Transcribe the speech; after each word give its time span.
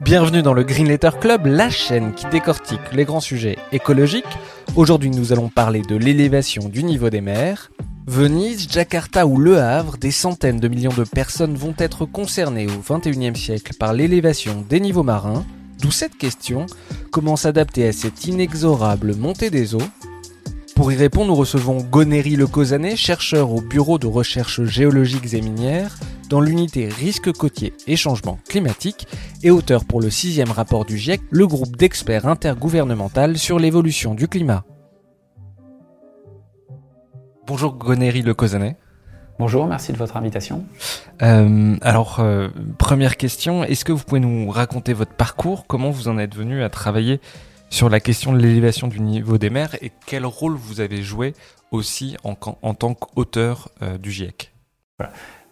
Bienvenue 0.00 0.40
dans 0.40 0.54
le 0.54 0.62
Green 0.62 0.88
Letter 0.88 1.10
Club, 1.20 1.44
la 1.44 1.68
chaîne 1.68 2.14
qui 2.14 2.24
décortique 2.26 2.80
les 2.94 3.04
grands 3.04 3.20
sujets 3.20 3.58
écologiques. 3.70 4.24
Aujourd'hui, 4.74 5.10
nous 5.10 5.34
allons 5.34 5.50
parler 5.50 5.82
de 5.82 5.94
l'élévation 5.94 6.70
du 6.70 6.84
niveau 6.84 7.10
des 7.10 7.20
mers. 7.20 7.70
Venise, 8.06 8.66
Jakarta 8.70 9.26
ou 9.26 9.36
Le 9.36 9.58
Havre, 9.58 9.98
des 9.98 10.10
centaines 10.10 10.58
de 10.58 10.68
millions 10.68 10.94
de 10.96 11.04
personnes 11.04 11.54
vont 11.54 11.74
être 11.76 12.06
concernées 12.06 12.66
au 12.66 12.80
XXIe 12.80 13.36
siècle 13.36 13.74
par 13.78 13.92
l'élévation 13.92 14.64
des 14.66 14.80
niveaux 14.80 15.02
marins. 15.02 15.44
D'où 15.82 15.90
cette 15.90 16.16
question, 16.16 16.64
comment 17.10 17.36
s'adapter 17.36 17.86
à 17.86 17.92
cette 17.92 18.24
inexorable 18.24 19.14
montée 19.16 19.50
des 19.50 19.74
eaux 19.74 19.88
Pour 20.80 20.92
y 20.92 20.96
répondre, 20.96 21.26
nous 21.26 21.34
recevons 21.34 21.82
Gonéry 21.82 22.36
Le 22.36 22.46
Cosanet, 22.46 22.96
chercheur 22.96 23.52
au 23.52 23.60
Bureau 23.60 23.98
de 23.98 24.06
recherche 24.06 24.62
géologiques 24.62 25.34
et 25.34 25.42
minières, 25.42 25.98
dans 26.30 26.40
l'unité 26.40 26.88
risque 26.88 27.30
côtier 27.32 27.74
et 27.86 27.96
changement 27.96 28.38
climatique 28.48 29.06
et 29.42 29.50
auteur 29.50 29.84
pour 29.84 30.00
le 30.00 30.08
sixième 30.08 30.50
rapport 30.50 30.86
du 30.86 30.96
GIEC, 30.96 31.20
le 31.30 31.46
groupe 31.46 31.76
d'experts 31.76 32.26
intergouvernemental 32.26 33.36
sur 33.36 33.58
l'évolution 33.58 34.14
du 34.14 34.26
climat. 34.26 34.64
Bonjour 37.46 37.74
Gonéry 37.74 38.22
Le 38.22 38.32
Cosanet. 38.32 38.78
Bonjour, 39.38 39.66
merci 39.66 39.92
de 39.92 39.98
votre 39.98 40.16
invitation. 40.16 40.64
Euh, 41.20 41.76
alors, 41.82 42.20
euh, 42.20 42.48
première 42.78 43.18
question, 43.18 43.64
est-ce 43.64 43.84
que 43.84 43.92
vous 43.92 44.02
pouvez 44.02 44.20
nous 44.20 44.48
raconter 44.48 44.94
votre 44.94 45.12
parcours? 45.12 45.66
Comment 45.66 45.90
vous 45.90 46.08
en 46.08 46.16
êtes 46.16 46.34
venu 46.34 46.62
à 46.62 46.70
travailler 46.70 47.20
sur 47.70 47.88
la 47.88 48.00
question 48.00 48.32
de 48.32 48.38
l'élévation 48.38 48.88
du 48.88 49.00
niveau 49.00 49.38
des 49.38 49.48
mers 49.48 49.74
et 49.82 49.90
quel 50.06 50.26
rôle 50.26 50.54
vous 50.54 50.80
avez 50.80 51.02
joué 51.02 51.34
aussi 51.70 52.16
en, 52.24 52.34
tant 52.34 52.94
qu'auteur 52.94 53.70
euh, 53.80 53.96
du 53.96 54.10
GIEC. 54.10 54.52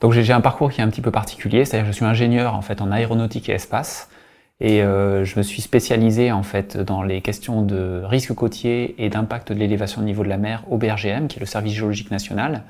Donc 0.00 0.12
j'ai 0.12 0.32
un 0.32 0.40
parcours 0.40 0.70
qui 0.70 0.80
est 0.80 0.84
un 0.84 0.90
petit 0.90 1.00
peu 1.00 1.10
particulier, 1.10 1.64
c'est-à-dire 1.64 1.86
que 1.86 1.92
je 1.92 1.96
suis 1.96 2.04
ingénieur 2.04 2.54
en 2.54 2.62
fait 2.62 2.82
en 2.82 2.90
aéronautique 2.90 3.48
et 3.48 3.52
espace 3.52 4.10
et 4.60 4.82
euh, 4.82 5.24
je 5.24 5.38
me 5.38 5.42
suis 5.42 5.62
spécialisé 5.62 6.32
en 6.32 6.42
fait 6.42 6.76
dans 6.76 7.02
les 7.02 7.22
questions 7.22 7.62
de 7.62 8.02
risque 8.04 8.34
côtier 8.34 8.96
et 9.02 9.08
d'impact 9.08 9.52
de 9.52 9.58
l'élévation 9.58 10.00
du 10.00 10.06
niveau 10.06 10.24
de 10.24 10.28
la 10.28 10.36
mer 10.36 10.64
au 10.68 10.78
BRGM, 10.78 11.28
qui 11.28 11.38
est 11.38 11.40
le 11.40 11.46
service 11.46 11.74
géologique 11.74 12.10
national. 12.10 12.64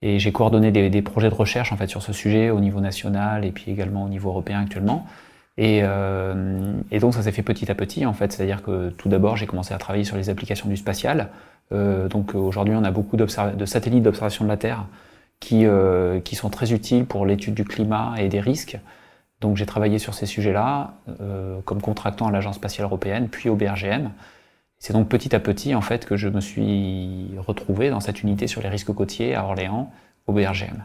Et 0.00 0.18
j'ai 0.18 0.32
coordonné 0.32 0.72
des, 0.72 0.90
des, 0.90 1.02
projets 1.02 1.28
de 1.28 1.34
recherche 1.34 1.70
en 1.70 1.76
fait 1.76 1.86
sur 1.86 2.02
ce 2.02 2.12
sujet 2.12 2.50
au 2.50 2.60
niveau 2.60 2.80
national 2.80 3.44
et 3.44 3.52
puis 3.52 3.70
également 3.70 4.04
au 4.04 4.08
niveau 4.08 4.30
européen 4.30 4.60
actuellement. 4.60 5.06
Et, 5.58 5.80
euh, 5.82 6.80
et 6.90 6.98
donc 6.98 7.14
ça 7.14 7.22
s'est 7.22 7.32
fait 7.32 7.42
petit 7.42 7.70
à 7.70 7.74
petit 7.74 8.06
en 8.06 8.14
fait, 8.14 8.32
c'est-à-dire 8.32 8.62
que 8.62 8.90
tout 8.90 9.08
d'abord 9.08 9.36
j'ai 9.36 9.46
commencé 9.46 9.74
à 9.74 9.78
travailler 9.78 10.04
sur 10.04 10.16
les 10.16 10.30
applications 10.30 10.68
du 10.68 10.76
spatial. 10.76 11.28
Euh, 11.72 12.08
donc 12.08 12.34
aujourd'hui 12.34 12.74
on 12.74 12.84
a 12.84 12.90
beaucoup 12.90 13.16
de 13.16 13.26
satellites 13.26 14.02
d'observation 14.02 14.44
de 14.44 14.48
la 14.48 14.56
Terre 14.56 14.86
qui, 15.40 15.66
euh, 15.66 16.20
qui 16.20 16.36
sont 16.36 16.48
très 16.48 16.72
utiles 16.72 17.04
pour 17.04 17.26
l'étude 17.26 17.54
du 17.54 17.64
climat 17.64 18.14
et 18.18 18.28
des 18.28 18.40
risques. 18.40 18.78
Donc 19.40 19.56
j'ai 19.56 19.66
travaillé 19.66 19.98
sur 19.98 20.14
ces 20.14 20.26
sujets-là 20.26 20.94
comme 21.64 21.80
contractant 21.80 22.28
à 22.28 22.30
l'Agence 22.30 22.56
spatiale 22.56 22.84
européenne, 22.86 23.28
puis 23.28 23.48
au 23.48 23.56
BRGM. 23.56 24.10
C'est 24.78 24.92
donc 24.92 25.08
petit 25.08 25.34
à 25.34 25.40
petit 25.40 25.74
en 25.74 25.80
fait 25.80 26.06
que 26.06 26.16
je 26.16 26.28
me 26.28 26.40
suis 26.40 27.28
retrouvé 27.38 27.90
dans 27.90 28.00
cette 28.00 28.22
unité 28.22 28.46
sur 28.46 28.62
les 28.62 28.68
risques 28.68 28.92
côtiers 28.92 29.34
à 29.34 29.44
Orléans, 29.44 29.92
au 30.28 30.32
BRGM. 30.32 30.84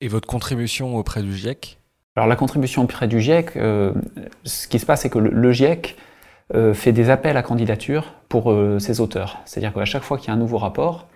Et 0.00 0.08
votre 0.08 0.26
contribution 0.26 0.96
auprès 0.96 1.22
du 1.22 1.36
GIEC 1.36 1.78
Alors 2.14 2.28
la 2.28 2.36
contribution 2.36 2.82
auprès 2.82 3.08
du 3.08 3.20
GIEC, 3.20 3.56
euh, 3.56 3.92
ce 4.44 4.68
qui 4.68 4.78
se 4.78 4.84
passe, 4.84 5.02
c'est 5.02 5.10
que 5.10 5.18
le, 5.18 5.52
GIEC 5.52 5.96
euh, 6.54 6.74
fait 6.74 6.92
des 6.92 7.08
appels 7.08 7.38
à 7.38 7.42
candidature 7.42 8.12
pour 8.28 8.52
euh, 8.52 8.78
ses 8.78 9.00
auteurs. 9.00 9.40
C'est-à-dire 9.46 9.72
qu'à 9.72 9.86
chaque 9.86 10.02
fois 10.02 10.18
qu'il 10.18 10.28
y 10.28 10.30
a 10.30 10.34
un 10.34 10.38
nouveau 10.38 10.58
rapport, 10.58 11.06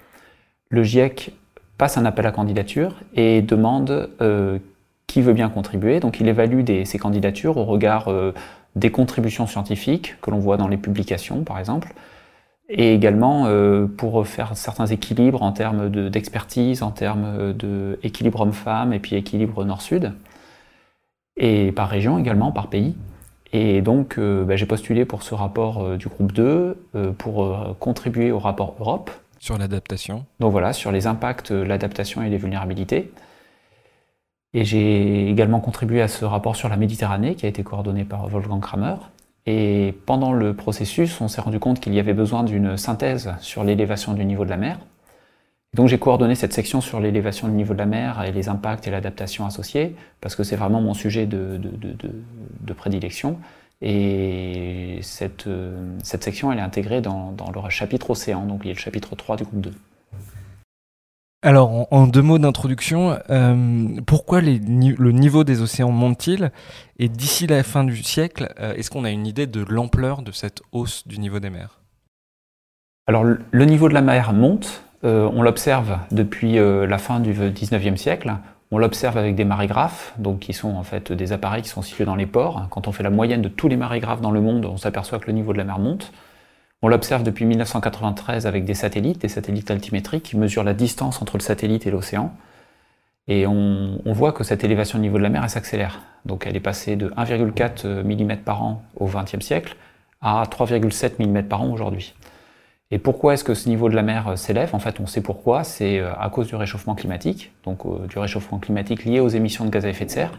le 0.70 0.82
GIEC 0.82 1.34
passe 1.76 1.98
un 1.98 2.06
appel 2.06 2.26
à 2.26 2.32
candidature 2.32 2.94
et 3.14 3.42
demande 3.42 4.08
qui 5.06 5.20
veut 5.20 5.34
bien 5.34 5.50
contribuer. 5.50 6.00
Donc 6.00 6.20
il 6.20 6.28
évalue 6.28 6.62
des, 6.62 6.86
ces 6.86 6.98
candidatures 6.98 7.58
au 7.58 7.64
regard 7.64 8.10
des 8.74 8.90
contributions 8.90 9.46
scientifiques 9.46 10.16
que 10.22 10.30
l'on 10.30 10.38
voit 10.38 10.56
dans 10.56 10.68
les 10.68 10.78
publications, 10.78 11.44
par 11.44 11.58
exemple, 11.58 11.92
et 12.70 12.94
également 12.94 13.46
pour 13.98 14.26
faire 14.26 14.56
certains 14.56 14.86
équilibres 14.86 15.42
en 15.42 15.52
termes 15.52 15.90
d'expertise, 16.08 16.82
en 16.82 16.90
termes 16.90 17.52
d'équilibre 17.52 18.40
homme-femme 18.40 18.94
et 18.94 18.98
puis 18.98 19.14
équilibre 19.14 19.62
nord-sud, 19.66 20.14
et 21.36 21.72
par 21.72 21.88
région 21.88 22.18
également, 22.18 22.52
par 22.52 22.68
pays. 22.68 22.94
Et 23.52 23.80
donc 23.80 24.18
bah, 24.18 24.56
j'ai 24.56 24.66
postulé 24.66 25.04
pour 25.04 25.22
ce 25.22 25.34
rapport 25.34 25.96
du 25.96 26.08
groupe 26.08 26.32
2 26.32 26.76
pour 27.16 27.76
contribuer 27.78 28.32
au 28.32 28.38
rapport 28.38 28.74
Europe, 28.80 29.10
sur 29.38 29.58
l'adaptation 29.58 30.24
Donc 30.40 30.52
voilà, 30.52 30.72
sur 30.72 30.90
les 30.90 31.06
impacts, 31.06 31.50
l'adaptation 31.50 32.22
et 32.22 32.30
les 32.30 32.38
vulnérabilités. 32.38 33.12
Et 34.54 34.64
j'ai 34.64 35.28
également 35.28 35.60
contribué 35.60 36.00
à 36.00 36.08
ce 36.08 36.24
rapport 36.24 36.56
sur 36.56 36.68
la 36.68 36.76
Méditerranée 36.76 37.34
qui 37.34 37.46
a 37.46 37.48
été 37.48 37.62
coordonné 37.62 38.04
par 38.04 38.26
Wolfgang 38.28 38.60
Kramer. 38.60 38.94
Et 39.44 39.94
pendant 40.06 40.32
le 40.32 40.54
processus, 40.54 41.20
on 41.20 41.28
s'est 41.28 41.40
rendu 41.40 41.60
compte 41.60 41.78
qu'il 41.78 41.94
y 41.94 42.00
avait 42.00 42.14
besoin 42.14 42.42
d'une 42.42 42.76
synthèse 42.76 43.34
sur 43.40 43.62
l'élévation 43.62 44.14
du 44.14 44.24
niveau 44.24 44.44
de 44.44 44.50
la 44.50 44.56
mer. 44.56 44.78
Donc 45.76 45.88
j'ai 45.88 45.98
coordonné 45.98 46.34
cette 46.34 46.54
section 46.54 46.80
sur 46.80 47.00
l'élévation 47.00 47.48
du 47.48 47.54
niveau 47.54 47.74
de 47.74 47.78
la 47.78 47.86
mer 47.86 48.22
et 48.22 48.32
les 48.32 48.48
impacts 48.48 48.88
et 48.88 48.90
l'adaptation 48.90 49.44
associés, 49.44 49.94
parce 50.22 50.34
que 50.34 50.42
c'est 50.42 50.56
vraiment 50.56 50.80
mon 50.80 50.94
sujet 50.94 51.26
de, 51.26 51.58
de, 51.58 51.68
de, 51.68 52.10
de 52.60 52.72
prédilection. 52.72 53.38
Et 53.82 54.98
cette, 55.02 55.46
euh, 55.46 55.98
cette 56.02 56.24
section, 56.24 56.50
elle 56.50 56.60
est 56.60 56.62
intégrée 56.62 57.02
dans, 57.02 57.32
dans, 57.32 57.52
le 57.52 57.68
chapitre 57.68 58.08
Océan, 58.08 58.46
donc 58.46 58.62
il 58.64 58.68
y 58.68 58.70
a 58.70 58.72
le 58.72 58.78
chapitre 58.78 59.14
3 59.14 59.36
du 59.36 59.44
groupe 59.44 59.60
2. 59.60 59.72
Alors, 61.42 61.86
en, 61.92 62.06
deux 62.06 62.22
mots 62.22 62.38
d'introduction, 62.38 63.18
euh, 63.28 64.00
pourquoi 64.06 64.40
les, 64.40 64.58
le 64.58 65.12
niveau 65.12 65.44
des 65.44 65.60
océans 65.60 65.90
monte-t-il? 65.90 66.52
Et 66.98 67.10
d'ici 67.10 67.46
la 67.46 67.62
fin 67.62 67.84
du 67.84 68.02
siècle, 68.02 68.54
euh, 68.58 68.72
est-ce 68.74 68.90
qu'on 68.90 69.04
a 69.04 69.10
une 69.10 69.26
idée 69.26 69.46
de 69.46 69.62
l'ampleur 69.62 70.22
de 70.22 70.32
cette 70.32 70.62
hausse 70.72 71.06
du 71.06 71.18
niveau 71.18 71.38
des 71.38 71.50
mers? 71.50 71.82
Alors, 73.06 73.24
le 73.24 73.64
niveau 73.66 73.90
de 73.90 73.94
la 73.94 74.00
mer 74.00 74.32
monte. 74.32 74.85
Euh, 75.04 75.30
on 75.32 75.42
l'observe 75.42 75.98
depuis 76.10 76.58
euh, 76.58 76.86
la 76.86 76.98
fin 76.98 77.20
du 77.20 77.32
19e 77.32 77.96
siècle. 77.96 78.34
On 78.70 78.78
l'observe 78.78 79.16
avec 79.16 79.34
des 79.34 79.44
marégraphes, 79.44 80.14
donc 80.18 80.40
qui 80.40 80.52
sont 80.52 80.74
en 80.74 80.82
fait 80.82 81.12
des 81.12 81.32
appareils 81.32 81.62
qui 81.62 81.68
sont 81.68 81.82
situés 81.82 82.04
dans 82.04 82.16
les 82.16 82.26
ports. 82.26 82.66
Quand 82.70 82.88
on 82.88 82.92
fait 82.92 83.02
la 83.02 83.10
moyenne 83.10 83.42
de 83.42 83.48
tous 83.48 83.68
les 83.68 83.76
marégraphes 83.76 84.20
dans 84.20 84.32
le 84.32 84.40
monde, 84.40 84.64
on 84.64 84.76
s'aperçoit 84.76 85.18
que 85.18 85.26
le 85.26 85.34
niveau 85.34 85.52
de 85.52 85.58
la 85.58 85.64
mer 85.64 85.78
monte. 85.78 86.12
On 86.82 86.88
l'observe 86.88 87.22
depuis 87.22 87.44
1993 87.44 88.46
avec 88.46 88.64
des 88.64 88.74
satellites, 88.74 89.20
des 89.20 89.28
satellites 89.28 89.70
altimétriques 89.70 90.24
qui 90.24 90.36
mesurent 90.36 90.64
la 90.64 90.74
distance 90.74 91.22
entre 91.22 91.36
le 91.36 91.42
satellite 91.42 91.86
et 91.86 91.90
l'océan. 91.90 92.34
Et 93.28 93.46
on, 93.46 93.98
voit 94.04 94.32
que 94.32 94.44
cette 94.44 94.62
élévation 94.62 94.98
du 94.98 95.02
niveau 95.02 95.18
de 95.18 95.22
la 95.22 95.28
mer, 95.28 95.48
s'accélère. 95.50 96.00
Donc 96.26 96.46
elle 96.46 96.54
est 96.56 96.60
passée 96.60 96.96
de 96.96 97.08
1,4 97.10 98.02
mm 98.02 98.36
par 98.38 98.62
an 98.62 98.84
au 98.96 99.06
XXe 99.06 99.44
siècle 99.44 99.76
à 100.20 100.44
3,7 100.44 101.24
mm 101.24 101.44
par 101.44 101.62
an 101.62 101.70
aujourd'hui. 101.70 102.14
Et 102.92 102.98
pourquoi 102.98 103.34
est-ce 103.34 103.42
que 103.42 103.54
ce 103.54 103.68
niveau 103.68 103.88
de 103.88 103.96
la 103.96 104.02
mer 104.02 104.38
s'élève? 104.38 104.74
En 104.74 104.78
fait, 104.78 105.00
on 105.00 105.06
sait 105.06 105.20
pourquoi. 105.20 105.64
C'est 105.64 106.00
à 106.00 106.28
cause 106.30 106.46
du 106.46 106.54
réchauffement 106.54 106.94
climatique, 106.94 107.52
donc 107.64 107.84
euh, 107.84 108.06
du 108.06 108.18
réchauffement 108.18 108.58
climatique 108.58 109.04
lié 109.04 109.18
aux 109.18 109.28
émissions 109.28 109.64
de 109.64 109.70
gaz 109.70 109.84
à 109.84 109.88
effet 109.88 110.04
de 110.04 110.10
serre. 110.10 110.38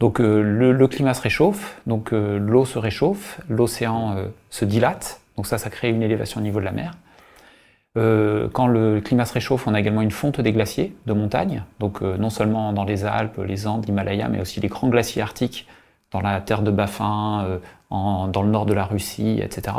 Donc 0.00 0.20
euh, 0.20 0.42
le, 0.42 0.88
climat 0.88 1.14
se 1.14 1.22
réchauffe, 1.22 1.80
donc 1.86 2.12
euh, 2.12 2.38
l'eau 2.38 2.64
se 2.64 2.78
réchauffe, 2.78 3.40
l'océan 3.48 4.16
se 4.50 4.64
dilate, 4.64 5.20
donc 5.36 5.46
ça, 5.46 5.58
ça 5.58 5.70
crée 5.70 5.90
une 5.90 6.02
élévation 6.02 6.40
au 6.40 6.42
niveau 6.42 6.58
de 6.58 6.64
la 6.64 6.72
mer. 6.72 6.94
quand 8.52 8.66
le 8.66 9.00
climat 9.00 9.26
se 9.26 9.34
réchauffe, 9.34 9.68
on 9.68 9.74
a 9.74 9.78
également 9.78 10.02
une 10.02 10.10
fonte 10.10 10.40
des 10.40 10.52
glaciers 10.52 10.96
de 11.06 11.12
montagne, 11.12 11.62
donc 11.78 12.00
non 12.02 12.30
seulement 12.30 12.72
dans 12.72 12.84
les 12.84 13.04
Alpes, 13.04 13.38
les 13.46 13.66
Andes, 13.68 13.86
l'Himalaya, 13.86 14.28
mais 14.28 14.40
aussi 14.40 14.60
les 14.60 14.68
grands 14.68 14.88
glaciers 14.88 15.22
arctiques 15.22 15.68
dans 16.10 16.20
la 16.20 16.40
terre 16.40 16.62
de 16.62 16.72
Baffin, 16.72 17.60
dans 17.90 18.42
le 18.42 18.50
nord 18.50 18.66
de 18.66 18.74
la 18.74 18.84
Russie, 18.84 19.40
etc. 19.40 19.76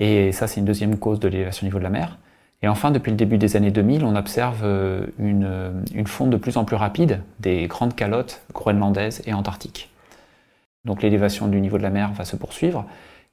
Et 0.00 0.32
ça, 0.32 0.46
c'est 0.46 0.60
une 0.60 0.66
deuxième 0.66 0.98
cause 0.98 1.20
de 1.20 1.28
l'élévation 1.28 1.64
du 1.64 1.68
niveau 1.68 1.78
de 1.78 1.84
la 1.84 1.90
mer. 1.90 2.18
Et 2.62 2.68
enfin, 2.68 2.90
depuis 2.90 3.10
le 3.10 3.16
début 3.16 3.38
des 3.38 3.56
années 3.56 3.70
2000, 3.70 4.04
on 4.04 4.16
observe 4.16 4.62
euh, 4.64 5.06
une, 5.18 5.44
euh, 5.44 5.70
une 5.94 6.06
fonte 6.06 6.30
de 6.30 6.36
plus 6.36 6.56
en 6.56 6.64
plus 6.64 6.76
rapide 6.76 7.20
des 7.40 7.66
grandes 7.66 7.94
calottes 7.94 8.42
groenlandaises 8.52 9.22
et 9.26 9.34
antarctiques. 9.34 9.90
Donc 10.84 11.02
l'élévation 11.02 11.48
du 11.48 11.60
niveau 11.60 11.78
de 11.78 11.82
la 11.82 11.90
mer 11.90 12.12
va 12.12 12.24
se 12.24 12.36
poursuivre. 12.36 12.86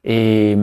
Et, 0.03 0.57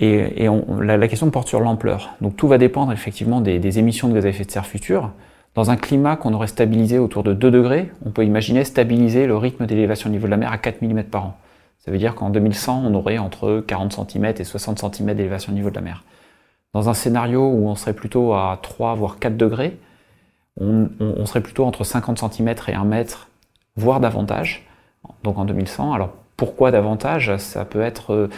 la, 0.00 1.08
question 1.08 1.30
porte 1.30 1.48
sur 1.48 1.60
l'ampleur. 1.60 2.14
Donc 2.20 2.36
tout 2.36 2.48
va 2.48 2.58
dépendre 2.58 2.92
effectivement 2.92 3.40
des, 3.40 3.78
émissions 3.78 4.08
de 4.08 4.14
gaz 4.14 4.26
à 4.26 4.28
effet 4.28 4.44
de 4.44 4.50
serre 4.50 4.66
futures. 4.66 5.12
Dans 5.54 5.70
un 5.70 5.76
climat 5.76 6.16
qu'on 6.16 6.34
aurait 6.34 6.48
stabilisé 6.48 6.98
autour 6.98 7.22
de 7.22 7.32
2 7.32 7.50
degrés, 7.50 7.92
on 8.04 8.10
peut 8.10 8.24
imaginer 8.24 8.64
stabiliser 8.64 9.26
le 9.26 9.36
rythme 9.36 9.66
d'élévation 9.66 10.10
au 10.10 10.12
niveau 10.12 10.26
de 10.26 10.30
la 10.32 10.36
mer 10.36 10.50
à 10.50 10.58
4 10.58 10.82
mm 10.82 11.04
par 11.04 11.26
an. 11.26 11.36
Ça 11.84 11.90
veut 11.90 11.98
dire 11.98 12.14
qu'en 12.14 12.30
2100, 12.30 12.82
on 12.86 12.94
aurait 12.94 13.18
entre 13.18 13.62
40 13.66 14.08
cm 14.08 14.24
et 14.38 14.44
60 14.44 14.94
cm 14.94 15.14
d'élévation 15.14 15.52
au 15.52 15.54
niveau 15.54 15.68
de 15.68 15.74
la 15.74 15.82
mer. 15.82 16.02
Dans 16.72 16.88
un 16.88 16.94
scénario 16.94 17.46
où 17.46 17.68
on 17.68 17.74
serait 17.74 17.92
plutôt 17.92 18.32
à 18.32 18.58
3 18.62 18.94
voire 18.94 19.18
4 19.18 19.36
degrés, 19.36 19.78
on, 20.58 20.88
serait 21.26 21.42
plutôt 21.42 21.66
entre 21.66 21.84
50 21.84 22.18
cm 22.32 22.54
et 22.68 22.74
1 22.74 22.84
mètre, 22.84 23.28
voire 23.76 24.00
davantage, 24.00 24.66
donc 25.24 25.36
en 25.36 25.44
2100. 25.44 25.92
Alors 25.92 26.14
pourquoi 26.38 26.70
davantage? 26.70 27.36
Ça 27.36 27.66
peut 27.66 27.82
être... 27.82 28.30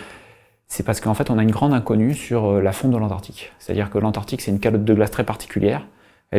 C'est 0.67 0.83
parce 0.83 1.01
qu'en 1.01 1.15
fait 1.15 1.31
on 1.31 1.39
a 1.39 1.43
une 1.45 1.53
grande 1.53 1.73
inconnue 1.73 2.15
sur 2.15 2.47
euh, 2.47 2.61
la 2.61 2.73
fonte 2.73 2.91
de 2.91 2.97
l'Antarctique. 2.97 3.53
C'est-à-dire 3.61 3.91
que 3.91 3.99
l'Antarctique 3.99 4.41
c'est 4.41 4.51
une 4.51 4.59
calotte 4.59 4.85
de 4.85 4.95
glace 4.95 5.13
très 5.13 5.23
particulière. 5.23 5.87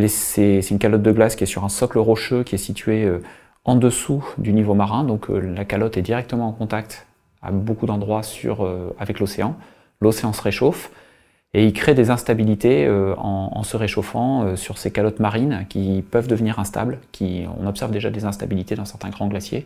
C'est 0.07 0.60
une 0.69 0.80
calotte 0.80 1.03
de 1.03 1.12
glace 1.13 1.38
qui 1.38 1.45
est 1.45 1.48
sur 1.48 1.63
un 1.63 1.69
socle 1.69 2.00
rocheux 2.00 2.44
qui 2.44 2.56
est 2.56 2.57
situé 2.57 3.06
euh, 3.06 3.24
en 3.68 3.75
dessous 3.75 4.25
du 4.40 4.52
niveau 4.54 4.74
marin, 4.74 5.04
donc 5.04 5.30
euh, 5.30 5.40
la 5.40 5.64
calotte 5.64 5.98
est 5.98 6.02
directement 6.02 6.48
en 6.48 6.54
contact 6.54 7.06
à 7.44 7.52
beaucoup 7.52 7.86
d'endroits 7.86 8.22
avec 8.98 9.19
l'océan. 9.19 9.56
L'océan 10.02 10.34
se 10.34 10.42
réchauffe, 10.42 10.90
et 11.54 11.66
il 11.66 11.74
crée 11.74 11.96
des 11.96 12.10
instabilités 12.10 12.86
euh, 12.86 13.16
en, 13.18 13.64
se 13.64 13.78
réchauffant 13.78 14.44
euh, 14.44 14.56
sur 14.56 14.78
ces 14.78 14.92
calottes 14.92 15.19
marines 15.19 15.66
qui 15.69 16.04
peuvent 16.10 16.28
devenir 16.28 16.60
instables. 16.60 17.00
Qui, 17.12 17.46
on 17.60 17.66
observe 17.66 17.92
déjà 17.92 18.10
des 18.10 18.25
instabilités 18.25 18.75
dans 18.75 18.86
certains 18.86 19.10
grands 19.10 19.28
glaciers. 19.28 19.66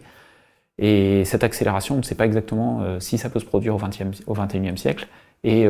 Et 0.77 1.25
cette 1.25 1.43
accélération, 1.43 1.95
on 1.95 1.97
ne 1.97 2.03
sait 2.03 2.15
pas 2.15 2.25
exactement 2.25 2.81
euh, 2.81 2.99
si 2.99 3.17
ça 3.17 3.29
peut 3.29 3.39
se 3.39 3.45
produire 3.45 3.75
au, 3.75 3.79
20e, 3.79 4.21
au 4.27 4.35
21e 4.35 4.77
siècle. 4.77 5.07
Et, 5.43 5.63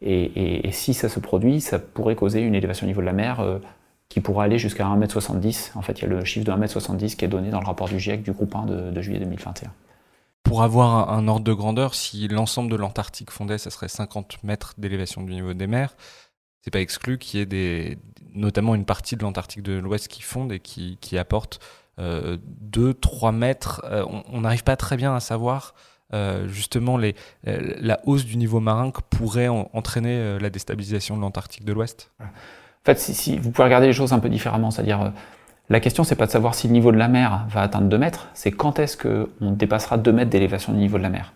et, 0.00 0.68
et, 0.68 0.70
si 0.70 0.94
ça 0.94 1.08
se 1.08 1.18
produit, 1.18 1.60
ça 1.60 1.80
pourrait 1.80 2.14
causer 2.14 2.40
une 2.40 2.54
élévation 2.54 2.86
au 2.86 2.88
niveau 2.88 3.00
de 3.00 3.06
la 3.06 3.12
mer 3.12 3.44
qui 4.18 4.24
pourrait 4.24 4.46
aller 4.46 4.58
jusqu'à 4.58 4.84
1m70. 4.84 5.72
En 5.76 5.82
fait, 5.82 6.00
il 6.00 6.02
y 6.02 6.04
a 6.06 6.08
le 6.08 6.24
chiffre 6.24 6.44
de 6.44 6.52
1m70 6.52 7.16
qui 7.16 7.24
est 7.24 7.28
donné 7.28 7.50
dans 7.50 7.60
le 7.60 7.66
rapport 7.66 7.88
du 7.88 8.00
GIEC 8.00 8.22
du 8.22 8.32
groupe 8.32 8.54
1 8.54 8.66
de, 8.66 8.90
de 8.90 9.02
juillet 9.02 9.20
2021 9.20 9.70
pour 10.44 10.62
avoir 10.62 11.10
un, 11.10 11.28
ordre 11.28 11.44
de 11.44 11.52
grandeur, 11.52 11.94
si 11.94 12.26
l'ensemble 12.26 12.70
de 12.70 12.76
l'Antarctique 12.76 13.30
fondait, 13.30 13.58
ça 13.58 13.68
serait 13.68 13.88
50 13.88 14.44
mètres 14.44 14.72
d'élévation 14.78 15.22
du 15.22 15.34
niveau 15.34 15.52
des 15.52 15.66
mers. 15.66 15.94
C'est 16.62 16.70
pas 16.70 16.80
exclu 16.80 17.18
qu'il 17.18 17.38
y 17.38 17.42
ait 17.42 17.46
des, 17.46 17.98
notamment 18.32 18.74
une 18.74 18.86
partie 18.86 19.14
de 19.14 19.22
l'Antarctique 19.22 19.62
de 19.62 19.74
l'Ouest 19.74 20.08
qui 20.08 20.22
fonde 20.22 20.50
et 20.50 20.58
qui, 20.58 20.96
qui 21.02 21.18
apporte 21.18 21.60
2-3 21.98 22.00
euh, 22.00 23.32
mètres. 23.32 23.82
Euh, 23.84 24.06
on 24.32 24.40
n'arrive 24.40 24.64
pas 24.64 24.76
très 24.76 24.96
bien 24.96 25.14
à 25.14 25.20
savoir 25.20 25.74
euh, 26.14 26.48
justement 26.48 26.96
les, 26.96 27.14
la 27.44 28.00
hausse 28.06 28.24
du 28.24 28.38
niveau 28.38 28.60
marin 28.60 28.90
que 28.90 29.02
pourrait 29.02 29.48
entraîner 29.48 30.38
la 30.38 30.48
déstabilisation 30.48 31.14
de 31.14 31.20
l'Antarctique 31.20 31.66
de 31.66 31.74
l'Ouest. 31.74 32.10
Fait, 32.88 32.98
si, 32.98 33.36
vous 33.36 33.50
pouvez 33.50 33.64
regarder 33.64 33.86
les 33.86 33.92
choses 33.92 34.14
un 34.14 34.18
peu 34.18 34.30
différemment, 34.30 34.70
c'est-à-dire 34.70 35.12
la 35.68 35.78
question, 35.78 36.04
c'est 36.04 36.16
pas 36.16 36.24
de 36.24 36.30
savoir 36.30 36.54
si 36.54 36.68
le 36.68 36.72
niveau 36.72 36.90
de 36.90 36.96
la 36.96 37.08
mer 37.08 37.44
va 37.50 37.60
atteindre 37.60 37.86
2 37.86 37.98
mètres, 37.98 38.28
c'est 38.32 38.50
quand 38.50 38.78
est-ce 38.78 38.96
qu'on 38.96 39.50
dépassera 39.50 39.98
2 39.98 40.10
mètres 40.10 40.30
d'élévation 40.30 40.72
du 40.72 40.78
niveau 40.78 40.96
de 40.96 41.02
la 41.02 41.10
mer. 41.10 41.34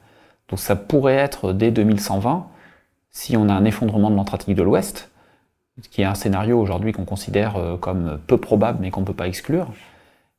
Donc 0.48 0.60
ça 0.60 0.76
pourrait 0.76 1.16
être 1.16 1.52
dès 1.52 1.70
2120, 1.70 2.46
si 3.10 3.36
on 3.36 3.50
a 3.50 3.52
un 3.52 3.66
effondrement 3.66 4.10
de 4.10 4.16
l'Antarctique 4.16 4.54
de 4.54 4.62
l'Ouest, 4.62 5.10
qui 5.90 6.00
est 6.00 6.06
un 6.06 6.14
scénario 6.14 6.58
aujourd'hui 6.58 6.92
qu'on 6.92 7.04
considère 7.04 7.56
euh, 7.56 7.76
comme 7.76 8.18
peu 8.26 8.38
probable 8.38 8.78
mais 8.80 8.90
qu'on 8.90 9.02
ne 9.02 9.06
peut 9.06 9.12
pas 9.12 9.26
exclure. 9.26 9.68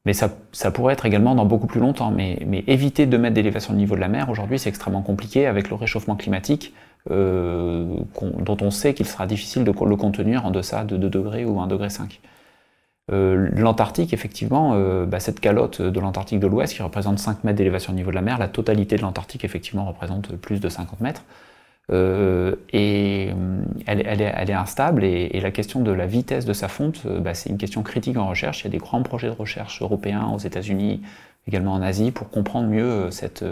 Mais 0.06 0.13
ça, 0.13 0.30
pourrait 0.71 0.94
être 0.94 1.06
également 1.06 1.36
dans 1.36 1.45
beaucoup 1.45 1.68
plus 1.68 1.80
longtemps. 1.80 2.09
Mais, 2.09 2.39
éviter 2.66 3.06
2 3.06 3.19
mètres 3.19 3.36
d'élévation 3.36 3.74
du 3.74 3.80
niveau 3.80 3.94
de 3.94 4.01
la 4.01 4.07
mer, 4.07 4.31
aujourd'hui, 4.31 4.57
c'est 4.57 4.69
extrêmement 4.69 5.04
compliqué 5.04 5.45
avec 5.45 5.69
le 5.69 5.75
réchauffement 5.75 6.16
climatique, 6.16 6.74
euh, 7.11 7.97
dont 8.39 8.57
on 8.61 8.71
sait 8.71 8.94
qu'il 8.94 9.05
sera 9.05 9.27
difficile 9.27 9.65
de 9.65 9.71
le 9.71 9.95
contenir 9.97 10.45
en 10.45 10.51
deçà 10.51 10.85
de 10.85 10.95
2 10.95 11.09
degrés 11.09 11.45
ou 11.45 11.59
1 11.59 11.67
degré 11.67 11.89
5. 11.89 12.21
Euh, 13.11 13.50
L'Antarctique, 13.53 14.13
effectivement, 14.13 14.73
euh, 14.75 15.05
bah, 15.05 15.19
cette 15.19 15.41
calotte 15.41 15.81
de 15.81 16.00
l'Antarctique 16.00 16.39
de 16.39 16.47
l'Ouest 16.47 16.75
qui 16.75 16.81
représente 16.81 17.19
5 17.19 17.44
mètres 17.44 17.57
d'élévation 17.57 17.91
au 17.91 17.95
niveau 17.95 18.11
de 18.11 18.15
la 18.15 18.21
mer, 18.21 18.38
la 18.38 18.47
totalité 18.47 18.95
de 18.95 19.01
l'Antarctique, 19.01 19.44
effectivement, 19.44 19.85
représente 19.85 20.33
plus 20.38 20.61
de 20.61 20.69
50 20.69 21.01
mètres. 21.01 21.23
Et 21.91 23.29
elle, 23.85 24.21
est, 24.21 24.53
instable 24.53 25.03
et, 25.03 25.39
la 25.41 25.51
question 25.51 25.81
de 25.81 25.91
la 25.91 26.07
vitesse 26.07 26.45
de 26.45 26.53
sa 26.53 26.69
fonte, 26.69 27.06
bah, 27.06 27.33
c'est 27.33 27.49
une 27.49 27.57
question 27.57 27.83
critique 27.83 28.15
en 28.17 28.29
recherche. 28.29 28.61
Il 28.61 28.63
y 28.63 28.67
a 28.67 28.71
des 28.71 28.77
grands 28.77 29.03
projets 29.03 29.27
de 29.27 29.33
recherche 29.33 29.81
européens 29.81 30.31
aux 30.33 30.38
États-Unis, 30.38 31.01
également 31.45 31.73
en 31.73 31.81
Asie, 31.81 32.11
pour 32.11 32.29
comprendre 32.29 32.69
mieux 32.69 33.11
cette 33.11 33.44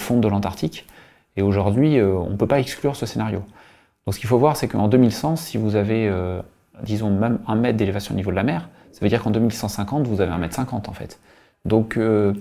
fonte 0.00 0.22
de 0.22 0.28
l'Antarctique. 0.28 0.86
Et 1.36 1.42
aujourd'hui, 1.42 2.00
on 2.02 2.30
ne 2.30 2.36
peut 2.36 2.46
pas 2.46 2.60
exclure 2.60 2.96
ce 2.96 3.06
scénario. 3.06 3.42
Donc 4.06 4.14
ce 4.14 4.18
qu'il 4.20 4.28
faut 4.28 4.38
voir, 4.38 4.56
c'est 4.56 4.68
qu'en 4.68 4.88
2100, 4.88 5.36
si 5.36 5.56
vous 5.58 5.76
avez 5.76 6.10
disons 6.82 7.10
même 7.10 7.38
un 7.46 7.54
mètre 7.54 7.76
d'élévation 7.76 8.14
au 8.14 8.16
niveau 8.16 8.30
de 8.30 8.36
la 8.36 8.42
mer, 8.42 8.68
ça 8.92 9.00
veut 9.02 9.08
dire 9.08 9.22
qu'en 9.22 9.30
2150, 9.30 10.06
vous 10.06 10.20
avez 10.20 10.32
un 10.32 10.38
mètre 10.38 10.54
50 10.54 10.88
en 10.88 10.92
fait. 10.92 11.20
Donc, 11.64 11.96
euh, 11.96 12.34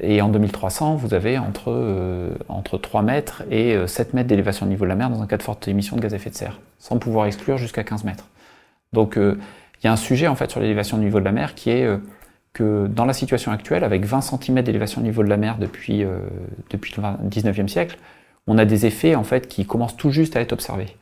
et 0.00 0.20
en 0.22 0.28
2300, 0.28 0.96
vous 0.96 1.14
avez 1.14 1.38
entre, 1.38 1.70
euh, 1.70 2.34
entre 2.48 2.78
3 2.78 3.02
mètres 3.02 3.42
et 3.50 3.76
7 3.86 4.08
euh, 4.08 4.10
mètres 4.14 4.28
d'élévation 4.28 4.66
au 4.66 4.68
niveau 4.68 4.84
de 4.84 4.88
la 4.88 4.96
mer 4.96 5.10
dans 5.10 5.22
un 5.22 5.26
cas 5.26 5.36
de 5.36 5.42
forte 5.42 5.68
émission 5.68 5.96
de 5.96 6.02
gaz 6.02 6.12
à 6.12 6.16
effet 6.16 6.30
de 6.30 6.34
serre, 6.34 6.60
sans 6.78 6.98
pouvoir 6.98 7.26
exclure 7.26 7.58
jusqu'à 7.58 7.84
15 7.84 8.04
mètres. 8.04 8.28
Donc 8.92 9.16
il 9.16 9.84
y 9.84 9.86
a 9.86 9.92
un 9.92 9.96
sujet 9.96 10.28
en 10.28 10.34
fait 10.34 10.50
sur 10.50 10.60
l'élévation 10.60 10.98
du 10.98 11.04
niveau 11.04 11.18
de 11.18 11.24
la 11.24 11.32
mer 11.32 11.54
qui 11.54 11.70
est 11.70 11.88
que 12.52 12.86
dans 12.86 13.04
la 13.04 13.12
situation 13.12 13.52
actuelle, 13.52 13.84
avec 13.84 14.04
20 14.04 14.20
cm 14.20 14.62
d'élévation 14.62 15.00
au 15.00 15.04
niveau 15.04 15.22
de 15.22 15.28
la 15.28 15.36
mer 15.36 15.58
depuis, 15.58 16.04
depuis 16.70 16.94
le 16.96 17.02
19e 17.28 17.68
siècle, 17.68 17.98
on 18.46 18.58
a 18.58 18.64
des 18.64 18.86
effets 18.86 19.14
en 19.14 19.24
fait 19.24 19.48
qui 19.48 19.66
commencent 19.66 19.96
tout 19.96 20.10
juste 20.10 20.36
à 20.36 20.40
être 20.40 20.52
observés. 20.52 20.96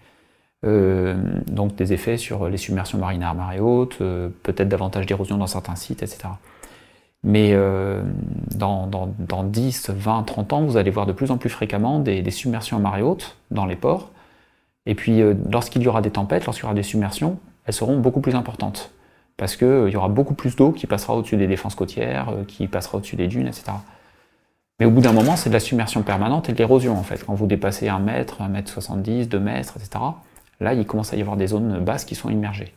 Euh, 0.66 1.14
donc 1.46 1.74
des 1.74 1.94
effets 1.94 2.18
sur 2.18 2.48
les 2.50 2.58
submersions 2.58 2.98
marines 2.98 3.22
à 3.22 3.32
marée 3.32 3.60
haute, 3.60 3.96
euh, 4.02 4.28
peut-être 4.42 4.68
davantage 4.68 5.06
d'érosion 5.06 5.38
dans 5.38 5.46
certains 5.46 5.74
sites, 5.74 6.02
etc. 6.02 6.28
Mais 7.22 7.52
euh, 7.52 8.02
dans, 8.54 8.86
dans, 8.86 9.44
10, 9.44 9.90
20, 9.90 10.22
30 10.24 10.52
ans, 10.52 10.62
vous 10.62 10.76
allez 10.76 10.90
voir 10.90 11.06
de 11.06 11.12
plus 11.12 11.30
en 11.30 11.38
plus 11.38 11.50
fréquemment 11.50 11.98
des, 11.98 12.30
submersions 12.30 12.76
à 12.76 12.80
marée 12.80 13.02
haute 13.02 13.36
dans 13.50 13.66
les 13.66 13.76
ports. 13.76 14.10
Et 14.86 14.94
puis 14.94 15.20
lorsqu'il 15.50 15.82
y 15.82 15.88
aura 15.88 16.02
des 16.02 16.10
tempêtes, 16.10 16.46
lorsqu'il 16.46 16.64
y 16.64 16.66
aura 16.66 16.74
des 16.74 16.82
submersions, 16.82 17.38
elles 17.66 17.74
seront 17.74 17.98
beaucoup 17.98 18.20
plus 18.20 18.34
importantes. 18.34 18.90
Parce 19.40 19.56
qu'il 19.56 19.88
y 19.88 19.96
aura 19.96 20.10
beaucoup 20.10 20.34
plus 20.34 20.54
d'eau 20.54 20.70
qui 20.70 20.86
passera 20.86 21.16
au-dessus 21.16 21.38
des 21.38 21.46
défenses 21.46 21.74
côtières, 21.74 22.34
qui 22.46 22.68
passera 22.68 22.98
au-dessus 22.98 23.16
des 23.16 23.26
dunes, 23.26 23.46
etc. 23.46 23.72
Mais 24.78 24.84
au 24.84 24.90
bout 24.90 25.00
d'un 25.00 25.14
moment, 25.14 25.34
c'est 25.34 25.48
de 25.48 25.54
la 25.54 25.60
submersion 25.60 26.02
permanente 26.02 26.50
et 26.50 26.52
de 26.52 26.58
l'érosion, 26.58 26.98
en 26.98 27.02
fait. 27.02 27.24
Quand 27.24 27.32
vous 27.32 27.46
dépassez 27.46 27.88
1 27.88 28.00
mètre, 28.00 28.42
1 28.42 28.48
mètre 28.48 28.70
70, 28.70 29.30
2 29.30 29.40
mètres, 29.40 29.78
etc., 29.78 30.04
là, 30.60 30.74
il 30.74 30.84
commence 30.84 31.14
à 31.14 31.16
y 31.16 31.22
avoir 31.22 31.38
des 31.38 31.46
zones 31.46 31.80
basses 31.82 32.04
qui 32.04 32.14
sont 32.14 32.28
immergées. 32.28 32.74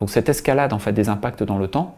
Donc 0.00 0.10
cette 0.10 0.28
escalade 0.28 0.72
en 0.72 0.78
fait 0.78 0.92
des 0.92 1.08
impacts 1.08 1.44
dans 1.44 1.58
le 1.58 1.68
temps, 1.68 1.96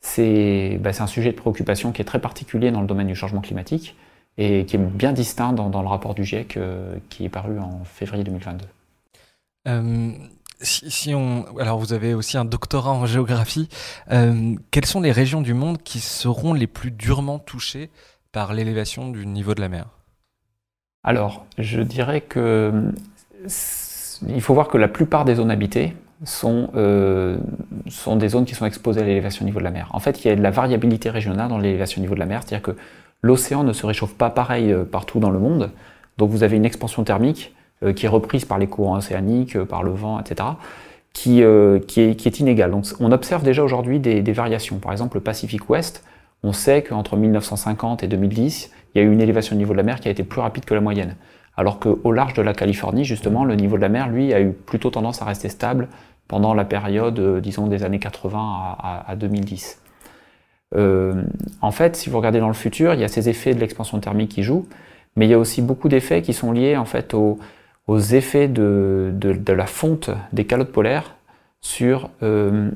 c'est 0.00 0.78
bah, 0.80 0.90
un 0.98 1.06
sujet 1.06 1.30
de 1.30 1.36
préoccupation 1.36 1.92
qui 1.92 2.02
est 2.02 2.04
très 2.04 2.20
particulier 2.20 2.72
dans 2.72 2.80
le 2.80 2.88
domaine 2.88 3.06
du 3.06 3.14
changement 3.14 3.40
climatique 3.40 3.96
et 4.36 4.66
qui 4.66 4.76
est 4.76 4.78
bien 4.78 5.12
distinct 5.12 5.52
dans, 5.52 5.82
le 5.82 5.88
rapport 5.88 6.14
du 6.14 6.24
GIEC 6.24 6.56
euh, 6.56 6.96
qui 7.08 7.24
est 7.24 7.28
paru 7.28 7.58
en 7.58 7.84
février 7.84 8.24
2022. 8.24 8.66
Si, 10.60 11.14
on, 11.14 11.44
alors 11.58 11.78
vous 11.78 11.92
avez 11.92 12.14
aussi 12.14 12.36
un 12.36 12.44
doctorat 12.44 12.90
en 12.90 13.06
géographie. 13.06 13.68
Euh, 14.10 14.54
quelles 14.70 14.86
sont 14.86 15.00
les 15.00 15.12
régions 15.12 15.40
du 15.40 15.54
monde 15.54 15.78
qui 15.82 16.00
seront 16.00 16.52
les 16.52 16.66
plus 16.66 16.90
durement 16.90 17.38
touchées 17.38 17.90
par 18.32 18.54
l'élévation 18.54 19.10
du 19.10 19.24
niveau 19.26 19.54
de 19.54 19.60
la 19.60 19.68
mer? 19.68 19.86
Alors, 21.04 21.46
je 21.58 21.80
dirais 21.80 22.20
que 22.20 22.92
il 24.26 24.40
faut 24.40 24.54
voir 24.54 24.68
que 24.68 24.78
la 24.78 24.88
plupart 24.88 25.24
des 25.24 25.36
zones 25.36 25.50
habitées 25.50 25.94
sont, 26.24 26.70
euh, 26.74 27.38
sont 27.88 28.16
des 28.16 28.28
zones 28.28 28.44
qui 28.44 28.56
sont 28.56 28.66
exposées 28.66 29.00
à 29.00 29.04
l'élévation 29.04 29.44
au 29.44 29.46
niveau 29.46 29.60
de 29.60 29.64
la 29.64 29.70
mer. 29.70 29.88
En 29.92 30.00
fait, 30.00 30.24
il 30.24 30.28
y 30.28 30.30
a 30.30 30.36
de 30.36 30.42
la 30.42 30.50
variabilité 30.50 31.10
régionale 31.10 31.48
dans 31.48 31.58
l'élévation 31.58 32.00
au 32.00 32.02
niveau 32.02 32.14
de 32.14 32.20
la 32.20 32.26
mer, 32.26 32.40
c'est-à-dire 32.42 32.62
que 32.62 32.76
l'océan 33.22 33.62
ne 33.62 33.72
se 33.72 33.86
réchauffe 33.86 34.14
pas 34.14 34.30
pareil 34.30 34.72
euh, 34.72 34.84
partout 34.84 35.20
dans 35.20 35.30
le 35.30 35.38
monde. 35.38 35.70
Donc 36.16 36.30
vous 36.30 36.42
avez 36.42 36.56
une 36.56 36.64
expansion 36.64 37.04
thermique 37.04 37.54
qui 37.94 38.06
est 38.06 38.08
reprise 38.08 38.44
par 38.44 38.58
les 38.58 38.66
courants 38.66 38.96
océaniques, 38.96 39.58
par 39.64 39.82
le 39.82 39.92
vent, 39.92 40.18
etc., 40.20 40.48
qui, 41.12 41.42
qui, 41.86 42.00
est, 42.00 42.16
qui, 42.16 42.28
inégale. 42.28 42.70
Donc 42.70 42.86
on 43.00 43.12
observe 43.12 43.42
déjà 43.42 43.62
aujourd'hui 43.62 43.98
des, 44.00 44.32
variations. 44.32 44.78
Par 44.78 44.92
exemple, 44.92 45.16
le 45.16 45.22
Pacifique 45.22 45.68
Ouest, 45.70 46.04
on 46.42 46.52
sait 46.52 46.82
qu'entre 46.82 47.16
1950 47.16 48.02
et 48.02 48.08
2010, 48.08 48.72
il 48.94 48.98
y 48.98 49.00
a 49.00 49.04
eu 49.04 49.12
une 49.12 49.20
élévation 49.20 49.54
au 49.56 49.58
niveau 49.58 49.72
de 49.72 49.76
la 49.78 49.82
mer 49.82 50.00
qui 50.00 50.08
a 50.08 50.10
été 50.10 50.22
plus 50.22 50.40
rapide 50.40 50.64
que 50.64 50.74
la 50.74 50.80
moyenne 50.80 51.16
alors 51.58 51.80
qu'au 51.80 52.12
large 52.12 52.34
de 52.34 52.42
la 52.42 52.54
Californie, 52.54 53.04
justement, 53.04 53.44
le 53.44 53.56
niveau 53.56 53.74
de 53.76 53.82
la 53.82 53.88
mer, 53.88 54.08
lui, 54.08 54.32
a 54.32 54.40
eu 54.40 54.52
plutôt 54.52 54.90
tendance 54.90 55.22
à 55.22 55.24
rester 55.24 55.48
stable 55.48 55.88
pendant 56.28 56.54
la 56.54 56.64
période, 56.64 57.18
euh, 57.18 57.40
disons, 57.40 57.66
des 57.66 57.82
années 57.82 57.98
80 57.98 58.76
à, 58.78 59.16
2010. 59.16 59.82
Euh, 60.76 61.20
en 61.60 61.72
fait, 61.72 61.96
si 61.96 62.10
vous 62.10 62.18
regardez 62.18 62.38
dans 62.38 62.46
le 62.46 62.54
futur, 62.54 62.94
il 62.94 63.00
y 63.00 63.04
a 63.04 63.08
ces 63.08 63.28
effets 63.28 63.54
de 63.54 63.58
l'expansion 63.58 63.98
thermique 63.98 64.30
qui 64.30 64.44
jouent, 64.44 64.68
mais 65.16 65.26
il 65.26 65.30
y 65.30 65.34
a 65.34 65.38
aussi 65.38 65.60
beaucoup 65.60 65.88
d'effets 65.88 66.22
qui 66.22 66.32
sont 66.32 66.52
liés 66.52 66.76
en 66.76 66.84
fait 66.84 67.12
aux, 67.88 67.98
effets 67.98 68.48
de, 68.48 69.12
la 69.48 69.66
fonte 69.66 70.10
des 70.32 70.44
calottes 70.44 70.72
polaires 70.72 71.14
sur 71.60 72.10
euh, 72.22 72.70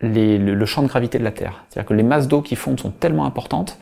le, 0.00 0.64
champ 0.66 0.82
de 0.82 0.88
gravité 0.88 1.18
de 1.18 1.24
la 1.24 1.32
Terre. 1.32 1.64
C'est-à-dire 1.68 1.88
que 1.88 1.94
les 1.94 2.02
masses 2.02 2.28
d'eau 2.28 2.42
qui 2.42 2.54
fondent 2.54 2.78
sont 2.78 2.90
tellement 2.90 3.24
importantes 3.24 3.78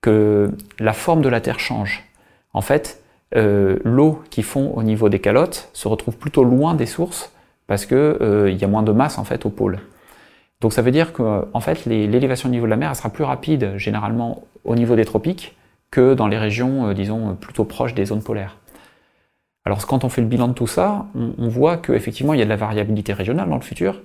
que 0.00 0.50
la 0.78 0.92
forme 0.92 1.22
de 1.22 1.28
la 1.28 1.40
Terre 1.40 1.58
change. 1.58 2.04
En 2.52 2.60
fait, 2.60 3.02
euh, 3.34 3.78
l'eau 3.84 4.22
qui 4.30 4.42
fond 4.42 4.72
au 4.74 4.82
niveau 4.82 5.08
des 5.08 5.18
calottes 5.18 5.70
se 5.72 5.88
retrouve 5.88 6.16
plutôt 6.16 6.44
loin 6.44 6.74
des 6.74 6.86
sources 6.86 7.32
parce 7.66 7.86
qu'il 7.86 7.96
euh, 7.96 8.50
y 8.50 8.64
a 8.64 8.68
moins 8.68 8.82
de 8.82 8.92
masse 8.92 9.18
en 9.18 9.24
fait 9.24 9.46
au 9.46 9.50
pôle. 9.50 9.78
Donc 10.60 10.72
ça 10.72 10.82
veut 10.82 10.90
dire 10.90 11.12
que 11.12 11.46
en 11.52 11.60
fait 11.60 11.86
l'élévation 11.86 12.48
du 12.48 12.56
niveau 12.56 12.66
de 12.66 12.70
la 12.70 12.76
mer 12.76 12.94
sera 12.94 13.08
plus 13.08 13.24
rapide 13.24 13.72
généralement 13.78 14.44
au 14.64 14.74
niveau 14.74 14.94
des 14.94 15.04
tropiques 15.04 15.56
que 15.90 16.14
dans 16.14 16.28
les 16.28 16.38
régions, 16.38 16.92
disons, 16.92 17.34
plutôt 17.34 17.64
proches 17.64 17.94
des 17.94 18.06
zones 18.06 18.22
polaires. 18.22 18.56
Alors 19.64 19.86
quand 19.86 20.04
on 20.04 20.08
fait 20.08 20.20
le 20.20 20.26
bilan 20.26 20.48
de 20.48 20.54
tout 20.54 20.66
ça, 20.66 21.06
on, 21.14 21.48
voit 21.48 21.76
qu'effectivement 21.76 22.34
il 22.34 22.40
y 22.40 22.42
a 22.42 22.44
de 22.44 22.50
la 22.50 22.56
variabilité 22.56 23.12
régionale 23.12 23.48
dans 23.48 23.56
le 23.56 23.62
futur, 23.62 24.00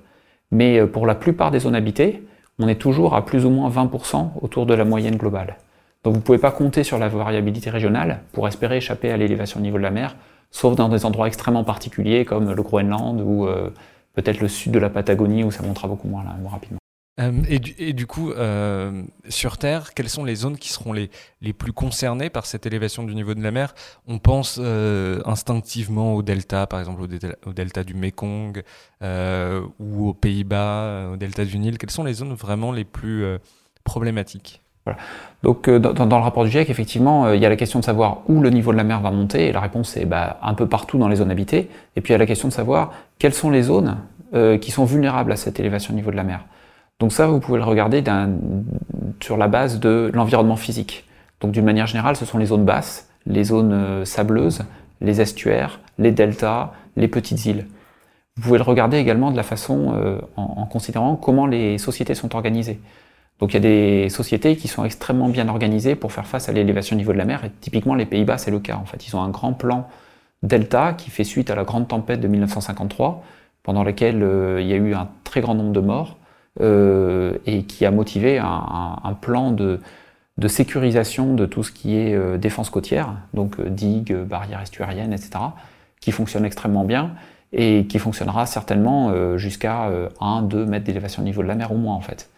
mais 0.51 0.79
euh, 0.79 0.87
pour 0.87 1.07
la 1.07 1.15
plupart 1.15 1.51
des 1.51 1.59
zones 1.59 1.75
habitées, 1.75 2.23
on 2.59 2.67
est 2.67 2.75
toujours 2.75 3.15
à 3.15 3.25
plus 3.25 3.45
ou 3.45 3.49
moins 3.49 3.69
20% 3.69 4.31
autour 4.41 4.65
de 4.65 4.73
la 4.73 4.85
moyenne 4.85 5.15
globale. 5.15 5.57
Donc 6.03 6.13
vous 6.13 6.19
ne 6.19 6.23
pouvez 6.23 6.37
pas 6.37 6.51
compter 6.51 6.83
sur 6.83 6.99
la 6.99 7.09
variabilité 7.09 7.69
régionale 7.69 8.21
pour 8.33 8.47
espérer 8.47 8.77
échapper 8.77 9.11
à 9.11 9.17
l'élévation 9.17 9.59
du 9.59 9.63
niveau 9.65 9.77
de 9.77 9.83
la 9.83 9.91
mer, 9.91 10.15
sauf 10.51 10.75
dans 10.75 10.89
des 10.89 11.05
endroits 11.05 11.27
extrêmement 11.27 11.63
particuliers 11.63 12.23
comme 12.23 12.51
le 12.51 12.63
Groenland 12.63 13.19
ou 13.21 13.47
euh, 13.47 13.69
peut-être 14.13 14.39
le 14.39 14.47
sud 14.47 14.71
de 14.71 14.79
la 14.79 14.89
Patagonie 14.89 15.43
où 15.43 15.51
ça 15.51 15.63
montera 15.63 15.87
beaucoup 15.87 16.07
moins, 16.07 16.23
rapidement. 16.49 16.79
Euh, 17.19 17.31
et, 17.49 17.93
du, 17.93 18.05
coup, 18.05 18.31
euh, 18.31 19.01
sur 19.27 19.57
Terre, 19.57 19.93
quelles 19.95 20.09
sont 20.09 20.23
les 20.23 20.35
zones 20.35 20.57
qui 20.57 20.69
seront 20.71 20.93
les, 20.93 21.09
les, 21.41 21.51
plus 21.51 21.73
concernées 21.73 22.29
par 22.29 22.45
cette 22.45 22.65
élévation 22.65 23.03
du 23.03 23.15
niveau 23.15 23.33
de 23.33 23.41
la 23.41 23.51
mer? 23.51 23.73
On 24.07 24.19
pense 24.19 24.59
euh, 24.61 25.19
instinctivement 25.25 26.13
au 26.13 26.21
delta, 26.21 26.67
par 26.67 26.79
exemple 26.79 27.01
au, 27.01 27.53
delta 27.53 27.83
du 27.83 27.95
Mekong 27.95 28.61
ou 29.01 30.09
aux 30.09 30.13
Pays-Bas, 30.13 31.09
au 31.13 31.17
delta 31.17 31.43
du 31.43 31.57
Nil. 31.57 31.77
Quelles 31.77 31.91
sont 31.91 32.03
les 32.03 32.13
zones 32.13 32.33
vraiment 32.33 32.71
les 32.71 32.85
plus 32.85 33.25
problématiques? 33.83 34.61
Voilà. 34.85 34.99
Donc 35.43 35.69
dans, 35.69 35.93
dans, 35.93 36.17
le 36.17 36.23
rapport 36.23 36.45
du 36.45 36.51
GIEC, 36.51 36.69
effectivement, 36.69 37.33
il 37.33 37.41
y 37.41 37.45
a 37.45 37.49
la 37.49 37.57
question 37.57 37.79
de 37.79 37.83
savoir 37.83 38.19
où 38.27 38.41
le 38.41 38.51
niveau 38.51 38.71
de 38.71 38.77
la 38.77 38.83
mer 38.83 39.01
va 39.01 39.11
monter, 39.11 39.47
et 39.47 39.51
la 39.51 39.59
réponse 39.59 39.97
est 39.97 40.05
bah, 40.05 40.39
un 40.43 40.53
peu 40.53 40.67
partout 40.67 40.97
dans 40.97 41.07
les 41.07 41.17
zones 41.17 41.31
habitées. 41.31 41.69
Et 41.95 42.01
puis 42.01 42.11
il 42.11 42.13
y 42.13 42.15
a 42.15 42.19
la 42.19 42.27
question 42.27 42.47
de 42.47 42.53
savoir 42.53 42.93
quelles 43.17 43.33
sont 43.33 43.49
les 43.49 43.63
zones 43.63 43.97
qui 44.61 44.71
sont 44.71 44.85
vulnérables 44.85 45.31
à 45.31 45.35
cette 45.35 45.59
élévation 45.59 45.93
du 45.93 45.97
niveau 45.97 46.11
de 46.11 46.17
la 46.17 46.23
mer. 46.23 46.45
Donc 46.99 47.11
ça, 47.11 47.27
vous 47.27 47.39
pouvez 47.39 47.59
le 47.59 47.63
regarder 47.63 48.03
sur 49.21 49.37
la 49.37 49.47
base 49.47 49.79
de 49.79 50.11
l'environnement 50.13 50.55
physique. 50.55 51.05
Donc 51.41 51.51
d'une 51.51 51.65
manière 51.65 51.87
générale, 51.87 52.15
ce 52.15 52.25
sont 52.25 52.37
les 52.37 52.47
zones 52.47 52.65
basses, 52.65 53.09
les 53.27 53.43
zones 53.43 53.73
euh, 53.73 54.05
sableuses, 54.05 54.63
les 55.01 55.21
estuaires, 55.21 55.79
les 55.99 56.11
deltas, 56.11 56.73
les 56.95 57.07
petites 57.07 57.45
îles. 57.45 57.67
Vous 58.35 58.43
pouvez 58.43 58.57
le 58.57 58.63
regarder 58.63 58.97
également 58.97 59.31
de 59.31 59.37
la 59.37 59.43
façon 59.43 59.93
euh, 59.95 60.19
en, 60.35 60.65
considérant 60.65 61.15
comment 61.15 61.45
les 61.45 61.77
sociétés 61.77 62.15
sont 62.15 62.35
organisées. 62.35 62.79
Donc 63.39 63.51
il 63.51 63.53
y 63.55 63.57
a 63.57 63.61
des 63.61 64.09
sociétés 64.09 64.55
qui 64.55 64.67
sont 64.67 64.83
extrêmement 64.83 65.29
bien 65.29 65.47
organisées 65.47 65.95
pour 65.95 66.11
faire 66.11 66.25
face 66.25 66.49
à 66.49 66.51
l'élévation 66.51 66.95
du 66.95 67.01
niveau 67.01 67.13
de 67.13 67.17
la 67.19 67.25
mer, 67.25 67.45
et 67.45 67.51
typiquement 67.61 67.93
les 67.93 68.05
Pays-Bas, 68.05 68.37
c'est 68.39 68.51
le 68.51 68.59
cas. 68.59 68.75
En 68.75 68.85
fait, 68.85 69.07
ils 69.07 69.15
ont 69.15 69.21
un 69.21 69.29
grand 69.29 69.53
plan 69.53 69.87
delta 70.43 70.93
qui 70.93 71.09
fait 71.09 71.23
suite 71.23 71.49
à 71.49 71.55
la 71.55 71.63
grande 71.63 71.87
tempête 71.87 72.19
de 72.19 72.27
1953, 72.27 73.23
pendant 73.63 73.83
laquelle 73.83 74.23
euh, 74.23 74.61
il 74.61 74.67
y 74.67 74.73
a 74.73 74.77
eu 74.77 74.93
un 74.93 75.09
très 75.23 75.41
grand 75.41 75.55
nombre 75.55 75.73
de 75.73 75.79
morts. 75.79 76.17
Euh, 76.59 77.37
et 77.45 77.63
qui 77.63 77.85
a 77.85 77.91
motivé 77.91 78.39
un, 78.39 79.13
plan 79.21 79.51
de, 79.51 79.79
sécurisation 80.47 81.35
de 81.35 81.45
tout 81.45 81.61
ce 81.61 81.71
qui 81.71 81.95
est 81.95 82.15
euh, 82.15 82.37
défense 82.37 82.71
côtière, 82.71 83.13
donc 83.35 83.59
euh, 83.59 83.69
digues, 83.69 84.15
barrières 84.15 84.61
estuariennes, 84.61 85.13
etc., 85.13 85.31
qui 86.01 86.11
fonctionne 86.11 86.45
extrêmement 86.45 86.83
bien 86.83 87.11
et 87.53 87.85
qui 87.87 87.99
fonctionnera 87.99 88.45
certainement 88.45 89.37
jusqu'à 89.37 89.89
1-2 90.19 90.65
mètres 90.65 90.85
d'élévation 90.85 91.21
au 91.21 91.25
niveau 91.25 91.41
de 91.41 91.47
la 91.47 91.55
mer 91.55 91.71
au 91.71 91.77
moins 91.77 91.95
en 91.95 92.01
fait. 92.01 92.29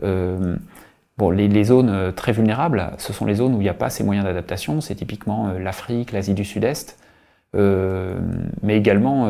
bon, 0.00 1.30
les, 1.30 1.64
zones 1.64 2.12
très 2.14 2.30
vulnérables, 2.30 2.92
ce 2.98 3.12
sont 3.12 3.26
les 3.26 3.34
zones 3.34 3.54
où 3.54 3.60
il 3.60 3.64
n'y 3.64 3.68
a 3.68 3.74
pas 3.74 3.90
ces 3.90 4.04
moyens 4.04 4.24
d'adaptation, 4.24 4.80
c'est 4.80 4.94
typiquement 4.94 5.52
l'Afrique, 5.58 6.12
l'Asie 6.12 6.34
du 6.34 6.44
Sud-Est, 6.44 6.96
mais 7.52 8.76
également 8.76 9.28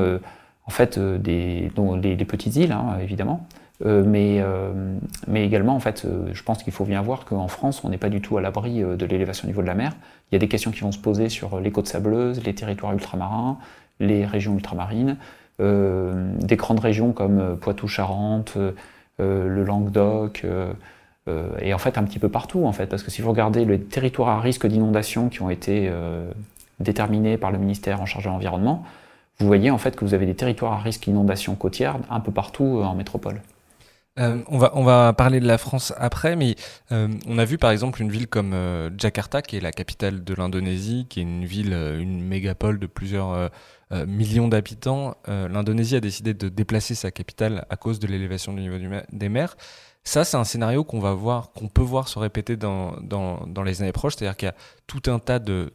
en 0.67 0.71
fait 0.71 0.99
des, 0.99 1.73
des, 2.03 2.25
petites 2.27 2.57
îles 2.57 2.73
hein, 2.73 2.99
évidemment. 3.03 3.49
Euh, 3.83 4.05
mais, 4.07 4.39
euh, 4.41 4.73
mais 5.27 5.45
également, 5.45 5.75
en 5.75 5.81
fait, 5.81 6.05
euh, 6.05 6.29
je 6.33 6.43
pense 6.43 6.63
qu'il 6.63 6.73
faut 6.73 6.85
bien 6.85 7.03
voir 7.03 7.25
qu'en 7.25 7.49
France, 7.49 7.83
on 7.85 7.89
n'est 7.89 7.99
pas 7.99 8.09
du 8.09 8.21
tout 8.21 8.39
à 8.39 8.41
l'abri 8.41 8.81
de 8.83 9.07
l'élévation 9.07 9.47
au 9.47 9.49
niveau 9.49 9.63
de 9.63 9.67
la 9.67 9.75
mer. 9.75 9.93
Il 10.31 10.35
y 10.35 10.37
a 10.37 10.39
des 10.39 10.49
questions 10.49 10.71
qui 10.71 10.81
vont 10.81 10.93
se 10.93 10.99
poser 10.99 11.29
sur 11.29 11.61
les 11.61 11.71
côtes 11.71 11.89
sableuses, 11.89 12.43
les 12.45 12.55
territoires 12.55 12.93
ultramarins, 12.93 13.59
les 14.01 14.25
régions 14.27 14.55
ultramarines, 14.55 15.17
des 15.59 16.57
grandes 16.57 16.81
régions 16.81 17.13
comme 17.13 17.57
Poitou-Charentes, 17.61 18.57
le 19.19 19.65
Languedoc, 19.65 20.45
et 21.61 21.75
en 21.75 21.79
fait 21.79 21.97
un 21.97 22.03
petit 22.03 22.19
peu 22.19 22.29
partout, 22.29 22.67
en 22.67 22.73
fait, 22.73 22.87
parce 22.87 23.05
que 23.05 23.13
si 23.13 23.23
vous 23.23 23.31
regardez 23.31 23.65
les 23.65 23.81
territoires 23.81 24.31
à 24.31 24.41
risque 24.41 24.67
d'inondation 24.67 25.29
qui 25.29 25.43
ont 25.43 25.51
été 25.51 25.93
déterminés 26.81 27.37
par 27.37 27.53
le 27.53 27.59
ministère 27.59 28.01
en 28.01 28.07
charge 28.07 28.25
de 28.25 28.31
l'environnement, 28.31 28.83
vous 29.39 29.47
voyez 29.47 29.71
en 29.71 29.79
fait 29.79 29.95
que 29.95 30.05
vous 30.05 30.15
avez 30.15 30.27
des 30.27 30.35
territoires 30.35 30.73
à 30.73 30.79
risque 30.79 31.05
d'inondation 31.05 31.55
côtière 31.55 31.99
un 32.11 32.19
peu 32.19 32.33
partout 32.33 32.81
en 32.83 32.97
métropole. 32.97 33.41
Euh, 34.21 34.43
on, 34.47 34.59
va, 34.59 34.71
on 34.75 34.85
va 34.85 35.13
parler 35.13 35.41
de 35.41 35.47
la 35.47 35.59
France 35.59 35.93
après, 35.97 36.37
mais 36.37 36.55
euh, 36.93 37.09
on 37.27 37.37
a 37.39 37.45
vu 37.45 37.59
par 37.59 37.73
exemple 37.73 38.01
une 38.01 38.11
ville 38.11 38.29
comme 38.29 38.53
euh, 38.53 38.91
Jakarta, 38.97 39.43
qui 39.43 39.57
est 39.57 39.61
la 39.61 39.73
capitale 39.73 40.23
de 40.23 40.35
l'Indonésie, 40.35 41.07
qui 41.09 41.19
est 41.19 41.25
une 41.25 41.45
ville, 41.45 41.73
une 41.73 42.23
mégapole 42.23 42.79
de 42.79 42.87
plusieurs 42.87 43.51
millions 44.07 44.49
d'habitants. 44.49 45.17
L'Indonésie 45.27 45.95
a 45.97 46.01
décidé 46.01 46.35
de 46.35 46.49
déplacer 46.49 46.95
sa 46.95 47.11
capitale 47.11 47.65
à 47.71 47.77
cause 47.77 48.01
de 48.01 48.07
l'élévation 48.09 48.53
du 48.53 48.63
niveau 48.63 48.77
des 49.13 49.29
mers. 49.29 49.57
Ça, 50.07 50.25
c'est 50.25 50.37
un 50.37 50.45
scénario 50.45 50.85
qu'on 50.85 51.01
va 51.01 51.15
voir, 51.15 51.53
qu'on 51.53 51.69
peut 51.69 51.83
voir 51.83 52.09
se 52.09 52.19
répéter 52.19 52.57
dans, 52.57 52.97
dans, 53.01 53.47
dans 53.47 53.63
les 53.63 53.83
années 53.83 53.93
proches. 53.93 54.17
C'est-à-dire 54.17 54.37
qu'il 54.37 54.47
y 54.47 54.51
a 54.51 54.55
tout 54.87 55.03
un 55.07 55.19
tas 55.19 55.39
de, 55.39 55.73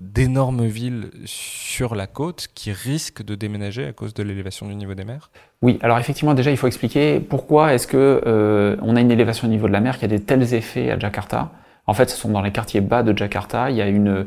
d'énormes 0.00 0.66
villes 0.66 1.10
sur 1.24 1.94
la 1.94 2.06
côte 2.06 2.48
qui 2.54 2.72
risquent 2.72 3.22
de 3.22 3.34
déménager 3.34 3.86
à 3.86 3.92
cause 3.92 4.14
de 4.14 4.22
l'élévation 4.22 4.66
du 4.68 4.74
niveau 4.74 4.94
des 4.94 5.04
mers. 5.04 5.30
Oui, 5.62 5.78
alors 5.82 5.98
effectivement, 5.98 6.32
déjà, 6.32 6.50
il 6.50 6.56
faut 6.56 6.66
expliquer 6.66 7.20
pourquoi 7.20 7.74
est-ce 7.74 7.86
que 7.86 8.22
euh, 8.26 8.76
on 8.80 8.96
a 8.96 9.00
une 9.00 9.10
élévation 9.10 9.46
du 9.46 9.52
niveau 9.52 9.68
de 9.68 9.72
la 9.72 9.80
mer 9.80 9.98
qui 9.98 10.06
a 10.06 10.08
des 10.08 10.20
tels 10.20 10.54
effets 10.54 10.90
à 10.90 10.98
Jakarta. 10.98 11.50
En 11.86 11.92
fait, 11.92 12.08
ce 12.08 12.16
sont 12.16 12.30
dans 12.30 12.40
les 12.40 12.50
quartiers 12.50 12.80
bas 12.80 13.02
de 13.02 13.16
Jakarta. 13.16 13.70
Il 13.70 13.76
y 13.76 13.82
a 13.82 13.86
une, 13.86 14.24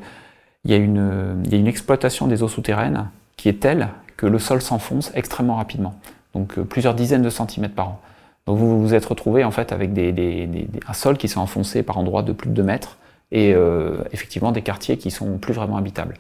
exploitation 1.68 2.28
des 2.28 2.44
eaux 2.44 2.48
souterraines 2.48 3.10
qui 3.36 3.50
est 3.50 3.60
telle 3.60 3.90
que 4.16 4.28
le 4.28 4.38
sol 4.38 4.62
s'enfonce 4.62 5.12
extrêmement 5.16 5.56
rapidement. 5.56 5.96
Donc 6.36 6.60
euh, 6.60 6.64
plusieurs 6.64 6.94
dizaines 6.94 7.24
de 7.24 7.32
centimètres 7.32 7.76
par 7.76 7.90
an. 7.90 8.02
Donc 8.46 8.58
vous 8.58 8.80
vous 8.82 8.94
êtes 8.94 9.06
retrouvé 9.06 9.44
en 9.44 9.52
fait 9.52 9.72
avec 9.72 9.94
des, 9.94 10.68
un 10.88 10.94
sol 10.94 11.18
qui 11.18 11.28
s'est 11.28 11.38
enfoncé 11.38 11.82
par 11.82 11.98
endroits 11.98 12.22
de 12.22 12.34
plus 12.34 12.50
de 12.50 12.54
2 12.54 12.64
mètres 12.64 12.98
et 13.32 13.54
euh, 13.54 13.98
effectivement 14.12 14.52
des 14.52 14.62
quartiers 14.62 14.98
qui 14.98 15.10
sont 15.10 15.38
plus 15.38 15.54
vraiment 15.54 15.78
habitables. 15.78 16.16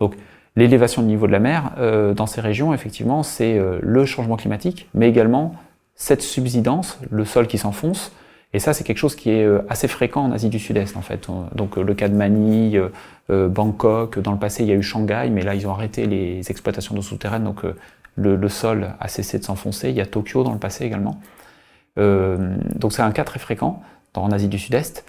Donc 0.00 0.16
l'élévation 0.56 1.02
du 1.02 1.08
niveau 1.08 1.26
de 1.26 1.32
la 1.32 1.38
mer 1.38 1.72
euh, 1.78 2.14
dans 2.14 2.26
ces 2.26 2.40
régions, 2.40 2.74
effectivement, 2.74 3.22
c'est 3.22 3.58
euh, 3.58 3.78
le 3.82 4.04
changement 4.04 4.36
climatique, 4.36 4.88
mais 4.94 5.08
également 5.08 5.54
cette 5.94 6.22
subsidence, 6.22 6.98
le 7.10 7.24
sol 7.24 7.46
qui 7.46 7.58
s'enfonce. 7.58 8.12
Et 8.52 8.58
ça, 8.58 8.72
c'est 8.72 8.82
quelque 8.82 8.98
chose 8.98 9.14
qui 9.14 9.30
est 9.30 9.46
assez 9.68 9.86
fréquent 9.86 10.24
en 10.24 10.32
Asie 10.32 10.48
du 10.48 10.58
Sud-Est, 10.58 10.96
en 10.96 11.02
fait. 11.02 11.28
Donc 11.54 11.76
le 11.76 11.94
cas 11.94 12.08
de 12.08 12.16
Manille, 12.16 12.82
Bangkok, 13.28 14.18
dans 14.18 14.32
le 14.32 14.38
passé, 14.38 14.64
il 14.64 14.68
y 14.68 14.72
a 14.72 14.74
eu 14.74 14.82
Shanghai, 14.82 15.28
mais 15.30 15.42
là, 15.42 15.54
ils 15.54 15.68
ont 15.68 15.70
arrêté 15.70 16.06
les 16.06 16.40
exploitations 16.50 16.96
d'eau 16.96 17.02
souterraine, 17.02 17.44
donc 17.44 17.62
le, 18.16 18.34
le, 18.34 18.48
sol 18.48 18.88
a 18.98 19.06
cessé 19.06 19.38
de 19.38 19.44
s'enfoncer. 19.44 19.90
Il 19.90 19.94
y 19.94 20.00
a 20.00 20.06
Tokyo 20.06 20.42
dans 20.42 20.52
le 20.52 20.58
passé 20.58 20.84
également. 20.84 21.20
Euh, 21.98 22.56
donc 22.74 22.92
c'est 22.92 23.02
un 23.02 23.12
cas 23.12 23.24
très 23.24 23.38
fréquent 23.38 23.82
en 24.14 24.30
Asie 24.32 24.48
du 24.48 24.58
Sud-Est. 24.58 25.04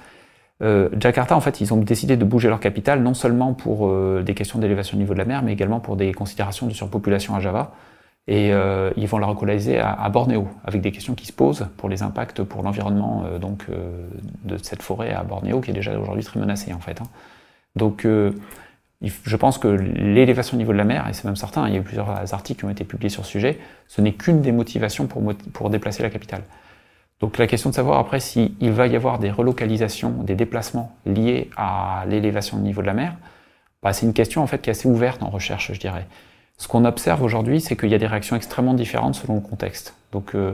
Euh, 0.62 0.90
Jakarta, 1.00 1.36
en 1.36 1.42
fait, 1.42 1.62
ils 1.62 1.74
ont 1.74 1.78
décidé 1.78 2.18
de 2.18 2.26
bouger 2.26 2.50
leur 2.50 2.60
capitale, 2.60 3.02
non 3.02 3.14
seulement 3.14 3.54
pour 3.54 3.88
euh, 3.88 4.22
des 4.24 4.36
questions 4.36 4.60
d'élévation 4.60 4.98
au 4.98 5.00
niveau 5.00 5.14
de 5.14 5.20
la 5.20 5.26
mer, 5.26 5.42
mais 5.44 5.54
également 5.54 5.80
pour 5.80 5.96
des 5.96 6.14
considérations 6.14 6.68
de 6.68 6.74
surpopulation 6.74 7.36
à 7.36 7.40
Java. 7.40 7.74
Et 8.28 8.52
ils 8.98 9.08
vont 9.08 9.18
la 9.18 9.26
relocaliser 9.26 9.80
à, 9.80 10.08
Bornéo, 10.10 10.48
avec 10.64 10.80
des 10.80 10.92
questions 10.92 11.16
qui 11.16 11.26
se 11.26 11.34
posent 11.34 11.68
pour 11.76 11.90
les 11.90 12.04
impacts 12.04 12.44
pour 12.44 12.62
l'environnement 12.62 13.26
donc 13.42 13.66
de 14.46 14.58
cette 14.58 14.84
forêt 14.84 15.12
à 15.12 15.24
Bornéo, 15.24 15.60
qui 15.60 15.72
est 15.72 15.74
déjà 15.74 16.00
aujourd'hui 16.00 16.24
très 16.24 16.40
menacée, 16.40 16.72
en 16.72 16.80
fait. 16.80 17.02
Hein. 17.02 17.08
Donc, 17.76 18.06
je 19.02 19.36
pense 19.36 19.58
que 19.58 19.68
l'élévation 19.68 20.56
au 20.56 20.60
niveau 20.60 20.72
de 20.72 20.78
la 20.78 20.84
mer, 20.84 21.08
et 21.10 21.14
c'est 21.14 21.26
même 21.26 21.36
certain, 21.36 21.68
il 21.68 21.74
y 21.74 21.78
a 21.78 21.80
eu 21.80 21.84
plusieurs 21.84 22.34
articles 22.34 22.60
qui 22.60 22.66
ont 22.66 22.70
été 22.70 22.86
publiés 22.86 23.10
sur 23.10 23.26
ce 23.26 23.32
sujet, 23.32 23.60
ce 23.88 24.02
n'est 24.02 24.14
qu'une 24.14 24.42
des 24.42 24.52
motivations 24.52 25.08
pour 25.08 25.70
déplacer 25.72 26.04
la 26.04 26.12
capitale. 26.12 26.44
Donc 27.22 27.38
la 27.38 27.46
question 27.46 27.70
de 27.70 27.76
savoir 27.76 28.00
après 28.00 28.20
s'il 28.20 28.72
va 28.72 28.88
y 28.88 28.96
avoir 28.96 29.20
des 29.20 29.30
relocalisations, 29.30 30.10
des 30.24 30.36
déplacements 30.36 30.96
liés 31.06 31.50
à 31.56 32.04
l'élévation 32.08 32.58
du 32.58 32.64
niveau 32.64 32.82
de 32.82 32.88
la 32.88 32.94
mer, 32.94 33.16
bah, 33.84 33.94
c'est 33.94 34.06
une 34.06 34.14
question 34.14 34.42
en 34.42 34.48
fait 34.48 34.62
qui 34.62 34.70
est 34.70 34.72
assez 34.72 34.88
ouverte 34.88 35.22
en 35.24 35.30
recherche, 35.30 35.72
je 35.74 35.80
dirais. 35.80 36.08
Ce 36.58 36.68
qu'on 36.68 36.86
observe 36.86 37.24
aujourd'hui, 37.24 37.62
c'est 37.62 37.76
qu'il 37.76 37.90
y 37.90 37.96
a 37.96 37.98
des 37.98 38.08
réactions 38.08 38.36
extrêmement 38.36 38.74
différentes 38.74 39.16
selon 39.16 39.36
le 39.36 39.42
contexte. 39.42 39.96
Donc 40.12 40.36
euh, 40.36 40.54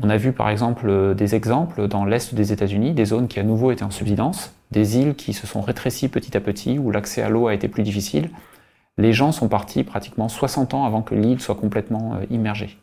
on 0.00 0.08
a 0.08 0.16
vu 0.16 0.32
par 0.32 0.48
exemple 0.50 0.88
euh, 0.88 1.14
des 1.14 1.34
exemples 1.34 1.88
dans 1.88 2.04
l'est 2.04 2.32
des 2.32 2.52
États-Unis, 2.52 2.92
des 2.92 3.04
zones 3.04 3.26
qui 3.26 3.40
à 3.40 3.42
nouveau 3.42 3.72
étaient 3.72 3.84
en 3.84 3.90
subsidence, 3.90 4.52
des 4.70 4.98
îles 4.98 5.14
qui 5.16 5.32
se 5.32 5.46
sont 5.46 5.60
rétrécies 5.60 6.08
petit 6.08 6.36
à 6.36 6.40
petit, 6.40 6.78
où 6.78 6.90
l'accès 6.92 7.22
à 7.22 7.28
l'eau 7.28 7.48
a 7.48 7.54
été 7.54 7.68
plus 7.68 7.82
difficile. 7.82 8.30
Les 8.98 9.12
gens 9.12 9.32
sont 9.32 9.48
partis 9.48 9.84
pratiquement 9.84 10.28
60 10.28 10.74
ans 10.74 10.84
avant 10.84 11.02
que 11.02 11.14
l'île 11.14 11.40
soit 11.40 11.54
complètement 11.56 12.14
euh, 12.14 12.24
immergée. 12.30 12.76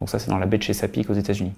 Donc 0.00 0.08
ça 0.08 0.18
c'est 0.18 0.30
dans 0.30 0.38
la 0.38 0.46
baie 0.46 0.58
de 0.58 0.62
Chesapeake 0.62 1.10
aux 1.10 1.14
États-Unis. 1.14 1.52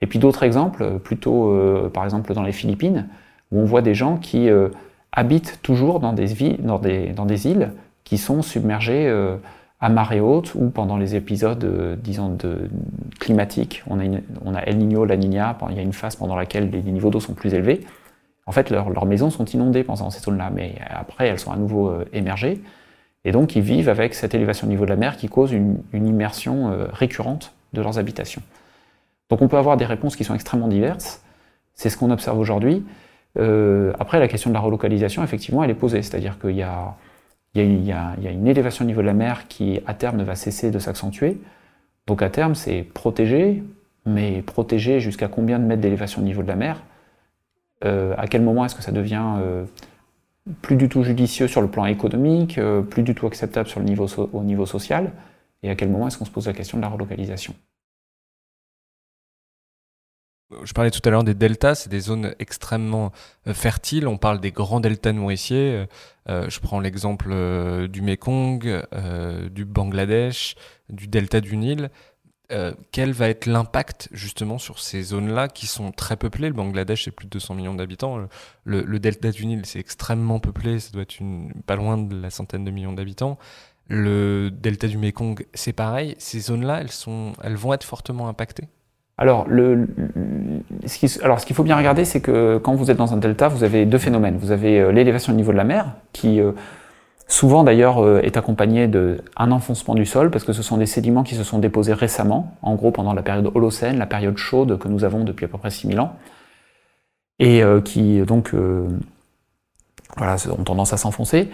Et 0.00 0.06
puis 0.06 0.18
d'autres 0.18 0.42
exemples, 0.42 0.98
plutôt 0.98 1.50
euh, 1.50 1.90
par 1.92 2.04
exemple 2.04 2.32
dans 2.32 2.42
les 2.42 2.52
Philippines, 2.52 3.08
où 3.52 3.60
on 3.60 3.64
voit 3.64 3.82
des 3.82 3.94
gens 3.94 4.16
qui 4.16 4.48
euh, 4.48 4.68
habitent 5.12 5.60
toujours 5.62 6.00
dans 6.00 6.12
des, 6.12 6.28
des, 6.34 7.08
dans 7.08 7.26
des, 7.26 7.46
îles 7.46 7.72
qui 8.04 8.16
sont 8.16 8.42
submergées 8.42 9.08
euh, 9.08 9.36
à 9.80 9.88
marée 9.88 10.20
haute 10.20 10.54
ou 10.54 10.70
pendant 10.70 10.96
les 10.96 11.16
épisodes, 11.16 11.98
disons, 12.02 12.30
de, 12.30 12.70
climatiques. 13.18 13.82
On 13.88 13.98
a, 13.98 14.04
on 14.44 14.54
a 14.54 14.60
El 14.60 14.78
Niño, 14.78 15.04
La 15.04 15.16
Niña, 15.16 15.56
il 15.70 15.76
y 15.76 15.78
a 15.78 15.82
une 15.82 15.92
phase 15.92 16.16
pendant 16.16 16.36
laquelle 16.36 16.70
les 16.70 16.82
niveaux 16.82 17.10
d'eau 17.10 17.20
sont 17.20 17.34
plus 17.34 17.54
élevés. 17.54 17.80
En 18.46 18.52
fait, 18.52 18.70
leurs 18.70 19.06
maisons 19.06 19.30
sont 19.30 19.44
inondées 19.44 19.84
pendant 19.84 20.10
ces 20.10 20.20
zones-là, 20.20 20.50
mais 20.54 20.74
après, 20.88 21.28
elles 21.28 21.38
sont 21.38 21.52
à 21.52 21.56
nouveau 21.56 21.94
émergées. 22.12 22.60
Et 23.24 23.32
donc, 23.32 23.54
ils 23.54 23.62
vivent 23.62 23.88
avec 23.88 24.14
cette 24.14 24.34
élévation 24.34 24.66
au 24.66 24.70
niveau 24.70 24.84
de 24.84 24.90
la 24.90 24.96
mer 24.96 25.16
qui 25.16 25.28
cause 25.28 25.52
une, 25.52 25.82
immersion 25.92 26.70
euh, 26.70 26.86
récurrente 26.92 27.52
de 27.72 27.82
leurs 27.82 27.98
habitations. 27.98 28.42
Donc, 29.30 29.42
on 29.42 29.48
peut 29.48 29.56
avoir 29.56 29.76
des 29.76 29.86
réponses 29.86 30.16
qui 30.16 30.24
sont 30.24 30.34
extrêmement 30.34 30.68
diverses. 30.68 31.22
C'est 31.74 31.88
ce 31.88 31.96
qu'on 31.96 32.10
observe 32.10 32.38
aujourd'hui. 32.38 32.84
Euh, 33.38 33.92
après, 33.98 34.18
la 34.18 34.28
question 34.28 34.50
de 34.50 34.54
la 34.54 34.60
relocalisation, 34.60 35.22
effectivement, 35.22 35.62
elle 35.64 35.70
est 35.70 35.74
posée. 35.74 36.02
C'est-à-dire 36.02 36.38
qu'il 36.38 36.56
y, 36.56 36.62
a, 36.62 36.96
une 37.54 38.46
élévation 38.46 38.84
au 38.84 38.88
niveau 38.88 39.00
de 39.00 39.06
la 39.06 39.14
mer 39.14 39.48
qui, 39.48 39.80
à 39.86 39.94
terme, 39.94 40.16
ne 40.16 40.24
va 40.24 40.34
cesser 40.34 40.70
de 40.70 40.78
s'accentuer. 40.78 41.40
Donc, 42.06 42.22
à 42.22 42.28
terme, 42.28 42.54
c'est 42.54 42.82
protéger, 42.82 43.62
mais 44.04 44.42
protéger 44.42 45.00
jusqu'à 45.00 45.28
combien 45.28 45.58
de 45.58 45.64
mètres 45.64 45.82
d'élévation 45.82 46.20
au 46.20 46.24
niveau 46.24 46.42
de 46.42 46.48
la 46.48 46.56
mer? 46.56 46.82
Euh, 47.84 48.14
À 48.18 48.26
quel 48.26 48.42
moment 48.42 48.64
est-ce 48.64 48.74
que 48.74 48.82
ça 48.82 48.92
devient 48.92 49.36
plus 50.62 50.76
du 50.76 50.88
tout 50.88 51.02
judicieux 51.02 51.48
sur 51.48 51.60
le 51.60 51.68
plan 51.68 51.86
économique, 51.86 52.58
euh, 52.58 52.82
plus 52.82 53.02
du 53.02 53.14
tout 53.14 53.26
acceptable 53.26 53.68
sur 53.68 53.80
le 53.80 53.86
au 54.32 54.42
niveau 54.42 54.66
social, 54.66 55.12
et 55.62 55.70
à 55.70 55.74
quel 55.74 55.90
moment 55.90 56.08
est-ce 56.08 56.18
qu'on 56.18 56.24
se 56.24 56.30
pose 56.30 56.46
la 56.46 56.52
question 56.52 56.78
de 56.78 56.82
la 56.82 56.88
relocalisation? 56.88 57.54
Je 60.64 60.72
parlais 60.72 60.90
tout 60.90 61.00
à 61.04 61.10
l'heure 61.10 61.24
des 61.24 61.34
deltas, 61.34 61.76
c'est 61.76 61.90
des 61.90 62.00
zones 62.00 62.34
extrêmement 62.38 63.12
euh, 63.46 63.54
fertiles. 63.54 64.08
On 64.08 64.18
parle 64.18 64.40
des 64.40 64.52
grands 64.52 64.80
deltas 64.80 65.12
nourriciers. 65.12 65.86
Euh, 66.28 66.48
je 66.48 66.60
prends 66.60 66.80
l'exemple 66.80 67.88
du 67.88 68.02
Mekong, 68.02 68.86
du 69.50 69.64
Bangladesh, 69.64 70.54
du 70.88 71.08
delta 71.08 71.40
du 71.40 71.56
Nil. 71.56 71.90
Euh, 72.52 72.72
quel 72.90 73.12
va 73.12 73.28
être 73.28 73.46
l'impact 73.46 74.08
justement 74.10 74.58
sur 74.58 74.80
ces 74.80 75.02
zones-là 75.02 75.46
qui 75.48 75.66
sont 75.66 75.92
très 75.92 76.16
peuplées? 76.16 76.48
Le 76.48 76.54
Bangladesh, 76.54 77.04
c'est 77.04 77.12
plus 77.12 77.26
de 77.26 77.30
200 77.30 77.54
millions 77.54 77.74
d'habitants. 77.74 78.26
Le, 78.64 78.98
delta 78.98 79.30
du 79.30 79.46
Nil, 79.46 79.66
c'est 79.66 79.78
extrêmement 79.78 80.40
peuplé, 80.40 80.80
ça 80.80 80.90
doit 80.90 81.02
être 81.02 81.16
pas 81.66 81.76
loin 81.76 81.96
de 81.96 82.20
la 82.20 82.30
centaine 82.30 82.64
de 82.64 82.70
millions 82.72 82.92
d'habitants. 82.92 83.38
Le 83.86 84.50
delta 84.50 84.88
du 84.88 84.98
Mekong, 84.98 85.46
c'est 85.54 85.72
pareil. 85.72 86.16
Ces 86.18 86.40
zones-là, 86.40 86.80
elles, 86.80 86.90
elles 87.42 87.56
vont 87.56 87.72
être 87.72 87.84
fortement 87.84 88.28
impactées? 88.28 88.68
Alors, 89.20 89.46
ce 90.86 91.46
qu'il 91.46 91.54
faut 91.54 91.62
bien 91.62 91.76
regarder, 91.76 92.06
c'est 92.06 92.22
que 92.22 92.56
quand 92.56 92.74
vous 92.74 92.90
êtes 92.90 92.96
dans 92.96 93.12
un 93.12 93.18
delta, 93.18 93.48
vous 93.48 93.64
avez 93.64 93.84
deux 93.84 93.98
phénomènes. 93.98 94.38
Vous 94.38 94.50
avez 94.50 94.80
euh, 94.80 94.92
l'élévation 94.92 95.34
au 95.34 95.36
niveau 95.36 95.52
de 95.52 95.58
la 95.58 95.64
mer, 95.64 95.92
qui 96.14 96.40
euh, 96.40 96.52
souvent 97.30 97.62
d'ailleurs 97.62 98.02
euh, 98.02 98.20
est 98.22 98.36
accompagné 98.36 98.88
d'un 98.88 99.50
enfoncement 99.50 99.94
du 99.94 100.04
sol, 100.04 100.30
parce 100.30 100.44
que 100.44 100.54
ce 100.54 100.62
sont 100.62 100.76
des 100.76 100.86
sédiments 100.86 101.22
qui 101.22 101.34
se 101.34 101.44
sont 101.44 101.58
déposés 101.58 101.92
récemment, 101.92 102.56
en 102.62 102.74
gros 102.74 102.90
pendant 102.90 103.12
la 103.12 103.22
période 103.22 103.50
Holocène, 103.54 103.98
la 103.98 104.06
période 104.06 104.36
chaude 104.36 104.78
que 104.78 104.88
nous 104.88 105.04
avons 105.04 105.24
depuis 105.24 105.44
à 105.44 105.48
peu 105.48 105.58
près 105.58 105.70
6000 105.70 106.00
ans, 106.00 106.16
et 107.38 107.62
euh, 107.62 107.80
qui 107.80 108.20
donc 108.22 108.54
euh, 108.54 108.88
voilà, 110.16 110.36
ont 110.50 110.64
tendance 110.64 110.92
à 110.92 110.96
s'enfoncer. 110.96 111.48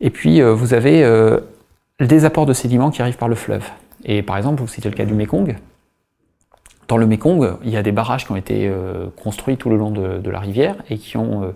Et 0.00 0.10
puis 0.10 0.40
vous 0.40 0.74
avez 0.74 1.04
des 1.98 2.24
apports 2.24 2.46
de 2.46 2.52
sédiments 2.52 2.92
qui 2.92 3.02
arrivent 3.02 3.16
par 3.16 3.28
le 3.28 3.34
fleuve. 3.34 3.64
Et 4.04 4.22
par 4.22 4.36
exemple, 4.36 4.60
vous 4.60 4.68
citez 4.68 4.88
le 4.88 4.94
cas 4.94 5.04
du 5.04 5.14
Mekong. 5.14 5.56
Dans 6.88 6.96
le 6.96 7.06
Mekong, 7.06 7.58
il 7.62 7.70
y 7.70 7.76
a 7.76 7.82
des 7.82 7.92
barrages 7.92 8.24
qui 8.24 8.32
ont 8.32 8.36
été 8.36 8.72
construits 9.22 9.56
tout 9.56 9.68
le 9.68 9.76
long 9.76 9.90
de, 9.90 10.30
la 10.30 10.40
rivière 10.40 10.74
et 10.88 10.98
qui 10.98 11.16
ont 11.16 11.52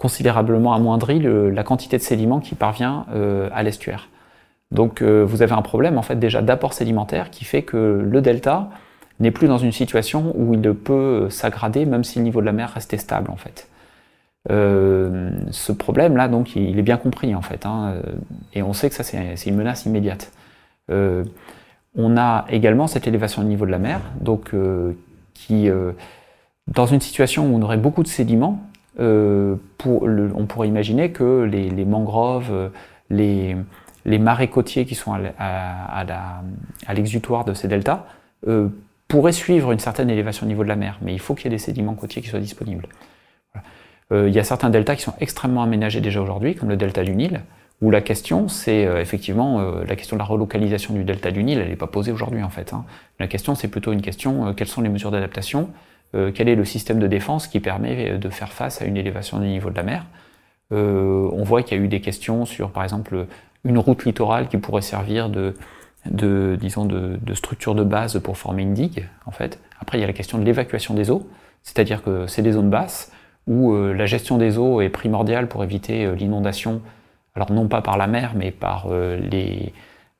considérablement 0.00 0.72
amoindri 0.72 1.20
la 1.20 1.62
quantité 1.62 1.98
de 1.98 2.02
sédiments 2.02 2.40
qui 2.40 2.54
parvient 2.54 3.04
euh, 3.12 3.50
à 3.52 3.62
l'estuaire. 3.62 4.08
Donc 4.70 5.02
euh, 5.02 5.22
vous 5.22 5.42
avez 5.42 5.52
un 5.52 5.60
problème 5.60 5.98
en 5.98 6.02
fait 6.02 6.16
déjà 6.16 6.40
d'apport 6.40 6.72
sédimentaire 6.72 7.28
qui 7.28 7.44
fait 7.44 7.62
que 7.62 8.02
le 8.02 8.22
delta 8.22 8.70
n'est 9.18 9.30
plus 9.30 9.46
dans 9.46 9.58
une 9.58 9.72
situation 9.72 10.32
où 10.36 10.54
il 10.54 10.72
peut 10.72 11.28
s'aggrader 11.28 11.84
même 11.84 12.02
si 12.02 12.18
le 12.18 12.24
niveau 12.24 12.40
de 12.40 12.46
la 12.46 12.52
mer 12.52 12.70
restait 12.70 12.96
stable 12.96 13.30
en 13.30 13.36
fait. 13.36 13.68
Euh, 14.50 15.32
ce 15.50 15.70
problème 15.70 16.16
là 16.16 16.28
donc 16.28 16.56
il 16.56 16.78
est 16.78 16.82
bien 16.82 16.96
compris 16.96 17.34
en 17.34 17.42
fait 17.42 17.66
hein, 17.66 17.96
et 18.54 18.62
on 18.62 18.72
sait 18.72 18.88
que 18.88 18.94
ça 18.94 19.04
c'est 19.04 19.46
une 19.46 19.56
menace 19.56 19.84
immédiate. 19.84 20.32
On 21.96 22.16
a 22.16 22.46
également 22.48 22.86
cette 22.86 23.06
élévation 23.06 23.42
du 23.42 23.48
niveau 23.48 23.66
de 23.66 23.70
la 23.70 23.78
mer 23.78 24.00
donc 24.20 24.54
qui 25.34 25.68
dans 26.68 26.86
une 26.86 27.00
situation 27.00 27.46
où 27.46 27.56
on 27.56 27.62
aurait 27.62 27.76
beaucoup 27.76 28.02
de 28.02 28.08
sédiments 28.08 28.70
euh, 28.98 29.56
on 29.86 30.46
pourrait 30.46 30.68
imaginer 30.68 31.10
que 31.10 31.42
les, 31.44 31.84
mangroves, 31.84 32.50
euh, 32.50 32.68
les, 33.08 34.18
marais 34.18 34.48
côtiers 34.48 34.84
qui 34.84 34.94
sont 34.94 35.12
à, 35.38 36.04
l'exutoire 36.92 37.44
de 37.44 37.54
ces 37.54 37.68
deltas 37.68 38.06
euh, 38.46 38.68
pourraient 39.08 39.32
suivre 39.32 39.72
une 39.72 39.78
certaine 39.78 40.10
élévation 40.10 40.44
au 40.46 40.48
niveau 40.48 40.64
de 40.64 40.68
la 40.68 40.76
mer, 40.76 40.98
mais 41.02 41.12
il 41.12 41.18
faut 41.20 41.34
qu'il 41.34 41.44
y 41.44 41.48
ait 41.48 41.56
des 41.56 41.62
sédiments 41.62 41.94
côtiers 41.94 42.20
qui 42.22 42.28
soient 42.28 42.40
disponibles. 42.40 42.86
il 44.12 44.30
y 44.30 44.38
a 44.38 44.44
certains 44.44 44.70
deltas 44.70 44.96
qui 44.96 45.02
sont 45.02 45.14
extrêmement 45.20 45.62
aménagés 45.62 46.00
déjà 46.00 46.20
aujourd'hui, 46.20 46.54
comme 46.54 46.68
le 46.68 46.76
delta 46.76 47.04
du 47.04 47.14
Nil, 47.14 47.40
où 47.80 47.90
la 47.90 48.02
question, 48.02 48.48
c'est 48.48 48.82
effectivement 48.82 49.62
la 49.80 49.96
question 49.96 50.16
de 50.16 50.18
la 50.18 50.26
relocalisation 50.26 50.92
du 50.92 51.02
delta 51.02 51.30
du 51.30 51.42
Nil, 51.42 51.58
elle 51.58 51.70
n'est 51.70 51.76
pas 51.76 51.86
posée 51.86 52.12
aujourd'hui 52.12 52.42
en 52.42 52.50
fait. 52.50 52.74
Hein. 52.74 52.84
La 53.18 53.26
question, 53.26 53.54
c'est 53.54 53.68
plutôt 53.68 53.92
une 53.92 54.02
question, 54.02 54.52
quelles 54.52 54.68
sont 54.68 54.82
les 54.82 54.90
mesures 54.90 55.10
d'adaptation 55.10 55.70
euh, 56.14 56.32
quel 56.34 56.48
est 56.48 56.56
le 56.56 56.64
système 56.64 56.98
de 56.98 57.06
défense 57.06 57.46
qui 57.46 57.60
permet 57.60 58.18
de 58.18 58.28
faire 58.30 58.52
face 58.52 58.82
à 58.82 58.84
une 58.84 58.96
élévation 58.96 59.38
du 59.38 59.46
niveau 59.46 59.70
de 59.70 59.76
la 59.76 59.84
mer. 59.84 60.06
Euh, 60.72 61.28
on 61.32 61.44
voit 61.44 61.62
qu'il 61.62 61.78
y 61.78 61.80
a 61.80 61.84
eu 61.84 61.88
des 61.88 62.00
questions 62.00 62.44
sur, 62.46 62.70
par 62.70 62.82
exemple, 62.82 63.26
une 63.64 63.78
route 63.78 64.04
littorale 64.04 64.48
qui 64.48 64.58
pourrait 64.58 64.82
servir 64.82 65.30
de, 65.30 65.54
disons, 66.60 66.84
de, 66.84 67.34
structure 67.34 67.74
de 67.74 67.84
base 67.84 68.18
pour 68.20 68.38
former 68.38 68.62
une 68.62 68.74
digue, 68.74 69.08
en 69.26 69.30
fait. 69.30 69.60
Après, 69.80 69.98
il 69.98 70.00
y 70.00 70.04
a 70.04 70.06
la 70.06 70.12
question 70.12 70.38
de 70.38 70.44
l'évacuation 70.44 70.94
des 70.94 71.10
eaux, 71.10 71.28
c'est-à-dire 71.62 72.02
que 72.02 72.26
c'est 72.26 72.42
des 72.42 72.52
zones 72.52 72.70
basses 72.70 73.12
où 73.46 73.72
euh, 73.72 73.92
la 73.92 74.06
gestion 74.06 74.36
des 74.36 74.58
eaux 74.58 74.80
est 74.80 74.88
primordiale 74.88 75.48
pour 75.48 75.62
éviter 75.62 76.12
l'inondation, 76.14 76.82
alors 77.34 77.52
non 77.52 77.68
pas 77.68 77.82
par 77.82 77.96
la 77.96 78.06
mer, 78.06 78.32
mais 78.34 78.50
par, 78.50 78.88
les, 78.90 79.72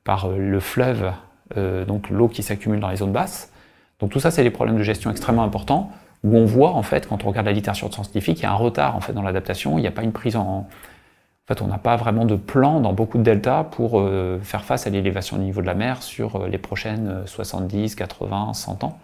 par 0.03 0.29
le 0.29 0.59
fleuve, 0.59 1.11
donc 1.55 2.09
l'eau 2.09 2.29
qui 2.29 2.41
s'accumule 2.43 2.79
dans 2.79 2.89
les 2.89 2.97
zones 2.97 3.11
basses. 3.11 3.51
Donc 3.99 4.11
tout 4.11 4.19
ça, 4.19 4.31
c'est 4.31 4.43
des 4.43 4.51
problèmes 4.51 4.77
de 4.77 4.83
gestion 4.83 5.11
extrêmement 5.11 5.43
importants, 5.43 5.91
où 6.23 6.37
on 6.37 6.45
voit, 6.45 6.71
en 6.71 6.83
fait, 6.83 7.07
quand 7.07 7.23
on 7.23 7.29
regarde 7.29 7.47
la 7.47 7.53
littérature 7.53 7.91
scientifique, 7.93 8.39
il 8.39 8.43
y 8.43 8.45
a 8.45 8.51
un 8.51 8.55
retard, 8.55 8.95
en 8.95 9.01
fait, 9.01 9.13
dans 9.13 9.23
l'adaptation, 9.23 9.77
il 9.77 9.81
n'y 9.81 9.87
a 9.87 9.91
pas 9.91 10.03
une 10.03 10.11
prise 10.11 10.35
en... 10.35 10.67
En 11.47 11.55
fait, 11.55 11.63
on 11.63 11.67
n'a 11.67 11.79
pas 11.79 11.95
vraiment 11.97 12.23
de 12.23 12.35
plan 12.35 12.79
dans 12.79 12.93
beaucoup 12.93 13.17
de 13.17 13.23
deltas 13.23 13.63
pour 13.63 13.99
euh, 13.99 14.39
faire 14.41 14.63
face 14.63 14.85
à 14.85 14.91
l'élévation 14.91 15.37
du 15.37 15.43
niveau 15.43 15.59
de 15.59 15.65
la 15.65 15.73
mer 15.73 16.03
sur 16.03 16.35
euh, 16.35 16.47
les 16.47 16.59
prochaines 16.59 17.23
70, 17.25 17.95
80, 17.95 18.53
100 18.53 18.83
ans. 18.83 18.99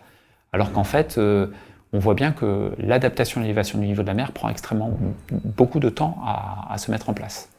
Alors 0.53 0.71
qu'en 0.71 0.83
fait, 0.83 1.17
euh, 1.17 1.47
on 1.93 1.99
voit 1.99 2.13
bien 2.13 2.31
que 2.31 2.71
l'adaptation 2.77 3.41
à 3.41 3.43
l'élévation 3.43 3.79
du 3.79 3.87
niveau 3.87 4.03
de 4.03 4.07
la 4.07 4.13
mer 4.13 4.31
prend 4.31 4.49
extrêmement 4.49 4.91
beaucoup 5.31 5.79
de 5.79 5.89
temps 5.89 6.19
à, 6.25 6.77
se 6.77 6.91
mettre 6.91 7.09
en 7.09 7.13
place. 7.13 7.49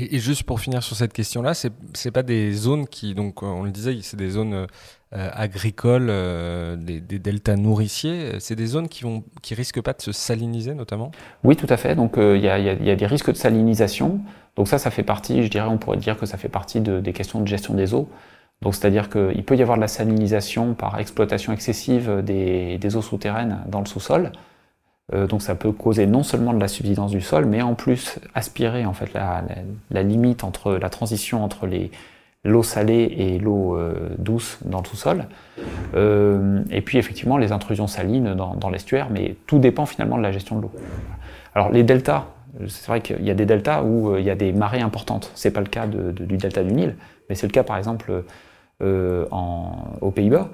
Et, 0.00 0.18
juste 0.18 0.44
pour 0.44 0.60
finir 0.60 0.82
sur 0.82 0.96
cette 0.96 1.12
question-là, 1.12 1.52
c'est 1.54 1.72
n'est 2.04 2.10
pas 2.10 2.22
des 2.22 2.52
zones 2.52 2.86
qui, 2.86 3.14
donc 3.14 3.42
on 3.42 3.64
le 3.64 3.70
disait, 3.70 3.98
c'est 4.02 4.16
des 4.16 4.30
zones 4.30 4.66
euh, 5.12 5.28
agricoles, 5.32 6.06
euh, 6.08 6.76
des, 6.76 7.00
deltas 7.00 7.56
nourriciers, 7.56 8.38
c'est 8.38 8.54
des 8.54 8.66
zones 8.66 8.88
qui 8.88 9.02
vont, 9.02 9.24
qui 9.42 9.54
risquent 9.54 9.80
pas 9.82 9.92
de 9.92 10.00
se 10.00 10.12
saliniser 10.12 10.72
notamment? 10.72 11.10
Oui, 11.44 11.56
tout 11.56 11.66
à 11.68 11.76
fait. 11.76 11.94
Donc 11.96 12.16
euh, 12.16 12.36
il 12.36 12.44
y, 12.44 12.48
a, 12.48 12.96
des 12.96 13.06
risques 13.06 13.30
de 13.30 13.36
salinisation. 13.36 14.20
Donc 14.56 14.68
ça, 14.68 14.78
ça 14.78 14.90
fait 14.90 15.02
partie, 15.02 15.42
je 15.42 15.48
dirais, 15.48 15.68
on 15.68 15.78
pourrait 15.78 15.96
dire 15.96 16.16
que 16.16 16.26
ça 16.26 16.38
fait 16.38 16.48
partie 16.48 16.80
des 16.80 17.12
questions 17.12 17.40
de 17.40 17.46
gestion 17.46 17.74
des 17.74 17.92
eaux. 17.92 18.08
Donc 18.62 18.74
c'est-à-dire 18.74 19.08
qu'il 19.08 19.44
peut 19.44 19.56
y 19.56 19.62
avoir 19.62 19.76
de 19.76 19.80
la 19.80 19.88
salinisation 19.88 20.74
par 20.74 20.98
exploitation 20.98 21.52
excessive 21.52 22.22
des, 22.22 22.96
eaux 22.96 23.02
souterraines 23.02 23.58
dans 23.66 23.80
le 23.80 23.86
sous-sol. 23.86 24.32
Donc 25.12 25.42
ça 25.42 25.54
peut 25.54 25.72
causer 25.72 26.06
non 26.06 26.22
seulement 26.22 26.52
de 26.52 26.60
la 26.60 26.68
subsidence 26.68 27.10
du 27.10 27.20
sol, 27.20 27.46
mais 27.46 27.62
en 27.62 27.74
plus 27.74 28.18
aspirer 28.34 28.86
en 28.86 28.92
fait 28.92 29.12
la 29.12 30.02
limite 30.02 30.44
entre 30.44 30.74
la 30.74 30.88
transition 30.88 31.42
entre 31.42 31.66
les, 31.66 31.90
l'eau 32.44 32.62
salée 32.62 33.14
et 33.18 33.38
l'eau 33.38 33.76
euh, 33.76 34.10
douce 34.18 34.58
dans 34.64 34.80
le 34.80 34.86
sous-sol. 34.86 35.26
Euh, 35.94 36.62
et 36.70 36.80
puis 36.80 36.98
effectivement 36.98 37.36
les 37.36 37.52
intrusions 37.52 37.86
salines 37.86 38.34
dans, 38.34 38.70
l'estuaire, 38.70 39.08
mais 39.10 39.36
tout 39.46 39.58
dépend 39.58 39.86
finalement 39.86 40.16
de 40.16 40.22
la 40.22 40.32
gestion 40.32 40.56
de 40.56 40.62
l'eau. 40.62 40.72
Alors 41.54 41.70
les 41.70 41.82
deltas, 41.82 42.26
c'est 42.66 42.86
vrai 42.86 43.00
qu'il 43.00 43.24
y 43.24 43.30
a 43.30 43.34
des 43.34 43.46
deltas 43.46 43.82
où 43.82 44.10
euh, 44.10 44.20
il 44.20 44.26
y 44.26 44.30
a 44.30 44.34
des 44.34 44.52
marées 44.52 44.80
importantes. 44.80 45.30
C'est 45.34 45.50
pas 45.50 45.60
le 45.60 45.66
cas 45.66 45.86
du 45.86 46.36
delta 46.36 46.62
du 46.62 46.72
Nil, 46.72 46.96
mais 47.28 47.34
c'est 47.34 47.46
le 47.46 47.52
cas 47.52 47.62
par 47.62 47.76
exemple 47.76 48.24
aux 48.80 50.10
Pays-Bas. 50.10 50.48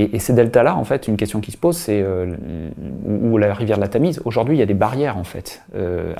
Et, 0.00 0.18
ces 0.20 0.32
deltas-là, 0.32 0.76
en 0.76 0.84
fait, 0.84 1.08
une 1.08 1.16
question 1.16 1.40
qui 1.40 1.50
se 1.50 1.56
pose, 1.56 1.76
c'est 1.76 2.04
où, 3.04 3.36
la 3.36 3.52
rivière 3.52 3.78
de 3.78 3.82
la 3.82 3.88
Tamise. 3.88 4.22
Aujourd'hui, 4.24 4.54
il 4.54 4.58
y 4.60 4.62
a 4.62 4.66
des 4.66 4.74
barrières 4.74 5.18
en 5.18 5.24
fait 5.24 5.60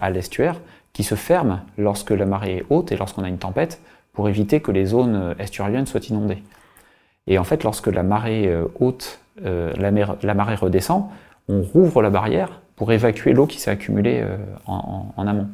à 0.01 0.11
l'estuaire 0.11 0.61
qui 0.93 1.05
se 1.05 1.15
ferment 1.15 1.61
lorsque 1.77 2.11
la 2.11 2.27
marée 2.27 2.57
est 2.57 2.65
haute 2.71 2.91
et 2.91 2.97
lorsqu'on 2.97 3.23
a 3.23 3.29
une 3.29 3.39
tempête 3.39 3.81
pour 4.13 4.29
éviter 4.29 4.59
que 4.61 4.73
les 4.73 4.85
zones 4.85 5.37
estuariennes 5.39 5.87
soient 5.87 6.05
inondées. 6.09 6.43
Et 7.29 7.39
en 7.39 7.45
fait, 7.45 7.63
lorsque 7.63 7.87
la 7.87 8.03
marée 8.03 8.49
euh, 8.49 8.65
haute, 8.81 9.21
euh, 9.45 9.73
la, 9.77 10.35
marée 10.35 10.55
redescend, 10.57 11.05
on 11.49 11.63
rouvre 11.63 12.03
la 12.03 12.11
barrière 12.11 12.61
pour 12.75 12.91
évacuer 12.91 13.35
l'eau 13.35 13.47
qui 13.47 13.61
s'est 13.61 13.71
accumulée 13.71 14.21
euh, 14.23 14.39
en, 14.67 15.27
amont. 15.27 15.49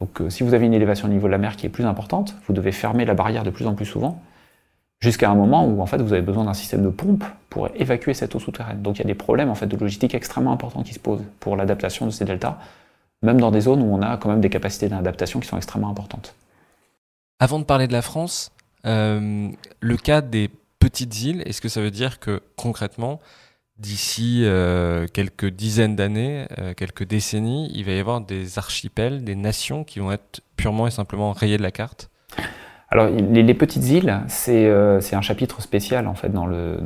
Donc 0.00 0.20
si 0.28 0.42
vous 0.42 0.52
avez 0.52 0.66
une 0.66 0.74
élévation 0.74 1.08
au 1.08 1.10
niveau 1.10 1.26
de 1.26 1.32
la 1.32 1.38
mer 1.38 1.56
qui 1.56 1.64
est 1.64 1.70
plus 1.70 1.86
importante, 1.86 2.34
vous 2.46 2.52
devez 2.52 2.72
fermer 2.72 3.04
la 3.04 3.14
barrière 3.14 3.44
de 3.44 3.50
plus 3.50 3.66
en 3.66 3.74
plus 3.74 3.86
souvent. 3.86 4.20
Jusqu'à 5.00 5.30
un 5.30 5.34
moment 5.34 5.66
où 5.66 5.80
en 5.80 5.86
fait 5.86 5.98
vous 5.98 6.12
avez 6.12 6.22
besoin 6.22 6.44
d'un 6.44 6.54
système 6.54 6.82
de 6.82 6.88
pompe 6.88 7.24
pour 7.50 7.68
évacuer 7.74 8.14
cette 8.14 8.34
eau 8.34 8.38
souterraine. 8.38 8.82
Donc 8.82 8.96
il 8.96 8.98
y 9.00 9.04
a 9.04 9.06
des 9.06 9.14
problèmes 9.14 9.50
en 9.50 9.54
fait 9.54 9.66
de 9.66 9.76
logistique 9.76 10.14
extrêmement 10.14 10.52
importants 10.52 10.82
qui 10.82 10.94
se 10.94 11.00
posent 11.00 11.24
pour 11.40 11.56
l'adaptation 11.56 12.06
de 12.06 12.10
ces 12.10 12.24
deltas, 12.24 12.58
même 13.22 13.40
dans 13.40 13.50
des 13.50 13.60
zones 13.60 13.82
où 13.82 13.94
on 13.94 14.02
a 14.02 14.16
quand 14.16 14.28
même 14.28 14.40
des 14.40 14.50
capacités 14.50 14.88
d'adaptation 14.88 15.40
qui 15.40 15.48
sont 15.48 15.56
extrêmement 15.56 15.90
importantes. 15.90 16.34
Avant 17.38 17.58
de 17.58 17.64
parler 17.64 17.86
de 17.86 17.92
la 17.92 18.02
France, 18.02 18.50
euh, 18.86 19.50
le 19.80 19.96
cas 19.96 20.22
des 20.22 20.50
petites 20.78 21.22
îles, 21.22 21.42
est-ce 21.46 21.60
que 21.60 21.68
ça 21.68 21.80
veut 21.80 21.90
dire 21.90 22.18
que 22.18 22.42
concrètement, 22.56 23.20
d'ici 23.78 24.42
euh, 24.44 25.06
quelques 25.12 25.46
dizaines 25.46 25.96
d'années, 25.96 26.46
euh, 26.58 26.72
quelques 26.72 27.04
décennies, 27.04 27.70
il 27.74 27.84
va 27.84 27.92
y 27.92 27.98
avoir 27.98 28.22
des 28.22 28.58
archipels, 28.58 29.22
des 29.24 29.34
nations 29.34 29.84
qui 29.84 29.98
vont 29.98 30.12
être 30.12 30.40
purement 30.56 30.86
et 30.86 30.90
simplement 30.90 31.32
rayées 31.32 31.58
de 31.58 31.62
la 31.62 31.72
carte? 31.72 32.08
Alors, 32.88 33.08
les, 33.08 33.54
petites 33.54 33.88
îles, 33.88 34.20
euh, 34.48 35.00
c'est 35.00 35.16
un 35.16 35.20
chapitre 35.20 35.60
spécial 35.60 36.06
en 36.06 36.14
fait 36.14 36.28
dans 36.28 36.46
le, 36.46 36.78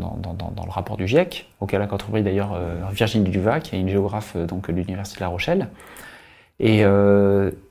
rapport 0.68 0.96
du 0.96 1.06
GIEC, 1.06 1.48
auquel 1.60 1.82
a 1.82 1.86
contribué 1.86 2.22
d'ailleurs 2.22 2.58
Virginie 2.90 3.28
Duva, 3.28 3.60
qui 3.60 3.76
est 3.76 3.80
une 3.80 3.88
géographe 3.88 4.36
donc, 4.36 4.70
de 4.70 4.76
l'Université 4.76 5.18
de 5.18 5.24
La 5.24 5.28
Rochelle. 5.28 5.68
Et 6.58 6.84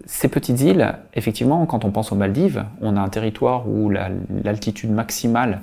ces 0.05 0.27
petites 0.27 0.61
îles, 0.61 0.95
effectivement, 1.15 1.65
quand 1.65 1.85
on 1.85 1.91
pense 1.91 2.11
aux 2.11 2.15
Maldives, 2.15 2.65
on 2.81 2.97
a 2.97 3.01
un 3.01 3.09
territoire 3.09 3.67
où 3.67 3.89
l'altitude 3.89 4.91
maximale 4.91 5.61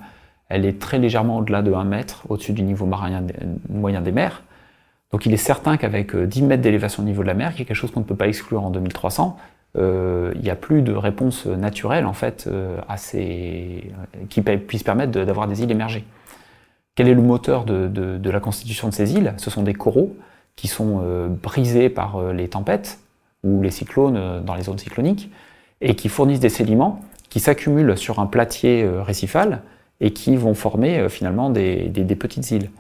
elle 0.48 0.64
est 0.64 0.80
très 0.80 0.98
légèrement 0.98 1.38
au-delà 1.38 1.62
de 1.62 1.72
1 1.72 1.84
mètre 1.84 2.24
au-dessus 2.28 2.52
du 2.52 2.62
niveau 2.62 2.86
moyen 2.86 4.00
des 4.00 4.12
mers. 4.12 4.42
Donc 5.12 5.26
il 5.26 5.32
est 5.32 5.38
certain 5.38 5.76
qu'avec 5.76 6.14
10 6.14 6.42
euh, 6.42 6.46
mètres 6.46 6.62
d'élévation 6.62 7.02
au 7.02 7.06
niveau 7.06 7.22
de 7.22 7.28
la 7.28 7.34
mer, 7.34 7.54
qui 7.54 7.62
est 7.62 7.64
quelque 7.64 7.76
chose 7.76 7.90
qu'on 7.90 8.00
ne 8.00 8.04
peut 8.04 8.16
pas 8.16 8.28
exclure 8.28 8.64
en 8.64 8.70
2300, 8.70 9.36
euh, 9.38 9.40
il 9.76 10.40
n'y 10.40 10.50
a 10.50 10.56
plus 10.56 10.82
de 10.82 10.92
réponse 10.92 11.46
naturelle 11.46 12.06
en 12.06 12.12
fait 12.12 12.46
euh, 12.46 12.80
ces... 12.96 13.92
qui 14.28 14.40
puisse 14.42 14.82
permettre 14.82 15.12
d'avoir 15.12 15.48
des 15.48 15.62
îles 15.62 15.70
émergées. 15.70 16.04
Quel 16.94 17.08
est 17.08 17.14
le 17.14 17.22
moteur 17.22 17.64
de, 17.64 18.30
la 18.30 18.40
constitution 18.40 18.88
de 18.88 18.94
ces 18.94 19.14
îles? 19.14 19.34
Ce 19.36 19.50
sont 19.50 19.62
des 19.62 19.74
coraux 19.74 20.16
qui 20.54 20.66
sont 20.66 21.28
brisés 21.42 21.90
par 21.90 22.32
les 22.32 22.48
tempêtes 22.48 23.00
ou 23.44 23.60
les 23.60 23.70
cyclones 23.70 24.42
dans 24.42 24.54
les 24.54 24.62
zones 24.62 24.78
cycloniques 24.78 25.30
et 25.82 25.94
qui 25.94 26.08
fournissent 26.08 26.40
des 26.40 26.48
sédiments 26.48 27.00
qui 27.28 27.38
s'accumulent 27.38 27.98
sur 27.98 28.18
un 28.18 28.26
platier 28.26 28.88
récifal 28.88 29.60
et 30.00 30.12
qui 30.12 30.36
vont 30.36 30.54
former 30.54 30.98
euh, 30.98 31.08
finalement 31.08 31.50
des, 31.50 31.90
petites 32.18 32.50
îles. 32.50 32.70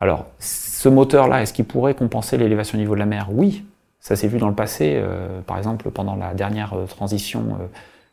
Alors, 0.00 0.26
ce 0.38 0.88
moteur-là, 0.88 1.42
est-ce 1.42 1.52
qu'il 1.52 1.64
pourrait 1.64 1.94
compenser 1.94 2.36
l'élévation 2.36 2.76
au 2.76 2.80
niveau 2.80 2.94
de 2.94 3.00
la 3.00 3.06
mer? 3.06 3.28
Oui, 3.30 3.64
ça 4.02 4.16
s'est 4.16 4.28
vu 4.28 4.38
dans 4.38 4.48
le 4.48 4.54
passé, 4.54 4.96
euh, 4.96 5.40
par 5.40 5.56
exemple 5.56 5.90
pendant 5.90 6.16
la 6.16 6.34
dernière 6.34 6.74
euh, 6.74 6.86
transition 6.86 7.56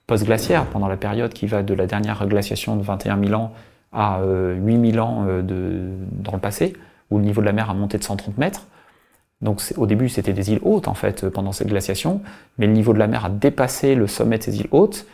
post-glaciaire, 0.08 0.66
pendant 0.68 0.88
la 0.88 0.98
période 0.98 1.34
qui 1.34 1.48
va 1.48 1.64
de 1.64 1.74
la 1.74 1.86
dernière 1.86 2.26
glaciation 2.28 2.78
de 2.78 2.84
21 2.84 3.22
000 3.22 3.34
ans 3.34 3.52
à 3.92 4.22
8 4.24 4.92
000 4.92 5.06
ans 5.06 5.26
dans 5.44 6.32
le 6.32 6.40
passé, 6.40 6.74
où 7.12 7.18
le 7.18 7.24
niveau 7.24 7.42
de 7.42 7.46
la 7.46 7.54
mer 7.54 7.70
a 7.70 7.74
monté 7.74 7.98
de 7.98 8.04
130 8.04 8.38
mètres. 8.38 8.68
Donc 9.42 9.62
au 9.78 9.86
début, 9.86 10.10
c'était 10.10 10.34
des 10.34 10.52
îles 10.52 10.60
hautes 10.64 10.88
en 10.88 10.96
fait 10.96 11.30
pendant 11.30 11.52
cette 11.52 11.68
glaciation, 11.68 12.22
mais 12.58 12.66
le 12.66 12.74
niveau 12.74 12.94
de 12.94 13.00
la 13.00 13.08
mer 13.08 13.26
a 13.26 13.30
dépassé 13.30 13.94
le 13.94 14.08
sommet 14.08 14.40
de 14.40 14.44
ces 14.44 14.60
îles 14.60 14.68
hautes. 14.72 15.06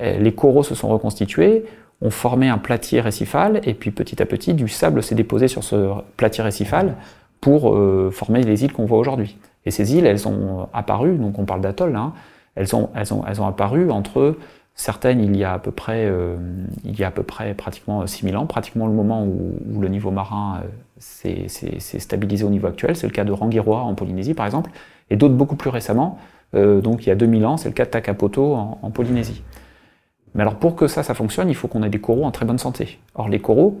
Les 0.00 0.32
coraux 0.32 0.62
se 0.62 0.76
sont 0.76 0.88
reconstitués, 0.88 1.64
on 2.00 2.10
formait 2.10 2.48
un 2.48 2.58
platier 2.58 3.00
récifal, 3.00 3.60
et 3.64 3.74
puis 3.74 3.90
petit 3.90 4.22
à 4.22 4.26
petit, 4.26 4.54
du 4.54 4.68
sable 4.68 5.02
s'est 5.02 5.16
déposé 5.16 5.48
sur 5.48 5.64
ce 5.64 5.92
platier 6.16 6.44
récifal 6.44 6.94
pour 7.40 7.74
euh, 7.74 8.10
former 8.12 8.42
les 8.42 8.64
îles 8.64 8.72
qu'on 8.72 8.84
voit 8.84 8.98
aujourd'hui. 8.98 9.36
Et 9.68 9.70
ces 9.70 9.94
îles, 9.94 10.06
elles 10.06 10.26
ont 10.26 10.68
apparu, 10.72 11.16
donc 11.16 11.38
on 11.38 11.44
parle 11.44 11.60
d'atoll, 11.60 11.94
hein, 11.94 12.12
elles, 12.54 12.74
ont, 12.74 12.90
apparu 13.46 13.90
entre 13.90 14.36
certaines 14.74 15.20
il 15.20 15.36
y 15.36 15.44
a 15.44 15.52
à 15.52 15.58
peu 15.58 15.70
près, 15.70 16.06
euh, 16.06 16.36
il 16.84 16.98
y 16.98 17.04
a 17.04 17.08
à 17.08 17.10
peu 17.10 17.22
près 17.22 17.52
pratiquement 17.52 18.06
6000 18.06 18.36
ans, 18.36 18.46
pratiquement 18.46 18.86
le 18.86 18.94
moment 18.94 19.24
où, 19.24 19.80
le 19.80 19.88
niveau 19.88 20.10
marin 20.10 20.62
euh, 20.64 20.68
s'est 20.98 21.98
stabilisé 22.00 22.44
au 22.44 22.50
niveau 22.50 22.66
actuel. 22.66 22.96
C'est 22.96 23.06
le 23.06 23.12
cas 23.12 23.24
de 23.24 23.32
Rangiroa 23.32 23.80
en 23.80 23.94
Polynésie 23.94 24.34
par 24.34 24.46
exemple, 24.46 24.70
et 25.10 25.16
d'autres 25.16 25.34
beaucoup 25.34 25.56
plus 25.56 25.70
récemment, 25.70 26.18
donc 26.54 27.04
il 27.04 27.10
y 27.10 27.12
a 27.12 27.14
2000 27.14 27.44
ans, 27.44 27.56
c'est 27.58 27.68
le 27.68 27.74
cas 27.74 27.84
de 27.84 27.90
Takapoto 27.90 28.54
en 28.54 28.90
Polynésie. 28.90 29.42
Mais 30.34 30.42
alors 30.42 30.56
pour 30.56 30.76
que 30.76 30.86
ça, 30.86 31.02
ça 31.02 31.14
fonctionne, 31.14 31.48
il 31.48 31.54
faut 31.54 31.68
qu'on 31.68 31.82
ait 31.82 31.90
des 31.90 32.00
coraux 32.00 32.24
en 32.24 32.30
très 32.30 32.46
bonne 32.46 32.58
santé. 32.58 32.98
Or 33.14 33.28
les 33.28 33.40
coraux, 33.40 33.80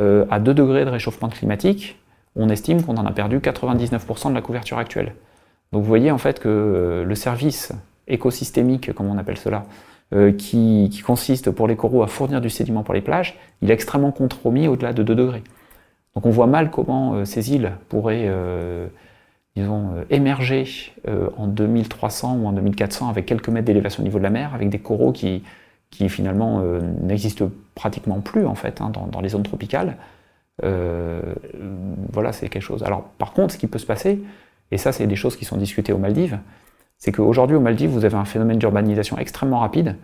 euh, 0.00 0.26
à 0.30 0.38
2 0.38 0.54
degrés 0.54 0.84
de 0.84 0.90
réchauffement 0.90 1.28
climatique, 1.28 1.98
on 2.36 2.48
estime 2.48 2.82
qu'on 2.82 2.96
en 2.96 3.06
a 3.06 3.12
perdu 3.12 3.40
99% 3.40 4.30
de 4.30 4.34
la 4.34 4.42
couverture 4.42 4.78
actuelle. 4.78 5.14
Donc 5.72 5.82
vous 5.82 5.88
voyez 5.88 6.10
en 6.10 6.18
fait 6.18 6.40
que 6.40 6.48
euh, 6.48 7.04
le 7.04 7.14
service 7.14 7.72
écosystémique, 8.06 8.92
comme 8.94 9.08
on 9.08 9.18
appelle 9.18 9.36
cela, 9.36 9.64
euh, 10.14 10.32
qui, 10.32 11.02
consiste 11.04 11.50
pour 11.50 11.68
les 11.68 11.76
coraux 11.76 12.02
à 12.02 12.06
fournir 12.06 12.40
du 12.40 12.50
sédiment 12.50 12.82
pour 12.82 12.94
les 12.94 13.02
plages, 13.02 13.38
il 13.60 13.70
est 13.70 13.74
extrêmement 13.74 14.12
compromis 14.12 14.68
au-delà 14.68 14.92
de 14.92 15.02
2 15.02 15.14
degrés. 15.14 15.42
Donc 16.14 16.26
on 16.26 16.30
voit 16.30 16.46
mal 16.46 16.70
comment 16.70 17.24
ces 17.24 17.52
îles 17.52 17.72
pourraient, 17.88 18.28
disons, 19.54 19.90
émerger 20.10 20.64
en 21.36 21.46
2300 21.46 22.38
ou 22.40 22.46
en 22.46 22.52
2400 22.52 23.08
avec 23.08 23.26
quelques 23.26 23.48
mètres 23.50 23.66
d'élévation 23.66 24.02
au 24.02 24.04
niveau 24.04 24.18
de 24.18 24.24
la 24.24 24.30
mer, 24.30 24.52
avec 24.52 24.68
des 24.68 24.80
coraux 24.80 25.12
qui, 25.12 25.44
qui 25.90 26.08
finalement 26.08 26.60
euh, 26.60 26.80
n'existe 26.80 27.44
pratiquement 27.74 28.20
plus 28.20 28.46
en 28.46 28.54
fait 28.54 28.80
hein, 28.80 28.90
dans, 28.90 29.20
les 29.20 29.30
zones 29.30 29.42
tropicales. 29.42 29.96
Euh, 30.64 31.20
voilà, 32.12 32.32
c'est 32.32 32.48
quelque 32.48 32.62
chose. 32.62 32.82
Alors 32.82 33.04
par 33.18 33.32
contre, 33.32 33.54
ce 33.54 33.58
qui 33.58 33.66
peut 33.66 33.78
se 33.78 33.86
passer, 33.86 34.20
et 34.70 34.78
ça 34.78 34.92
c'est 34.92 35.06
des 35.06 35.16
choses 35.16 35.36
qui 35.36 35.44
sont 35.44 35.56
discutées 35.56 35.92
aux 35.92 35.98
Maldives, 35.98 36.38
c'est 36.98 37.12
qu'aujourd'hui 37.12 37.56
aux 37.56 37.60
Maldives, 37.60 37.90
vous 37.90 38.04
avez 38.04 38.16
un 38.16 38.24
phénomène 38.24 38.58
d'urbanisation 38.58 39.18
extrêmement 39.18 39.60
rapide, 39.60 39.96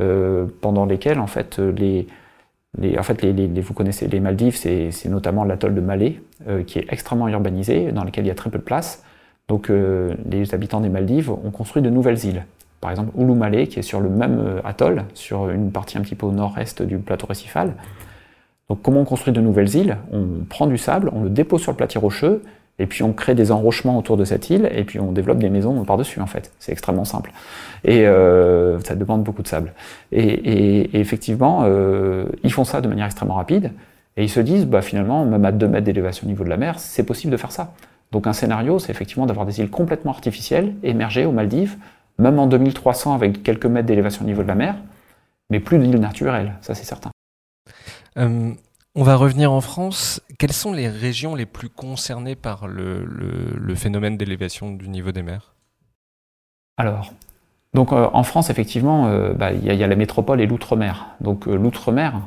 euh, 0.00 0.46
pendant 0.60 0.86
lesquels 0.86 1.18
en 1.18 1.26
fait 1.26 1.60
vous 1.60 3.74
connaissez 3.74 4.08
les 4.08 4.20
Maldives, 4.20 4.56
c'est 4.56 5.08
notamment 5.08 5.44
l'atoll 5.44 5.74
de 5.74 5.80
Malé, 5.80 6.22
qui 6.66 6.78
est 6.78 6.86
extrêmement 6.90 7.28
urbanisé, 7.28 7.92
dans 7.92 8.04
lequel 8.04 8.24
il 8.24 8.28
y 8.28 8.30
a 8.30 8.34
très 8.34 8.50
peu 8.50 8.58
de 8.58 8.62
place. 8.62 9.04
Donc 9.48 9.70
les 9.70 10.54
habitants 10.54 10.80
des 10.80 10.88
Maldives 10.88 11.30
ont 11.30 11.50
construit 11.50 11.82
de 11.82 11.90
nouvelles 11.90 12.24
îles 12.24 12.44
par 12.80 12.90
exemple 12.90 13.10
Ulumale, 13.18 13.66
qui 13.66 13.78
est 13.78 13.82
sur 13.82 14.00
le 14.00 14.08
même 14.08 14.38
euh, 14.38 14.60
atoll, 14.64 15.04
sur 15.14 15.50
une 15.50 15.72
partie 15.72 15.98
un 15.98 16.02
petit 16.02 16.14
peu 16.14 16.26
au 16.26 16.32
nord-est 16.32 16.82
du 16.82 16.98
plateau 16.98 17.26
récifal. 17.26 17.74
Donc 18.68 18.82
comment 18.82 19.00
on 19.00 19.04
construit 19.04 19.32
de 19.32 19.40
nouvelles 19.40 19.74
îles? 19.74 19.96
On 20.12 20.44
prend 20.48 20.66
du 20.66 20.78
sable, 20.78 21.10
on 21.12 21.24
le 21.24 21.30
dépose 21.30 21.62
sur 21.62 21.72
le 21.72 21.76
platier 21.76 22.00
rocheux, 22.00 22.42
et 22.78 22.86
puis 22.86 23.02
on 23.02 23.12
crée 23.12 23.34
des 23.34 23.50
enrochements 23.50 23.98
autour 23.98 24.16
de 24.16 24.24
cette 24.24 24.50
île, 24.50 24.68
et 24.72 24.84
puis 24.84 25.00
on 25.00 25.12
développe 25.12 25.38
des 25.38 25.50
maisons 25.50 25.84
par-dessus 25.84 26.20
en 26.20 26.26
fait. 26.26 26.52
C'est 26.58 26.72
extrêmement 26.72 27.04
simple. 27.04 27.32
Et 27.84 28.06
euh, 28.06 28.78
ça 28.80 28.94
demande 28.94 29.24
beaucoup 29.24 29.42
de 29.42 29.48
sable. 29.48 29.72
Et, 30.12 30.98
effectivement, 30.98 31.62
euh, 31.64 32.26
ils 32.44 32.52
font 32.52 32.64
ça 32.64 32.80
de 32.80 32.88
manière 32.88 33.06
extrêmement 33.06 33.34
rapide, 33.34 33.72
et 34.16 34.24
ils 34.24 34.30
se 34.30 34.40
disent, 34.40 34.66
bah, 34.66 34.82
finalement, 34.82 35.24
même 35.24 35.44
à 35.44 35.52
2 35.52 35.68
mètres 35.68 35.84
d'élévation 35.84 36.26
au 36.26 36.28
niveau 36.28 36.44
de 36.44 36.48
la 36.48 36.56
mer, 36.56 36.78
c'est 36.78 37.04
possible 37.04 37.32
de 37.32 37.36
faire 37.36 37.52
ça. 37.52 37.72
Donc 38.10 38.26
un 38.26 38.32
scénario, 38.32 38.78
c'est 38.78 38.90
effectivement 38.90 39.26
d'avoir 39.26 39.46
des 39.46 39.60
îles 39.60 39.70
complètement 39.70 40.12
artificielles, 40.12 40.74
émergées 40.82 41.26
aux 41.26 41.32
Maldives, 41.32 41.76
même 42.18 42.38
en 42.38 42.46
2300 42.46 43.14
avec 43.14 43.42
quelques 43.42 43.66
mètres 43.66 43.86
d'élévation 43.86 44.24
au 44.24 44.26
niveau 44.26 44.42
de 44.42 44.48
la 44.48 44.54
mer, 44.54 44.76
mais 45.50 45.60
plus 45.60 45.78
d'îles 45.78 46.00
naturelles, 46.00 46.54
ça 46.62 46.74
c'est 46.74 46.84
certain. 46.84 47.10
Euh, 48.18 48.50
on 48.98 49.04
va 49.04 49.14
revenir 49.14 49.52
en 49.52 49.60
France. 49.60 50.20
Quelles 50.40 50.52
sont 50.52 50.72
les 50.72 50.88
régions 50.88 51.36
les 51.36 51.46
plus 51.46 51.68
concernées 51.68 52.34
par 52.34 52.66
le, 52.66 53.74
phénomène 53.76 54.16
d'élévation 54.16 54.72
du 54.72 54.88
niveau 54.88 55.12
des 55.12 55.22
mers? 55.22 55.54
Alors, 56.76 57.12
donc 57.74 57.92
euh, 57.92 58.08
en 58.12 58.24
France, 58.24 58.50
effectivement, 58.50 59.06
euh, 59.06 59.34
bah, 59.34 59.52
il 59.52 59.64
y, 59.64 59.84
a 59.84 59.86
la 59.86 59.94
métropole 59.94 60.40
et 60.40 60.46
l'outre-mer. 60.46 61.06
Donc 61.20 61.46
l'outre-mer, 61.46 62.22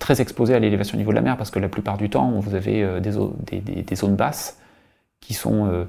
très 0.00 0.20
exposé 0.20 0.54
à 0.54 0.58
l'élévation 0.58 0.96
au 0.96 0.98
niveau 0.98 1.12
de 1.12 1.16
la 1.16 1.22
mer, 1.22 1.36
parce 1.36 1.52
que 1.52 1.60
la 1.60 1.68
plupart 1.68 1.98
du 1.98 2.10
temps, 2.10 2.32
vous 2.32 2.56
avez 2.56 3.00
des, 3.00 3.94
zones 3.94 4.16
basses 4.16 4.58
qui 5.20 5.34
sont 5.34 5.86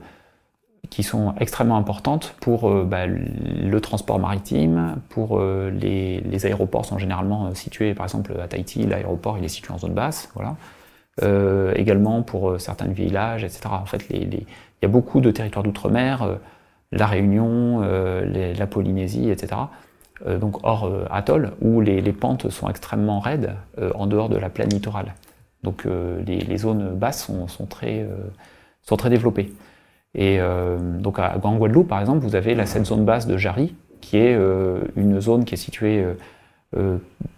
qui 0.92 1.04
sont 1.04 1.34
extrêmement 1.40 1.78
importantes 1.78 2.36
pour 2.42 2.70
euh, 2.70 2.84
bah, 2.84 3.08
le 3.08 3.80
transport 3.80 4.20
maritime, 4.20 4.98
pour 5.10 5.40
euh, 5.40 5.72
les, 5.72 6.46
aéroports 6.46 6.86
sont 6.86 6.98
généralement 6.98 7.48
euh, 7.48 7.54
situés, 7.56 7.96
par 7.96 8.06
exemple 8.06 8.34
à 8.40 8.48
Tahiti, 8.48 8.84
l'aéroport 8.84 9.38
il 9.38 9.46
est 9.46 9.48
situé 9.48 9.74
en 9.74 9.80
zone 9.80 9.94
basse, 9.94 10.30
voilà. 10.36 10.56
également 11.76 12.24
pour 12.24 12.60
certains 12.60 12.88
villages, 12.88 13.44
etc. 13.44 13.62
En 13.72 13.86
fait, 13.86 14.06
il 14.10 14.34
y 14.82 14.86
a 14.86 14.88
beaucoup 14.90 15.22
de 15.22 15.32
territoires 15.32 15.64
d'outre-mer, 15.64 16.38
la 16.92 17.08
Réunion, 17.08 17.82
la 17.82 18.68
Polynésie, 18.68 19.30
etc. 19.30 19.62
donc 20.26 20.58
hors 20.64 20.92
atoll, 21.12 21.52
où 21.62 21.80
les, 21.80 22.02
pentes 22.14 22.50
sont 22.50 22.70
extrêmement 22.70 23.20
raides 23.20 23.56
en 23.94 24.08
dehors 24.08 24.30
de 24.30 24.38
la 24.38 24.50
plaine 24.50 24.70
littorale. 24.70 25.14
Donc 25.64 25.86
les, 26.26 26.58
zones 26.58 26.96
basses 26.96 27.30
sont, 27.48 27.66
très, 27.68 28.08
sont 28.82 28.98
très 28.98 29.10
développées. 29.10 29.52
Et 30.16 30.40
euh, 30.40 30.78
donc 30.78 31.20
à, 31.20 31.38
en 31.44 31.56
Guadeloupe, 31.56 31.88
par 31.88 32.00
exemple, 32.00 32.20
vous 32.20 32.36
avez 32.36 32.56
la, 32.56 32.66
cette 32.66 32.86
zone 32.86 33.06
basse 33.06 33.28
de 33.28 33.38
Jarry, 33.38 33.76
qui 34.02 34.18
est 34.18 34.36
euh, 34.36 34.82
une 34.96 35.22
zone 35.22 35.46
qui 35.46 35.54
est 35.54 35.58
située 35.58 36.06
euh, 36.76 36.98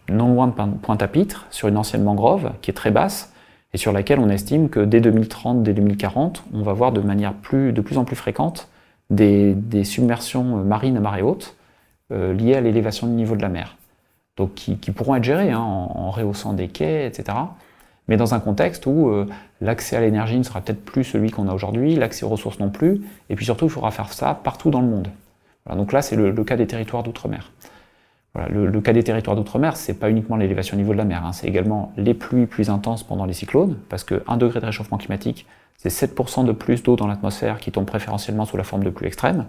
non 0.10 0.34
loin 0.34 0.48
de 0.48 0.54
Pointe-à-Pitre, 0.54 1.46
sur 1.50 1.68
une 1.68 1.78
ancienne 1.78 2.04
mangrove, 2.04 2.52
qui 2.62 2.72
est 2.72 2.74
très 2.74 2.92
basse, 2.92 3.34
et 3.74 3.78
sur 3.78 3.92
laquelle 3.92 4.20
on 4.20 4.30
estime 4.30 4.70
que 4.70 4.80
dès 4.80 5.02
2030, 5.02 5.64
dès 5.64 5.74
2040, 5.74 6.44
on 6.54 6.62
va 6.62 6.74
voir 6.74 6.92
de 6.92 7.02
manière 7.02 7.34
plus, 7.34 7.74
de 7.74 7.82
plus 7.82 7.98
en 7.98 8.06
plus 8.06 8.16
fréquente 8.16 8.70
des, 9.10 9.54
des 9.54 9.84
submersions 9.84 10.44
marines 10.64 10.98
à 10.98 11.00
marée 11.00 11.22
haute 11.22 11.56
liées 12.12 12.54
à 12.54 12.62
l'élévation 12.62 13.08
du 13.08 13.14
niveau 13.14 13.36
de 13.36 13.42
la 13.42 13.50
mer. 13.50 13.76
donc 14.38 14.54
qui, 14.54 14.76
pourront 14.92 15.16
être 15.16 15.24
gérés 15.24 15.50
hein, 15.50 15.60
en, 15.60 16.12
rehaussant 16.12 16.54
des 16.54 16.68
quais, 16.68 17.08
etc. 17.08 17.36
Mais 18.08 18.18
dans 18.18 18.34
un 18.34 18.40
contexte 18.40 18.86
où 18.86 19.10
euh, 19.10 19.28
l'accès 19.62 19.96
à 19.96 20.02
l'énergie 20.02 20.38
ne 20.38 20.44
sera 20.44 20.62
peut-être 20.62 20.84
plus 20.84 21.04
celui 21.04 21.32
qu'on 21.32 21.48
a 21.48 21.54
aujourd'hui, 21.54 21.96
l'accès 21.96 22.26
aux 22.26 22.30
ressources 22.30 22.60
non 22.60 22.70
plus, 22.70 23.02
et 23.30 23.36
puis 23.36 23.46
surtout 23.46 23.66
il 23.66 23.72
faudra 23.72 23.92
faire 23.92 24.12
ça 24.12 24.40
partout 24.44 24.72
dans 24.72 24.82
le 24.82 24.88
monde. 24.88 25.08
donc 25.74 25.94
là 25.94 26.02
c'est 26.02 26.16
le, 26.16 26.32
cas 26.44 26.58
des 26.58 26.68
territoires 26.68 27.04
d'outre-mer. 27.04 27.52
le, 28.36 28.82
cas 28.82 28.92
des 28.92 29.04
territoires 29.04 29.38
d'outre-mer, 29.38 29.78
c'est 29.78 29.94
pas 29.94 30.10
uniquement 30.10 30.36
l'élévation 30.36 30.76
au 30.76 30.80
niveau 30.80 30.92
de 30.92 30.98
la 30.98 31.06
mer, 31.06 31.26
hein, 31.26 31.32
c'est 31.32 31.48
également 31.48 31.94
les 31.96 32.14
pluies 32.14 32.46
plus 32.46 32.70
intenses 32.70 33.04
pendant 33.04 33.26
les 33.26 33.34
cyclones, 33.34 33.78
parce 33.88 34.04
que 34.04 34.24
1 34.28 34.38
degré 34.38 34.60
de 34.60 34.66
réchauffement 34.66 34.98
climatique, 34.98 35.46
c'est 35.78 35.90
7% 35.90 36.46
de 36.46 36.52
plus 36.52 36.84
d'eau 36.84 36.96
dans 36.96 37.08
l'atmosphère 37.08 37.60
qui 37.60 37.72
tombe 37.72 37.86
préférentiellement 37.86 38.46
sous 38.46 38.58
la 38.58 38.64
forme 38.64 38.84
de 38.84 38.90
pluie 38.90 39.08
extrême, 39.08 39.46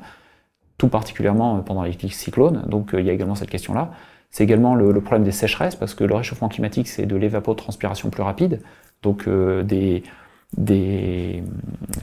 tout 0.79 0.89
particulièrement 0.89 1.61
pendant 1.61 1.83
les 1.83 1.97
cyclones, 2.09 2.63
donc 2.67 2.95
euh, 2.95 3.01
il 3.01 3.07
y 3.07 3.11
a 3.11 3.13
également 3.13 3.35
cette 3.35 3.51
question-là. 3.51 3.91
C'est 4.35 4.43
également 4.43 4.75
le, 4.75 5.01
problème 5.01 5.23
des 5.23 5.31
sécheresses, 5.31 5.77
parce 5.77 5.95
que 5.95 6.03
le 6.03 6.13
réchauffement 6.13 6.49
climatique, 6.49 6.89
c'est 6.89 7.07
de 7.07 7.15
l'évapotranspiration 7.15 8.11
plus 8.11 8.25
rapide, 8.25 8.61
donc 9.01 9.29
euh, 9.29 9.63
des, 9.63 10.03
des, 10.57 11.45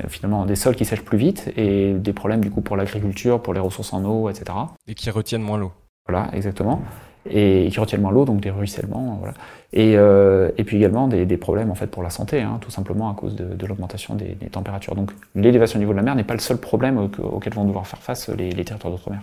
finalement, 0.07 0.45
des 0.45 0.55
sols 0.55 0.77
qui 0.77 0.85
sèchent 0.85 1.03
plus 1.03 1.17
vite, 1.17 1.51
et 1.57 1.91
des 1.91 2.13
problèmes 2.13 2.39
du 2.39 2.49
coup 2.49 2.61
pour 2.61 2.77
l'agriculture, 2.77 3.41
pour 3.41 3.53
les 3.53 3.59
ressources 3.59 3.91
en 3.91 4.05
eau, 4.05 4.29
etc. 4.29 4.45
Et 4.87 4.95
qui 4.95 5.09
retiennent 5.09 5.41
moins 5.41 5.57
l'eau. 5.57 5.73
Voilà, 6.07 6.29
exactement. 6.31 6.81
Et 7.29 7.67
qui 7.69 7.77
retiennent 7.81 8.01
moins 8.01 8.13
l'eau, 8.13 8.23
donc 8.23 8.39
des 8.39 8.49
ruissellements, 8.49 9.17
voilà. 9.19 9.33
Et, 9.73 9.97
euh, 9.97 10.51
et 10.57 10.63
puis 10.63 10.77
également 10.77 11.09
des, 11.09 11.25
des, 11.25 11.37
problèmes 11.37 11.69
en 11.69 11.75
fait 11.75 11.87
pour 11.87 12.01
la 12.01 12.09
santé, 12.09 12.41
hein, 12.41 12.59
tout 12.61 12.71
simplement 12.71 13.11
à 13.11 13.13
cause 13.13 13.35
de, 13.35 13.43
de 13.43 13.65
l'augmentation 13.65 14.15
des, 14.15 14.35
des, 14.35 14.47
températures. 14.47 14.95
Donc 14.95 15.11
l'élévation 15.35 15.79
au 15.79 15.81
niveau 15.81 15.91
de 15.91 15.97
la 15.97 16.03
mer 16.03 16.15
n'est 16.15 16.23
pas 16.23 16.33
le 16.33 16.39
seul 16.39 16.59
problème 16.59 16.97
auquel 16.97 17.53
vont 17.53 17.65
devoir 17.65 17.87
faire 17.87 17.99
face 17.99 18.29
les, 18.29 18.51
les 18.51 18.63
territoires 18.63 18.93
d'outre-mer. 18.93 19.19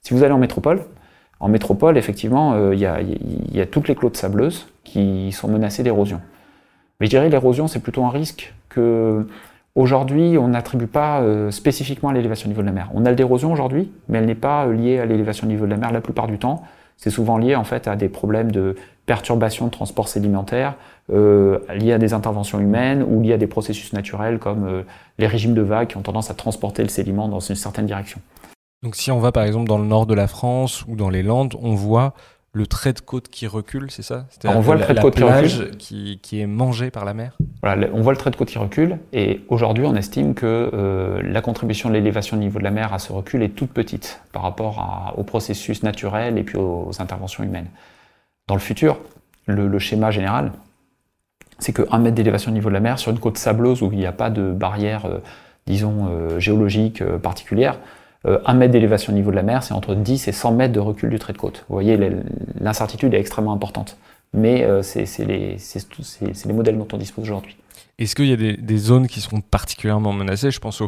Si 0.00 0.14
vous 0.14 0.22
allez 0.22 0.32
en 0.32 0.38
métropole, 0.38 0.80
en 1.40 1.48
métropole, 1.48 1.98
effectivement, 1.98 2.54
euh, 2.54 2.74
il 2.74 2.80
y, 2.80 3.60
a, 3.60 3.66
toutes 3.66 3.88
les 3.88 3.94
clottes 3.94 4.16
sableuses 4.16 4.68
qui 4.84 5.32
sont 5.32 5.48
menacées 5.48 5.82
d'érosion. 5.82 6.20
Mais 6.98 7.06
je 7.06 7.10
dirais 7.10 7.28
l'érosion, 7.28 7.68
c'est 7.68 7.80
plutôt 7.80 8.04
un 8.04 8.10
risque 8.10 8.54
que 8.70 9.26
aujourd'hui 9.74 10.38
on 10.38 10.48
n'attribue 10.48 10.86
pas 10.86 11.20
euh, 11.20 11.50
spécifiquement 11.50 12.08
à 12.08 12.14
l'élévation 12.14 12.48
du 12.48 12.54
niveau 12.54 12.62
de 12.62 12.66
la 12.66 12.72
mer. 12.72 12.90
On 12.94 13.04
a 13.04 13.12
l'érosion 13.12 13.52
aujourd'hui, 13.52 13.90
mais 14.08 14.18
elle 14.18 14.24
n'est 14.24 14.34
pas 14.34 14.66
liée 14.66 14.98
à 14.98 15.04
l'élévation 15.04 15.46
du 15.46 15.52
niveau 15.52 15.66
de 15.66 15.70
la 15.70 15.76
mer 15.76 15.92
la 15.92 16.00
plupart 16.00 16.26
du 16.26 16.38
temps. 16.38 16.62
C'est 16.96 17.10
souvent 17.10 17.36
lié 17.36 17.54
en 17.54 17.64
fait 17.64 17.86
à 17.86 17.96
des 17.96 18.08
problèmes 18.08 18.50
de 18.50 18.74
perturbation 19.04 19.66
de 19.66 19.70
transport 19.70 20.08
sédimentaire, 20.08 20.74
euh, 21.12 21.58
liés 21.74 21.92
à 21.92 21.98
des 21.98 22.14
interventions 22.14 22.58
humaines 22.58 23.04
ou 23.06 23.20
liés 23.20 23.34
à 23.34 23.38
des 23.38 23.46
processus 23.46 23.92
naturels 23.92 24.38
comme 24.38 24.84
les 25.18 25.26
régimes 25.26 25.52
de 25.52 25.60
vagues 25.60 25.88
qui 25.88 25.98
ont 25.98 26.02
tendance 26.02 26.30
à 26.30 26.34
transporter 26.34 26.82
le 26.82 26.88
sédiment 26.88 27.28
dans 27.28 27.40
une 27.40 27.56
certaine 27.56 27.84
direction. 27.84 28.20
Donc 28.82 28.96
si 28.96 29.10
on 29.10 29.18
va 29.18 29.32
par 29.32 29.44
exemple 29.44 29.68
dans 29.68 29.78
le 29.78 29.86
nord 29.86 30.06
de 30.06 30.14
la 30.14 30.26
France 30.26 30.84
ou 30.86 30.96
dans 30.96 31.10
les 31.10 31.22
Landes, 31.22 31.54
on 31.60 31.74
voit 31.74 32.14
le 32.56 32.66
trait 32.66 32.94
de 32.94 33.00
côte 33.00 33.28
qui 33.28 33.46
recule, 33.46 33.90
c'est 33.90 34.02
ça? 34.02 34.26
On 34.46 34.60
voit 34.60 34.76
le 34.76 34.80
trait 34.80 34.94
de 34.94 35.00
côte 35.00 35.20
qui 35.76 36.18
Qui, 36.22 36.40
est 36.40 36.46
mangé 36.46 36.90
par 36.90 37.04
la 37.04 37.12
mer? 37.12 37.36
Voilà, 37.62 37.88
on 37.92 38.00
voit 38.00 38.14
le 38.14 38.18
trait 38.18 38.30
de 38.30 38.36
côte 38.36 38.48
qui 38.48 38.56
recule, 38.56 38.98
et 39.12 39.42
aujourd'hui 39.48 39.84
on 39.84 39.94
estime 39.94 40.32
que 40.32 40.70
euh, 40.72 41.20
la 41.22 41.42
contribution 41.42 41.90
de 41.90 41.94
l'élévation 41.94 42.38
du 42.38 42.44
niveau 42.44 42.58
de 42.58 42.64
la 42.64 42.70
mer 42.70 42.94
à 42.94 42.98
ce 42.98 43.12
recul 43.12 43.42
est 43.42 43.50
toute 43.50 43.72
petite 43.72 44.22
par 44.32 44.40
rapport 44.40 45.14
au 45.18 45.22
processus 45.22 45.82
naturel 45.82 46.38
et 46.38 46.44
puis 46.44 46.56
aux, 46.56 46.92
interventions 46.98 47.44
humaines. 47.44 47.68
Dans 48.46 48.54
le 48.54 48.60
futur, 48.60 49.00
le, 49.44 49.78
schéma 49.78 50.10
général, 50.10 50.52
c'est 51.58 51.74
que 51.74 51.82
1 51.90 51.98
mètre 51.98 52.14
d'élévation 52.14 52.50
au 52.50 52.54
niveau 52.54 52.70
de 52.70 52.74
la 52.74 52.80
mer 52.80 52.98
sur 52.98 53.12
une 53.12 53.18
côte 53.18 53.36
sableuse 53.36 53.82
où 53.82 53.92
il 53.92 53.98
n'y 53.98 54.06
a 54.06 54.12
pas 54.12 54.30
de 54.30 54.50
barrière, 54.50 55.04
euh, 55.04 55.18
disons, 55.66 56.08
euh, 56.08 56.40
géologique 56.40 57.04
particulière, 57.18 57.78
euh, 58.26 58.38
un 58.44 58.54
mètre 58.54 58.72
d'élévation 58.72 59.12
au 59.12 59.16
niveau 59.16 59.30
de 59.30 59.36
la 59.36 59.42
mer, 59.42 59.62
c'est 59.62 59.74
entre 59.74 59.94
10 59.94 60.28
et 60.28 60.32
100 60.32 60.52
mètres 60.52 60.72
de 60.72 60.80
recul 60.80 61.10
du 61.10 61.18
trait 61.18 61.32
de 61.32 61.38
côte. 61.38 61.64
Vous 61.68 61.74
voyez, 61.74 61.98
l'incertitude 62.60 63.14
est 63.14 63.20
extrêmement 63.20 63.52
importante. 63.52 63.96
Mais 64.32 64.64
euh, 64.64 64.82
c'est 64.82 65.06
les, 65.24 65.56
les, 65.56 66.52
modèles 66.52 66.76
dont 66.76 66.88
on 66.92 66.98
dispose 66.98 67.24
aujourd'hui. 67.24 67.56
Est-ce 67.98 68.14
qu'il 68.14 68.26
y 68.26 68.32
a 68.32 68.36
des, 68.36 68.78
zones 68.78 69.06
qui 69.06 69.20
sont 69.20 69.40
particulièrement 69.40 70.12
menacées? 70.12 70.50
Je 70.50 70.58
pense 70.58 70.82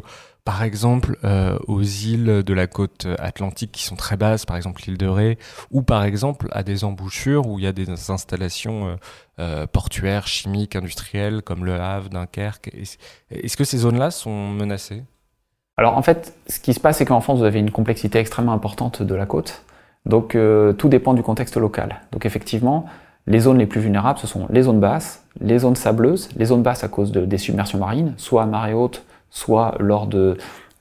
par 0.44 0.62
exemple 0.62 1.16
euh, 1.24 1.59
aux 1.66 1.83
îles 1.83 2.42
de 2.42 2.55
la 2.55 2.66
côte 2.66 3.07
atlantique 3.18 3.72
qui 3.72 3.85
sont 3.85 3.96
très 3.96 4.16
basses, 4.16 4.44
par 4.44 4.57
exemple 4.57 4.83
l'île 4.87 4.98
de 4.98 5.07
Ré, 5.07 5.38
ou 5.70 5.83
par 5.83 6.05
exemple 6.05 6.48
à 6.53 6.62
des 6.62 6.85
embouchures 6.85 7.46
où 7.46 7.59
il 7.59 7.64
y 7.64 7.68
a 7.68 7.72
des 7.72 7.88
installations 8.11 8.98
portuaires, 9.72 10.27
chimiques, 10.27 10.77
industrielles, 10.77 11.42
comme 11.42 11.64
le 11.64 11.74
Havre, 11.81 12.11
Dunkerque. 12.11 12.70
Est-ce 13.31 13.57
que 13.57 13.64
ces 13.64 13.79
zones-là 13.79 14.11
sont 14.11 14.48
menacées? 14.48 15.05
Alors 15.79 15.97
en 15.97 16.03
fait, 16.03 16.35
ce 16.49 16.59
qui 16.59 16.75
se 16.75 16.81
passe, 16.81 16.99
c'est 16.99 17.05
qu'en 17.05 17.21
France, 17.21 17.38
vous 17.38 17.45
avez 17.45 17.61
une 17.61 17.71
complexité 17.71 18.19
extrêmement 18.19 18.53
importante 18.53 19.01
de 19.01 19.14
la 19.14 19.27
côte. 19.27 19.62
Donc 20.07 20.35
euh, 20.35 20.73
tout 20.73 20.88
dépend 20.88 21.14
du 21.14 21.23
contexte 21.23 21.57
local. 21.57 22.01
Donc 22.11 22.27
effectivement, 22.27 22.87
les 23.29 23.38
zones 23.38 23.59
les 23.59 23.67
plus 23.67 23.81
vulnérables, 23.81 24.19
ce 24.19 24.27
sont 24.27 24.49
les 24.51 24.62
zones 24.62 24.81
basses, 24.81 25.25
les 25.41 25.61
zones 25.61 25.77
sableuses, 25.77 26.31
les 26.37 26.47
zones 26.47 26.62
basses 26.62 26.83
à 26.83 26.88
cause 26.88 27.12
de, 27.12 27.25
des 27.25 27.38
submersions 27.38 27.79
marines, 27.79 28.14
soit 28.17 28.43
à 28.43 28.47
marée 28.47 28.75
haute, 28.75 29.05
soit 29.31 29.77
lors 29.79 30.09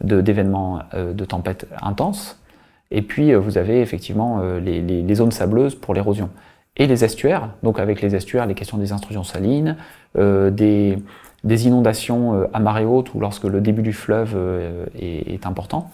d'événements 0.01 0.79
de, 0.93 1.13
de, 1.13 1.25
tempêtes 1.25 1.67
intenses. 1.83 2.41
Et 2.89 3.03
puis 3.03 3.33
euh, 3.33 3.37
vous 3.37 3.59
avez 3.59 3.81
effectivement 3.81 4.39
euh, 4.41 4.59
les, 4.59 5.15
zones 5.15 5.31
sableuses 5.31 5.75
pour 5.75 5.93
l'érosion. 5.93 6.31
Et 6.75 6.87
les 6.87 7.03
estuaires, 7.05 7.49
donc 7.61 7.79
avec 7.79 8.01
les 8.01 8.15
estuaires, 8.15 8.47
les 8.47 8.55
questions 8.55 8.77
des 8.79 8.91
intrusions 8.93 9.23
salines, 9.23 9.77
des, 10.15 10.97
des 11.47 11.65
inondations 11.65 12.35
euh, 12.35 12.47
à 12.53 12.59
marée 12.59 12.85
haute 12.85 13.13
ou 13.15 13.19
lorsque 13.19 13.45
le 13.45 13.61
début 13.61 13.81
du 13.81 13.93
fleuve 13.93 14.33
euh, 14.35 14.85
est, 14.99 15.45
important. 15.45 15.89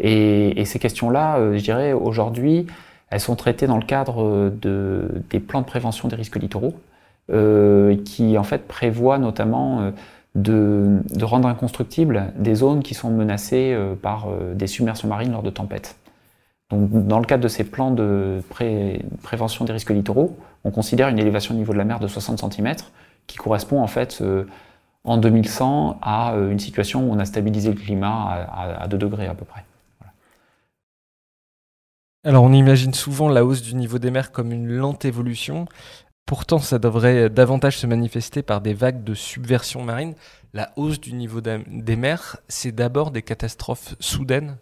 Et, 0.00 0.64
ces 0.64 0.78
questions-là, 0.78 1.38
euh, 1.38 1.56
je 1.56 1.62
dirais, 1.62 1.92
aujourd'hui, 1.92 2.66
elles 3.10 3.20
sont 3.20 3.36
traitées 3.36 3.66
dans 3.66 3.78
le 3.78 3.84
cadre 3.84 4.50
de, 4.50 5.22
des 5.30 5.40
plans 5.40 5.60
de 5.60 5.66
prévention 5.66 6.08
des 6.08 6.16
risques 6.16 6.36
littoraux, 6.36 6.74
qui 8.04 8.38
en 8.38 8.42
fait 8.42 8.66
prévoient 8.66 9.18
notamment 9.18 9.92
de, 10.34 11.00
rendre 11.22 11.48
inconstructibles 11.48 12.32
des 12.36 12.54
zones 12.54 12.82
qui 12.82 12.94
sont 12.94 13.10
menacées 13.10 13.76
par 14.02 14.28
des 14.54 14.66
submersions 14.66 15.08
marines 15.08 15.32
lors 15.32 15.42
de 15.42 15.50
tempêtes. 15.50 15.96
Donc, 16.70 17.06
dans 17.06 17.18
le 17.18 17.24
cadre 17.24 17.42
de 17.42 17.48
ces 17.48 17.64
plans 17.64 17.90
de 17.90 18.42
prévention 19.22 19.64
des 19.64 19.72
risques 19.72 19.90
littoraux, 19.90 20.36
on 20.64 20.70
considère 20.70 21.08
une 21.08 21.18
élévation 21.18 21.54
au 21.54 21.58
niveau 21.58 21.72
de 21.72 21.78
la 21.78 21.84
mer 21.84 22.00
de 22.00 22.08
60 22.08 22.52
cm, 22.52 22.74
qui 23.26 23.36
correspond 23.36 23.82
en 23.82 23.86
fait 23.86 24.22
en 25.10 25.18
2100 25.18 25.98
à 26.02 26.34
euh, 26.34 26.50
une 26.50 26.58
situation 26.58 27.08
où 27.08 27.12
on 27.12 27.18
a 27.18 27.24
stabilisé 27.24 27.70
le 27.70 27.76
climat 27.76 28.48
à, 28.50 28.86
2 28.88 28.98
degrés 28.98 29.26
à 29.26 29.34
peu 29.34 29.44
près. 29.44 29.64
Alors 32.24 32.44
on 32.44 32.52
imagine 32.52 32.92
souvent 32.94 33.28
la 33.28 33.44
hausse 33.44 33.62
du 33.62 33.74
niveau 33.74 33.98
des 33.98 34.10
mers 34.10 34.32
comme 34.32 34.52
une 34.52 34.68
lente 34.68 35.04
évolution. 35.04 35.66
Pourtant, 36.26 36.58
ça 36.58 36.78
devrait 36.78 37.30
davantage 37.30 37.78
se 37.78 37.86
manifester 37.86 38.42
par 38.42 38.60
des 38.60 38.74
vagues 38.74 39.02
de 39.02 39.14
subversion 39.14 39.82
marine. 39.82 40.14
La 40.52 40.72
hausse 40.76 41.00
du 41.00 41.14
niveau 41.14 41.40
des 41.40 41.96
mers, 41.96 42.36
c'est 42.48 42.72
d'abord 42.72 43.12
des 43.12 43.22
catastrophes 43.22 43.94
soudaines 43.98 44.58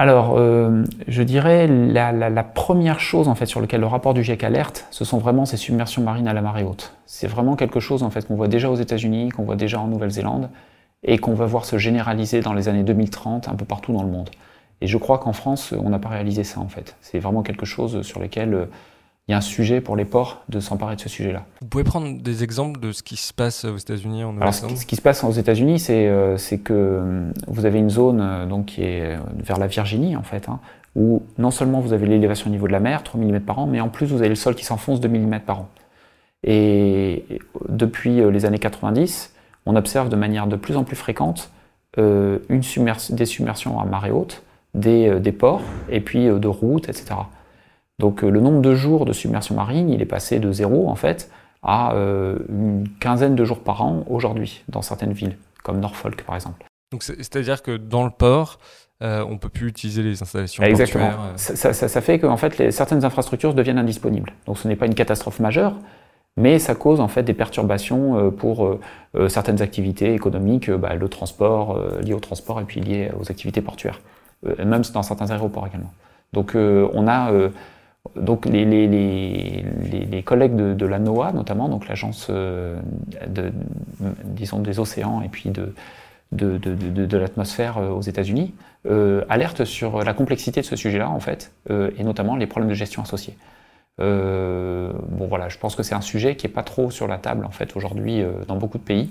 alors, 0.00 0.36
euh, 0.38 0.84
je 1.08 1.24
dirais 1.24 1.66
la, 1.66 2.44
première 2.44 3.00
chose 3.00 3.26
en 3.26 3.34
fait 3.34 3.46
sur 3.46 3.60
laquelle 3.60 3.80
le 3.80 3.88
rapport 3.88 4.14
du 4.14 4.22
GIEC 4.22 4.44
alerte, 4.44 4.86
ce 4.92 5.04
sont 5.04 5.18
vraiment 5.18 5.44
ces 5.44 5.56
submersions 5.56 6.02
marines 6.02 6.28
à 6.28 6.32
la 6.32 6.40
marée 6.40 6.62
haute. 6.62 6.94
C'est 7.04 7.26
vraiment 7.26 7.56
quelque 7.56 7.80
chose 7.80 8.04
en 8.04 8.10
fait 8.10 8.28
qu'on 8.28 8.36
voit 8.36 8.46
déjà 8.46 8.70
aux 8.70 8.76
États-Unis, 8.76 9.30
qu'on 9.30 9.42
voit 9.42 9.56
déjà 9.56 9.80
en 9.80 9.88
Nouvelle-Zélande, 9.88 10.50
et 11.02 11.18
qu'on 11.18 11.34
va 11.34 11.46
voir 11.46 11.64
se 11.64 11.78
généraliser 11.78 12.42
dans 12.42 12.52
les 12.52 12.68
années 12.68 12.84
2030 12.84 13.48
un 13.48 13.56
peu 13.56 13.64
partout 13.64 13.92
dans 13.92 14.04
le 14.04 14.08
monde. 14.08 14.30
Et 14.82 14.86
je 14.86 14.96
crois 14.98 15.18
qu'en 15.18 15.32
France, 15.32 15.74
on 15.76 15.90
n'a 15.90 15.98
pas 15.98 16.10
réalisé 16.10 16.44
ça 16.44 16.60
en 16.60 16.68
fait. 16.68 16.94
C'est 17.00 17.18
vraiment 17.18 17.42
quelque 17.42 17.66
chose 17.66 18.02
sur 18.02 18.20
lequel 18.20 18.54
euh, 18.54 18.66
il 19.28 19.32
y 19.32 19.34
a 19.34 19.38
un 19.38 19.42
sujet 19.42 19.82
pour 19.82 19.94
les 19.94 20.06
ports 20.06 20.42
de 20.48 20.58
s'emparer 20.58 20.96
de 20.96 21.00
ce 21.02 21.10
sujet-là. 21.10 21.44
Vous 21.60 21.68
pouvez 21.68 21.84
prendre 21.84 22.18
des 22.18 22.42
exemples 22.42 22.80
de 22.80 22.92
ce 22.92 23.02
qui 23.02 23.16
se 23.16 23.34
passe 23.34 23.66
aux 23.66 23.76
États-Unis 23.76 24.24
en 24.24 24.34
Alors, 24.40 24.54
ce, 24.54 24.86
qui, 24.86 24.96
se 24.96 25.02
passe 25.02 25.22
aux 25.22 25.30
États-Unis, 25.30 25.78
c'est 25.78 26.08
euh, 26.08 26.38
que 26.64 26.72
euh, 26.72 27.30
vous 27.46 27.66
avez 27.66 27.78
une 27.78 27.90
zone 27.90 28.22
euh, 28.22 28.46
donc, 28.46 28.66
qui 28.66 28.82
est 28.82 29.18
vers 29.36 29.58
la 29.58 29.66
Virginie, 29.66 30.16
en 30.16 30.22
fait, 30.22 30.48
hein, 30.48 30.60
où 30.96 31.22
non 31.36 31.50
seulement 31.50 31.80
vous 31.80 31.92
avez 31.92 32.06
l'élévation 32.06 32.48
au 32.48 32.50
niveau 32.50 32.66
de 32.66 32.72
la 32.72 32.80
mer, 32.80 33.02
3 33.02 33.20
mm 33.20 33.40
par 33.40 33.58
an, 33.58 33.66
mais 33.66 33.82
en 33.82 33.90
plus 33.90 34.06
vous 34.06 34.20
avez 34.20 34.30
le 34.30 34.34
sol 34.34 34.54
qui 34.54 34.64
s'enfonce 34.64 34.98
2 34.98 35.08
mm 35.08 35.40
par 35.40 35.60
an. 35.60 35.68
Et 36.42 37.26
depuis 37.68 38.22
les 38.30 38.46
années 38.46 38.58
90, 38.58 39.34
on 39.66 39.76
observe 39.76 40.08
de 40.08 40.16
manière 40.16 40.46
de 40.46 40.56
plus 40.56 40.76
en 40.76 40.84
plus 40.84 40.96
fréquente 40.96 41.50
une 41.96 42.62
des 43.10 43.26
submersions 43.26 43.80
à 43.80 43.84
marée 43.84 44.12
haute, 44.12 44.44
des, 44.74 45.18
des 45.18 45.32
ports, 45.32 45.62
et 45.90 46.00
puis 46.00 46.26
de 46.26 46.46
routes, 46.46 46.88
etc. 46.88 47.16
Donc 47.98 48.22
euh, 48.22 48.30
le 48.30 48.40
nombre 48.40 48.60
de 48.60 48.74
jours 48.74 49.04
de 49.04 49.12
submersion 49.12 49.54
marine, 49.54 49.90
il 49.90 50.00
est 50.00 50.06
passé 50.06 50.38
de 50.38 50.52
zéro 50.52 50.88
en 50.88 50.94
fait 50.94 51.30
à 51.62 51.94
euh, 51.94 52.38
une 52.48 52.88
quinzaine 53.00 53.34
de 53.34 53.44
jours 53.44 53.60
par 53.60 53.82
an 53.82 54.04
aujourd'hui 54.08 54.62
dans 54.68 54.82
certaines 54.82 55.12
villes, 55.12 55.36
comme 55.64 55.80
Norfolk 55.80 56.22
par 56.24 56.36
exemple. 56.36 56.64
Donc 56.92 57.02
c'est-à-dire 57.02 57.62
que 57.62 57.76
dans 57.76 58.04
le 58.04 58.10
port, 58.10 58.58
euh, 59.02 59.24
on 59.28 59.38
peut 59.38 59.48
plus 59.48 59.68
utiliser 59.68 60.02
les 60.02 60.22
installations 60.22 60.62
Exactement. 60.62 61.10
Ça, 61.36 61.72
ça, 61.72 62.00
fait 62.00 62.18
que 62.18 62.26
en 62.26 62.36
fait, 62.36 62.58
les, 62.58 62.70
certaines 62.70 63.04
infrastructures 63.04 63.54
deviennent 63.54 63.78
indisponibles. 63.78 64.32
Donc 64.46 64.58
ce 64.58 64.68
n'est 64.68 64.76
pas 64.76 64.86
une 64.86 64.94
catastrophe 64.94 65.40
majeure, 65.40 65.74
mais 66.36 66.58
ça 66.58 66.74
cause 66.76 67.00
en 67.00 67.08
fait 67.08 67.24
des 67.24 67.34
perturbations 67.34 68.30
pour 68.30 68.78
certaines 69.28 69.60
activités 69.60 70.14
économiques, 70.14 70.70
bah, 70.70 70.94
le 70.94 71.08
transport, 71.08 71.78
lié 72.00 72.14
au 72.14 72.20
transport 72.20 72.60
et 72.60 72.64
puis 72.64 72.80
lié 72.80 73.10
aux 73.20 73.30
activités 73.30 73.60
portuaires, 73.60 74.00
même 74.58 74.82
dans 74.94 75.02
certains 75.02 75.30
aéroports 75.30 75.66
également. 75.66 75.92
Donc 76.32 76.54
on 76.54 77.08
a 77.08 77.50
Donc 78.16 78.46
les, 78.46 80.22
collègues 80.24 80.56
de, 80.56 80.86
la 80.86 80.98
NOAA, 80.98 81.32
notamment, 81.32 81.68
donc 81.68 81.88
l'agence 81.88 82.30
disons, 84.24 84.60
des 84.60 84.78
océans 84.80 85.20
et 85.22 85.28
puis 85.28 85.50
de, 85.50 87.16
l'atmosphère 87.16 87.78
aux 87.78 88.00
États-Unis, 88.00 88.54
alertent 89.28 89.64
sur 89.64 90.04
la 90.04 90.14
complexité 90.14 90.60
de 90.60 90.66
ce 90.66 90.76
sujet-là, 90.76 91.10
en 91.10 91.20
fait, 91.20 91.52
et 91.68 92.02
notamment 92.02 92.36
les 92.36 92.46
problèmes 92.46 92.70
de 92.70 92.74
gestion 92.74 93.02
associés. 93.02 93.36
bon 93.98 95.26
voilà, 95.28 95.48
je 95.48 95.58
pense 95.58 95.76
que 95.76 95.82
c'est 95.82 95.94
un 95.94 96.00
sujet 96.00 96.34
qui 96.34 96.46
n'est 96.46 96.52
pas 96.52 96.62
trop 96.62 96.90
sur 96.90 97.08
la 97.08 97.18
table, 97.18 97.44
en 97.44 97.50
fait, 97.50 97.76
aujourd'hui, 97.76 98.22
dans 98.46 98.56
beaucoup 98.56 98.78
de 98.78 98.84
pays. 98.84 99.10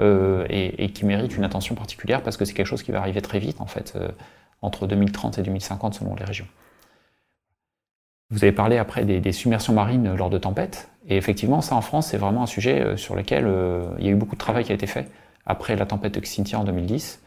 Euh, 0.00 0.44
et, 0.48 0.90
qui 0.90 1.06
mérite 1.06 1.36
une 1.36 1.44
attention 1.44 1.76
particulière 1.76 2.20
parce 2.22 2.36
que 2.36 2.44
c'est 2.44 2.52
quelque 2.52 2.66
chose 2.66 2.82
qui 2.82 2.90
va 2.90 2.98
arriver 2.98 3.22
très 3.22 3.38
vite, 3.38 3.60
en 3.60 3.66
fait, 3.66 3.92
euh, 3.94 4.08
entre 4.60 4.88
2030 4.88 5.38
et 5.38 5.42
2050 5.42 5.94
selon 5.94 6.16
les 6.16 6.24
régions. 6.24 6.48
Vous 8.30 8.42
avez 8.42 8.52
parlé 8.52 8.78
après 8.78 9.04
des, 9.04 9.32
submersions 9.32 9.74
marines 9.74 10.14
lors 10.14 10.30
de 10.30 10.38
tempêtes, 10.38 10.90
et 11.06 11.16
effectivement, 11.16 11.60
ça 11.60 11.74
en 11.74 11.82
France, 11.82 12.08
c'est 12.08 12.16
vraiment 12.16 12.42
un 12.42 12.46
sujet 12.46 12.80
euh, 12.80 12.96
sur 12.96 13.14
lequel 13.14 13.46
il 13.98 14.04
y 14.04 14.08
a 14.08 14.10
eu 14.10 14.16
beaucoup 14.16 14.34
de 14.34 14.40
travail 14.40 14.64
qui 14.64 14.72
a 14.72 14.74
été 14.74 14.86
fait 14.86 15.08
après 15.46 15.76
la 15.76 15.84
tempête 15.86 16.14
de 16.14 16.20
Xynthia 16.20 16.58
en 16.58 16.64
2010, 16.64 17.20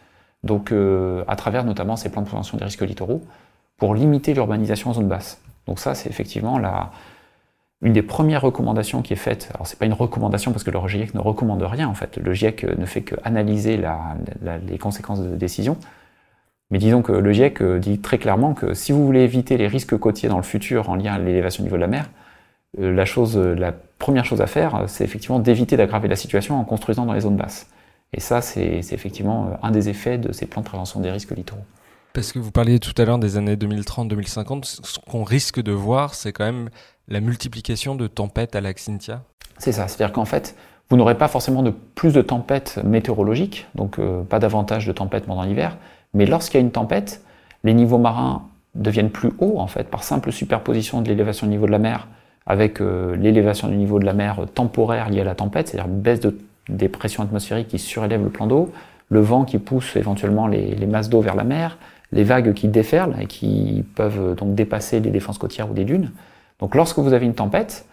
donc 0.43 0.71
à 0.71 1.35
travers 1.35 1.63
notamment 1.63 1.95
ces 1.95 2.09
plans 2.09 2.21
de 2.21 2.27
prévention 2.27 2.57
des 2.57 2.65
risques 2.65 2.81
littoraux, 2.81 3.21
pour 3.77 3.93
limiter 3.93 4.33
l'urbanisation 4.33 4.89
en 4.89 4.93
zone 4.93 5.07
basse. 5.07 5.41
Donc 5.67 5.79
ça, 5.79 5.93
c'est 5.93 6.09
effectivement 6.09 6.57
la, 6.57 6.91
une 7.81 7.93
des 7.93 8.01
premières 8.01 8.41
recommandations 8.41 9.01
qui 9.01 9.13
est 9.13 9.17
faite, 9.17 9.49
alors 9.53 9.67
c'est 9.67 9.77
pas 9.77 9.85
une 9.85 9.93
recommandation 9.93 10.51
parce 10.51 10.63
que 10.63 10.71
le 10.71 10.87
GIEC 10.87 11.13
ne 11.13 11.19
recommande 11.19 11.61
rien 11.61 11.87
en 11.87 11.93
fait, 11.93 12.17
le 12.17 12.33
GIEC 12.33 12.63
ne 12.63 12.85
fait 12.85 13.03
qu'analyser 13.03 13.79
les 14.67 14.77
conséquences 14.79 15.21
de 15.21 15.35
décision, 15.35 15.77
mais 16.71 16.79
disons 16.79 17.01
que 17.01 17.11
le 17.11 17.31
GIEC 17.31 17.63
dit 17.79 17.99
très 17.99 18.17
clairement 18.17 18.53
que 18.53 18.73
si 18.73 18.91
vous 18.91 19.05
voulez 19.05 19.21
éviter 19.21 19.57
les 19.57 19.67
risques 19.67 19.97
côtiers 19.97 20.29
dans 20.29 20.37
le 20.37 20.43
futur 20.43 20.89
en 20.89 20.95
lien 20.95 21.13
à 21.13 21.19
l'élévation 21.19 21.63
du 21.63 21.67
niveau 21.67 21.77
de 21.77 21.81
la 21.81 21.87
mer, 21.87 22.09
euh, 22.79 22.91
la, 22.93 23.05
chose, 23.05 23.37
la 23.37 23.71
première 23.71 24.25
chose 24.25 24.41
à 24.41 24.47
faire, 24.47 24.83
c'est 24.87 25.03
effectivement 25.03 25.39
d'éviter 25.39 25.77
d'aggraver 25.77 26.07
la 26.07 26.15
situation 26.15 26.59
en 26.59 26.63
construisant 26.63 27.05
dans 27.05 27.13
les 27.13 27.21
zones 27.21 27.37
basses. 27.37 27.67
Et 28.13 28.19
ça, 28.19 28.41
c'est 28.41 28.79
effectivement 28.91 29.57
un 29.63 29.71
des 29.71 29.89
effets 29.89 30.17
de 30.17 30.31
ces 30.31 30.45
plans 30.45 30.61
de 30.61 30.67
prévention 30.67 30.99
des 30.99 31.11
risques 31.11 31.35
littoraux. 31.35 31.65
Parce 32.13 32.31
que 32.31 32.39
vous 32.39 32.51
parliez 32.51 32.79
tout 32.79 32.93
à 32.97 33.05
l'heure 33.05 33.19
des 33.19 33.37
années 33.37 33.55
2030-2050, 33.55 34.79
ce 34.83 34.99
qu'on 34.99 35.23
risque 35.23 35.61
de 35.61 35.71
voir, 35.71 36.15
c'est 36.15 36.31
quand 36.31 36.45
même 36.45 36.69
la 37.07 37.19
multiplication 37.19 37.95
de 37.95 38.07
tempêtes 38.07 38.55
à 38.55 38.61
la 38.61 38.73
Xintia 38.73 39.23
C'est 39.57 39.73
ça, 39.73 39.87
c'est-à-dire 39.87 40.13
qu'en 40.13 40.25
fait, 40.25 40.55
vous 40.89 40.97
n'aurez 40.97 41.17
pas 41.17 41.27
forcément 41.27 41.63
de 41.63 41.69
plus 41.69 42.13
de 42.13 42.21
tempêtes 42.21 42.79
météorologiques, 42.83 43.67
donc 43.75 43.99
euh, 43.99 44.23
pas 44.23 44.39
davantage 44.39 44.87
de 44.87 44.93
tempêtes 44.93 45.25
pendant 45.25 45.43
l'hiver, 45.43 45.77
mais 46.13 46.25
lorsqu'il 46.25 46.59
y 46.59 46.63
a 46.63 46.65
une 46.65 46.71
tempête, 46.71 47.21
les 47.63 47.73
niveaux 47.73 47.97
marins 47.97 48.43
deviennent 48.75 49.09
plus 49.09 49.31
hauts 49.39 49.59
en 49.59 49.67
fait 49.67 49.89
par 49.89 50.03
simple 50.03 50.31
superposition 50.31 51.01
de 51.01 51.07
l'élévation 51.07 51.47
du 51.47 51.51
niveau 51.51 51.65
de 51.65 51.71
la 51.71 51.79
mer 51.79 52.07
avec 52.45 52.79
euh, 52.79 53.15
l'élévation 53.15 53.67
du 53.67 53.75
niveau 53.75 53.99
de 53.99 54.05
la 54.05 54.13
mer 54.13 54.45
temporaire 54.53 55.09
liée 55.09 55.21
à 55.21 55.25
la 55.25 55.35
tempête, 55.35 55.67
c'est-à-dire 55.67 55.89
baisse 55.89 56.19
de, 56.19 56.37
des 56.69 56.87
pressions 56.87 57.23
atmosphériques 57.23 57.67
qui 57.67 57.79
surélèvent 57.79 58.23
le 58.23 58.29
plan 58.29 58.47
d'eau, 58.47 58.71
le 59.09 59.19
vent 59.19 59.43
qui 59.43 59.57
pousse 59.57 59.95
éventuellement 59.95 60.47
les, 60.47 60.75
les 60.75 60.87
masses 60.87 61.09
d'eau 61.09 61.21
vers 61.21 61.35
la 61.35 61.43
mer, 61.43 61.77
les 62.11 62.23
vagues 62.23 62.53
qui 62.53 62.67
déferlent 62.67 63.15
et 63.19 63.25
qui 63.25 63.83
peuvent 63.95 64.19
euh, 64.19 64.35
donc 64.35 64.55
dépasser 64.55 64.99
les 64.99 65.09
défenses 65.09 65.37
côtières 65.37 65.69
ou 65.69 65.73
des 65.73 65.85
dunes. 65.85 66.11
Donc 66.59 66.75
lorsque 66.75 66.99
vous 66.99 67.13
avez 67.13 67.25
une 67.25 67.35
tempête, 67.35 67.85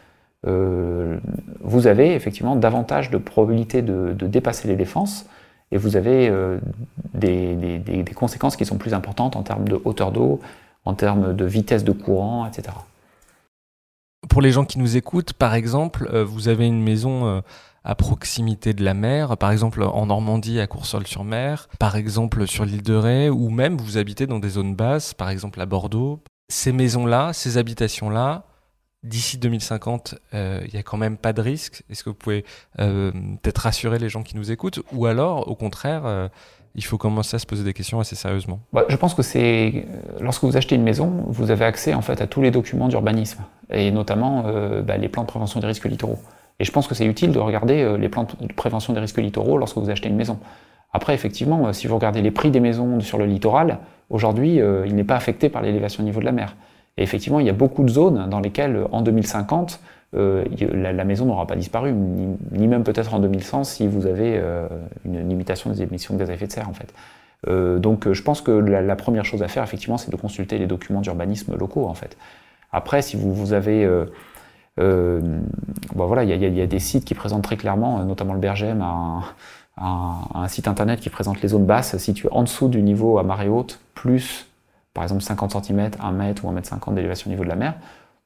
euh, 0.47 1.19
vous 1.61 1.87
avez 1.87 2.15
effectivement 2.15 2.57
davantage 2.57 3.11
de 3.11 3.19
probabilité 3.19 3.83
de, 3.83 4.13
dépasser 4.13 4.69
les 4.69 4.77
défenses 4.77 5.27
et 5.75 5.77
vous 5.77 5.97
avez 5.97 6.29
euh, 6.29 6.59
des, 7.15 8.05
conséquences 8.15 8.57
qui 8.57 8.65
sont 8.65 8.79
plus 8.79 8.95
importantes 8.95 9.35
en 9.35 9.43
termes 9.43 9.69
de 9.69 9.81
hauteur 9.85 10.13
d'eau, 10.13 10.41
en 10.85 10.95
termes 10.95 11.35
de 11.35 11.45
vitesse 11.45 11.83
de 11.83 11.91
courant, 11.91 12.47
etc. 12.47 12.77
Pour 14.29 14.41
les 14.41 14.53
gens 14.53 14.65
qui 14.65 14.79
nous 14.79 14.97
écoutent, 14.97 15.33
par 15.33 15.55
exemple, 15.55 16.09
euh, 16.13 16.25
vous 16.25 16.49
avez 16.49 16.67
une 16.67 16.81
maison 16.81 17.43
à 17.83 17.95
proximité 17.97 18.73
de 18.73 18.85
la 18.85 18.95
mer, 18.95 19.37
par 19.37 19.51
exemple 19.51 19.83
en 19.83 20.07
Normandie 20.07 20.61
à 20.61 20.67
Coursol-sur-Mer, 20.69 21.69
par 21.81 21.97
exemple 21.97 22.47
sur 22.47 22.65
l'île 22.65 22.83
de 22.83 22.95
Ré, 22.95 23.29
ou 23.29 23.51
même 23.51 23.77
vous 23.77 23.99
habitez 23.99 24.29
dans 24.29 24.39
des 24.39 24.51
zones 24.51 24.77
basses, 24.77 25.13
par 25.13 25.29
exemple 25.29 25.61
à 25.61 25.67
Bordeaux. 25.67 26.23
Ces 26.49 26.73
maisons-là, 26.73 27.33
ces 27.33 27.59
habitations-là, 27.59 28.45
d'ici 29.05 29.39
2050, 29.39 30.17
euh, 30.33 30.61
il 30.65 30.73
n'y 30.73 30.81
a 30.81 30.83
quand 30.83 30.97
même 30.97 31.17
pas 31.17 31.33
de 31.33 31.41
risque 31.41 31.83
Est-ce 31.91 32.03
que 32.03 32.11
vous 32.11 32.17
pouvez 32.17 32.45
euh, 32.81 33.13
peut-être 33.43 33.59
rassurer 33.59 33.99
les 33.99 34.09
gens 34.09 34.23
qui 34.23 34.37
nous 34.37 34.51
écoutent 34.51 34.81
Ou 34.93 35.07
alors, 35.07 35.49
au 35.49 35.55
contraire, 35.55 36.07
euh, 36.07 36.29
il 36.75 36.85
faut 36.85 36.99
commencer 36.99 37.37
à 37.37 37.39
se 37.39 37.47
poser 37.47 37.63
des 37.63 37.75
questions 37.75 38.01
assez 38.01 38.17
sérieusement? 38.17 38.61
Bah, 38.73 38.85
Je 38.89 38.97
pense 38.97 39.15
que 39.15 39.23
c'est 39.23 39.87
lorsque 40.21 40.43
vous 40.43 40.57
achetez 40.57 40.75
une 40.75 40.83
maison, 40.83 41.25
vous 41.29 41.51
avez 41.51 41.67
accès 41.67 41.95
en 41.95 42.01
fait 42.01 42.21
à 42.21 42.27
tous 42.27 42.43
les 42.43 42.51
documents 42.51 42.89
d'urbanisme 42.89 43.45
et 43.71 43.91
notamment 43.93 44.45
bah, 44.83 44.97
les 44.97 45.09
plans 45.09 45.23
de 45.23 45.29
prévention 45.29 45.61
des 45.61 45.67
risques 45.69 45.85
littoraux. 45.85 46.19
Et 46.59 46.65
je 46.65 46.73
pense 46.73 46.89
que 46.89 46.95
c'est 46.95 47.07
utile 47.07 47.31
de 47.33 47.39
regarder 47.39 47.97
les 47.97 48.09
plans 48.09 48.27
de 48.41 48.53
prévention 48.53 48.93
des 48.93 49.01
risques 49.01 49.19
littoraux 49.19 49.57
lorsque 49.57 49.77
vous 49.77 49.89
achetez 49.89 50.09
une 50.09 50.17
maison. 50.17 50.39
Après, 50.93 51.15
effectivement, 51.15 51.73
si 51.73 51.87
vous 51.87 51.95
regardez 51.95 52.23
les 52.23 52.31
prix 52.31 52.51
des 52.51 52.61
maisons 52.61 53.01
sur 53.01 53.19
le 53.19 53.27
littoral, 53.27 53.79
aujourd'hui, 54.11 54.57
il 54.87 54.95
n'est 54.97 55.05
pas 55.05 55.17
affecté 55.17 55.49
par 55.49 55.63
l'élévation 55.63 56.03
du 56.03 56.09
niveau 56.09 56.21
de 56.21 56.25
la 56.25 56.33
mer. 56.33 56.57
Et 56.97 57.03
effectivement, 57.03 57.41
il 57.41 57.47
y 57.47 57.51
a 57.51 57.55
beaucoup 57.55 57.83
de 57.83 57.91
zones 57.91 58.29
dans 58.29 58.41
lesquelles, 58.41 58.87
en 58.93 59.03
2050, 59.03 59.81
euh, 60.15 60.45
la, 60.73 61.05
maison 61.05 61.27
n'aura 61.27 61.47
pas 61.47 61.57
disparu, 61.57 61.93
ni, 61.93 62.69
même 62.69 62.85
peut-être 62.85 63.15
en 63.15 63.19
2100 63.19 63.65
si 63.65 63.89
vous 63.89 64.07
avez 64.07 64.39
euh, 64.39 64.69
une 65.05 65.29
limitation 65.29 65.71
des 65.71 65.83
émissions 65.83 66.15
de 66.15 66.21
gaz 66.21 66.31
à 66.31 66.35
effet 66.35 66.47
de 66.47 66.53
serre, 66.53 66.69
en 66.69 66.73
fait. 66.73 66.95
Euh, 67.49 67.79
donc, 67.79 68.11
je 68.13 68.23
pense 68.23 68.41
que 68.41 68.53
la, 68.53 68.97
première 68.97 69.25
chose 69.25 69.43
à 69.43 69.49
faire, 69.49 69.65
effectivement, 69.65 69.99
c'est 69.99 70.11
de 70.11 70.17
consulter 70.17 70.59
les 70.59 70.67
documents 70.67 71.01
d'urbanisme 71.01 71.57
locaux, 71.57 71.87
en 71.87 71.95
fait. 71.95 72.17
Après, 72.73 73.03
si 73.03 73.17
vous, 73.17 73.35
vous 73.35 73.53
avez 73.53 73.89
bon, 74.77 76.07
voilà, 76.07 76.25
il 76.25 76.31
y, 76.31 76.61
a 76.61 76.67
des 76.67 76.79
sites 76.79 77.05
qui 77.05 77.15
présentent 77.15 77.45
très 77.45 77.57
clairement, 77.57 78.05
notamment 78.05 78.35
le 78.35 78.41
Bergem, 78.41 78.83
un, 78.83 79.23
un, 79.77 80.49
site 80.49 80.69
internet 80.69 81.01
qui 81.01 81.11
présente 81.11 81.41
les 81.43 81.49
zones 81.49 81.67
basses 81.67 81.97
situées 81.99 82.29
en 82.33 82.43
dessous 82.43 82.69
du 82.69 82.83
niveau 82.83 83.19
à 83.19 83.23
marée 83.23 83.49
haute, 83.49 83.81
plus 83.95 84.47
par 84.95 85.03
exemple 85.03 85.23
50 85.23 85.65
cm, 85.65 85.91
1 86.01 86.13
mètre 86.13 86.45
ou 86.45 86.49
1 86.49 86.53
mètre 86.53 86.69
50 86.69 86.95
d'élévation 86.95 87.29
au 87.29 87.33
niveau 87.33 87.45
de 87.45 87.49
la 87.49 87.57
mer. 87.57 87.75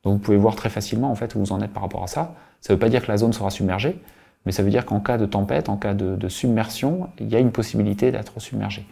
Donc 0.05 0.13
vous 0.15 0.19
pouvez 0.19 0.37
voir 0.37 0.55
très 0.55 0.71
facilement 0.71 1.11
en 1.11 1.15
fait 1.15 1.35
où 1.35 1.41
vous 1.41 1.53
en 1.53 1.61
êtes 1.61 1.73
par 1.73 1.83
rapport 1.83 2.05
à 2.05 2.07
ça. 2.07 2.35
Ça 2.61 2.73
ne 2.73 2.77
veut 2.77 2.81
pas 2.81 2.89
dire 2.89 3.03
que 3.03 3.11
la 3.11 3.17
zone 3.17 3.33
sera 3.33 3.51
submergée, 3.51 4.01
mais 4.47 4.53
ça 4.53 4.63
veut 4.63 4.71
dire 4.71 4.85
qu'en 4.85 5.01
cas 5.01 5.19
de 5.19 5.27
tempête, 5.27 5.69
en 5.69 5.77
cas 5.77 5.95
de, 5.95 6.29
submersion, 6.29 7.09
il 7.19 7.29
y 7.29 7.37
a 7.37 7.39
une 7.39 7.53
possibilité 7.53 8.13
d'être 8.13 8.41
submergé. 8.41 8.87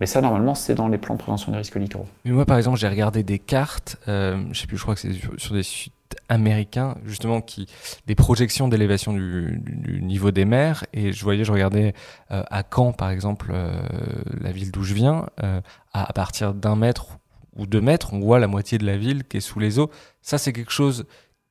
Mais 0.00 0.06
ça, 0.06 0.20
normalement, 0.20 0.54
c'est 0.54 0.74
dans 0.74 0.88
les 0.88 0.98
plans 0.98 1.14
de 1.14 1.20
prévention 1.20 1.52
des 1.52 1.58
risques 1.58 1.76
littoraux. 1.76 2.08
Mais 2.24 2.32
moi, 2.32 2.44
par 2.44 2.56
exemple, 2.56 2.78
j'ai 2.78 2.88
regardé 2.88 3.22
des 3.22 3.38
cartes, 3.38 3.98
euh, 4.08 4.42
je 4.50 4.60
sais 4.60 4.66
plus, 4.66 4.76
je 4.76 4.82
crois 4.82 4.94
que 4.94 5.00
c'est 5.00 5.12
sur, 5.36 5.54
des 5.54 5.62
sites 5.62 5.92
américains, 6.28 6.96
justement, 7.04 7.40
qui 7.40 7.66
des 8.06 8.14
projections 8.14 8.68
d'élévation 8.68 9.12
du, 9.12 10.00
niveau 10.02 10.30
des 10.30 10.44
mers. 10.44 10.84
Et 10.92 11.12
je 11.12 11.22
voyais, 11.24 11.44
je 11.44 11.52
regardais 11.52 11.94
euh, 12.30 12.42
à 12.50 12.62
Caen, 12.62 12.92
par 12.92 13.10
exemple, 13.10 13.50
euh, 13.52 13.72
la 14.40 14.52
ville 14.52 14.70
d'où 14.70 14.82
je 14.82 14.94
viens, 14.94 15.26
euh, 15.42 15.60
à, 15.92 16.12
partir 16.12 16.54
d'un 16.54 16.76
mètre 16.76 17.18
ou 17.56 17.66
deux 17.66 17.80
mètres, 17.80 18.14
on 18.14 18.20
voit 18.20 18.38
la 18.38 18.46
moitié 18.46 18.78
de 18.78 18.86
la 18.86 18.96
ville 18.96 19.24
qui 19.24 19.38
est 19.38 19.40
sous 19.40 19.58
les 19.58 19.78
eaux. 19.78 19.90
Ça, 20.22 20.38
c'est 20.38 20.52
quelque 20.52 20.72
chose 20.72 21.04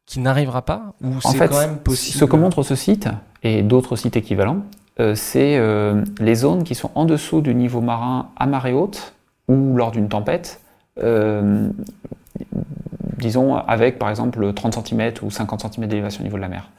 qui 0.06 0.20
n'arrivera 0.20 0.64
pas 0.64 0.94
ou 1.02 1.22
c'est 1.22 1.38
quand 1.38 1.60
même 1.60 1.78
possible? 1.78 2.18
Ce 2.18 2.26
que 2.26 2.36
montre 2.36 2.64
ce 2.64 2.76
site 2.76 3.08
et 3.44 3.62
d'autres 3.62 3.96
sites 3.96 4.18
équivalents, 4.18 4.64
c'est 5.16 5.60
les 6.20 6.36
zones 6.36 6.64
qui 6.64 6.76
sont 6.76 6.92
en 6.96 7.06
dessous 7.06 7.42
du 7.42 7.56
niveau 7.56 7.82
marin 7.82 8.30
à 8.36 8.46
marée 8.46 8.74
haute 8.74 9.14
ou 9.48 9.78
lors 9.78 9.92
d'une 9.92 10.10
tempête, 10.10 10.60
disons 13.22 13.56
avec 13.56 13.98
par 13.98 14.10
exemple 14.10 14.54
30 14.54 14.86
cm 14.86 15.14
ou 15.22 15.32
50 15.32 15.74
cm 15.74 15.88
d'élévation 15.88 16.22
au 16.22 16.24
niveau 16.24 16.38
de 16.38 16.42
la 16.42 16.50
mer. 16.50 16.70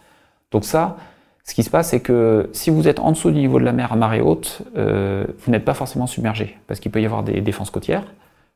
Donc 0.51 0.65
ça, 0.65 0.97
ce 1.45 1.55
qui 1.55 1.63
se 1.63 1.71
passe, 1.71 1.89
c'est 1.89 2.01
que 2.01 2.51
si 2.53 2.71
vous 2.71 2.87
êtes 2.87 3.01
en 3.01 3.13
dessous 3.13 3.31
du 3.31 3.39
niveau 3.39 3.59
de 3.59 3.65
la 3.65 3.73
mer 3.73 3.93
à 3.93 3.97
marée 3.97 4.21
haute, 4.21 4.63
vous 4.75 5.51
n'êtes 5.51 5.65
pas 5.65 5.75
forcément 5.75 6.07
submergé, 6.07 6.59
parce 6.67 6.79
qu'il 6.79 6.93
peut 6.93 7.01
y 7.01 7.07
avoir 7.07 7.23
des 7.23 7.41
défenses 7.41 7.71
côtières, 7.71 8.05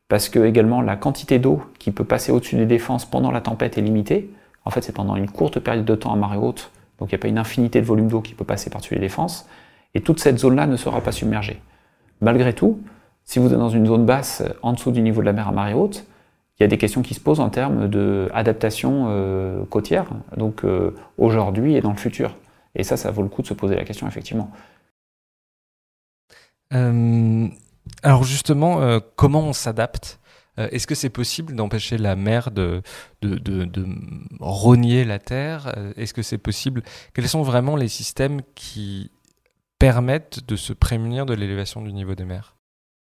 parce 0.07 0.29
que 0.29 0.45
également 0.45 0.81
la 0.81 0.95
quantité 0.95 1.39
d'eau 1.39 1.63
qui 1.79 1.91
peut 1.91 2.05
passer 2.05 2.31
au-dessus 2.31 2.55
des 2.55 2.65
défenses 2.65 3.05
pendant 3.05 3.31
la 3.31 3.41
tempête 3.41 3.77
est 3.77 3.81
limitée. 3.81 4.31
En 4.63 4.69
fait, 4.69 4.81
c'est 4.81 4.93
pendant 4.93 5.15
une 5.15 5.29
courte 5.29 5.59
période 5.59 5.85
de 5.85 5.95
temps 5.95 6.13
à 6.13 6.15
marée 6.15 6.37
haute 6.37 6.71
donc 6.99 7.11
il 7.11 7.15
n'y 7.15 7.19
a 7.19 7.21
pas 7.21 7.27
une 7.27 7.37
infinité 7.37 7.81
de 7.81 7.85
volume 7.85 8.07
d'eau 8.07 8.21
qui 8.21 8.33
peut 8.33 8.45
passer 8.45 8.69
par-dessus 8.69 8.95
les 8.95 9.01
défenses, 9.01 9.47
et 9.93 10.01
toute 10.01 10.19
cette 10.19 10.39
zone-là 10.39 10.67
ne 10.67 10.75
sera 10.75 11.01
pas 11.01 11.11
submergée. 11.11 11.61
Malgré 12.21 12.53
tout, 12.53 12.79
si 13.23 13.39
vous 13.39 13.51
êtes 13.53 13.59
dans 13.59 13.69
une 13.69 13.85
zone 13.85 14.05
basse 14.05 14.43
en 14.61 14.73
dessous 14.73 14.91
du 14.91 15.01
niveau 15.01 15.21
de 15.21 15.25
la 15.25 15.33
mer 15.33 15.47
à 15.47 15.51
marée 15.51 15.73
haute, 15.73 16.05
il 16.59 16.63
y 16.63 16.65
a 16.65 16.67
des 16.67 16.77
questions 16.77 17.01
qui 17.01 17.13
se 17.13 17.19
posent 17.19 17.39
en 17.39 17.49
termes 17.49 17.87
d'adaptation 17.87 19.07
euh, 19.09 19.63
côtière, 19.65 20.07
donc 20.35 20.63
euh, 20.63 20.95
aujourd'hui 21.17 21.75
et 21.75 21.81
dans 21.81 21.91
le 21.91 21.97
futur. 21.97 22.35
Et 22.75 22.83
ça, 22.83 22.97
ça 22.97 23.11
vaut 23.11 23.23
le 23.23 23.29
coup 23.29 23.41
de 23.41 23.47
se 23.47 23.53
poser 23.53 23.75
la 23.75 23.83
question, 23.83 24.07
effectivement. 24.07 24.51
Euh, 26.73 27.47
alors 28.03 28.23
justement, 28.23 28.99
comment 29.15 29.41
on 29.41 29.53
s'adapte? 29.53 30.19
Euh, 30.59 30.67
est-ce 30.71 30.87
que 30.87 30.95
c'est 30.95 31.09
possible 31.09 31.53
d'empêcher 31.53 31.97
la 31.97 32.15
mer 32.15 32.51
de, 32.51 32.81
de, 33.21 33.85
rogner 34.39 35.03
la 35.03 35.19
terre? 35.19 35.73
Euh, 35.77 35.93
Est-ce 35.97 36.13
que 36.13 36.21
c'est 36.21 36.37
possible? 36.37 36.81
Quels 37.13 37.27
sont 37.27 37.43
vraiment 37.43 37.75
les 37.75 37.87
systèmes 37.87 38.41
qui 38.55 39.11
permettent 39.79 40.47
de 40.47 40.55
se 40.55 40.73
prémunir 40.73 41.25
de 41.25 41.33
l'élévation 41.33 41.81
du 41.81 41.93
niveau 41.93 42.15
des 42.15 42.25
mers? 42.25 42.55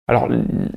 Alors, 0.07 0.27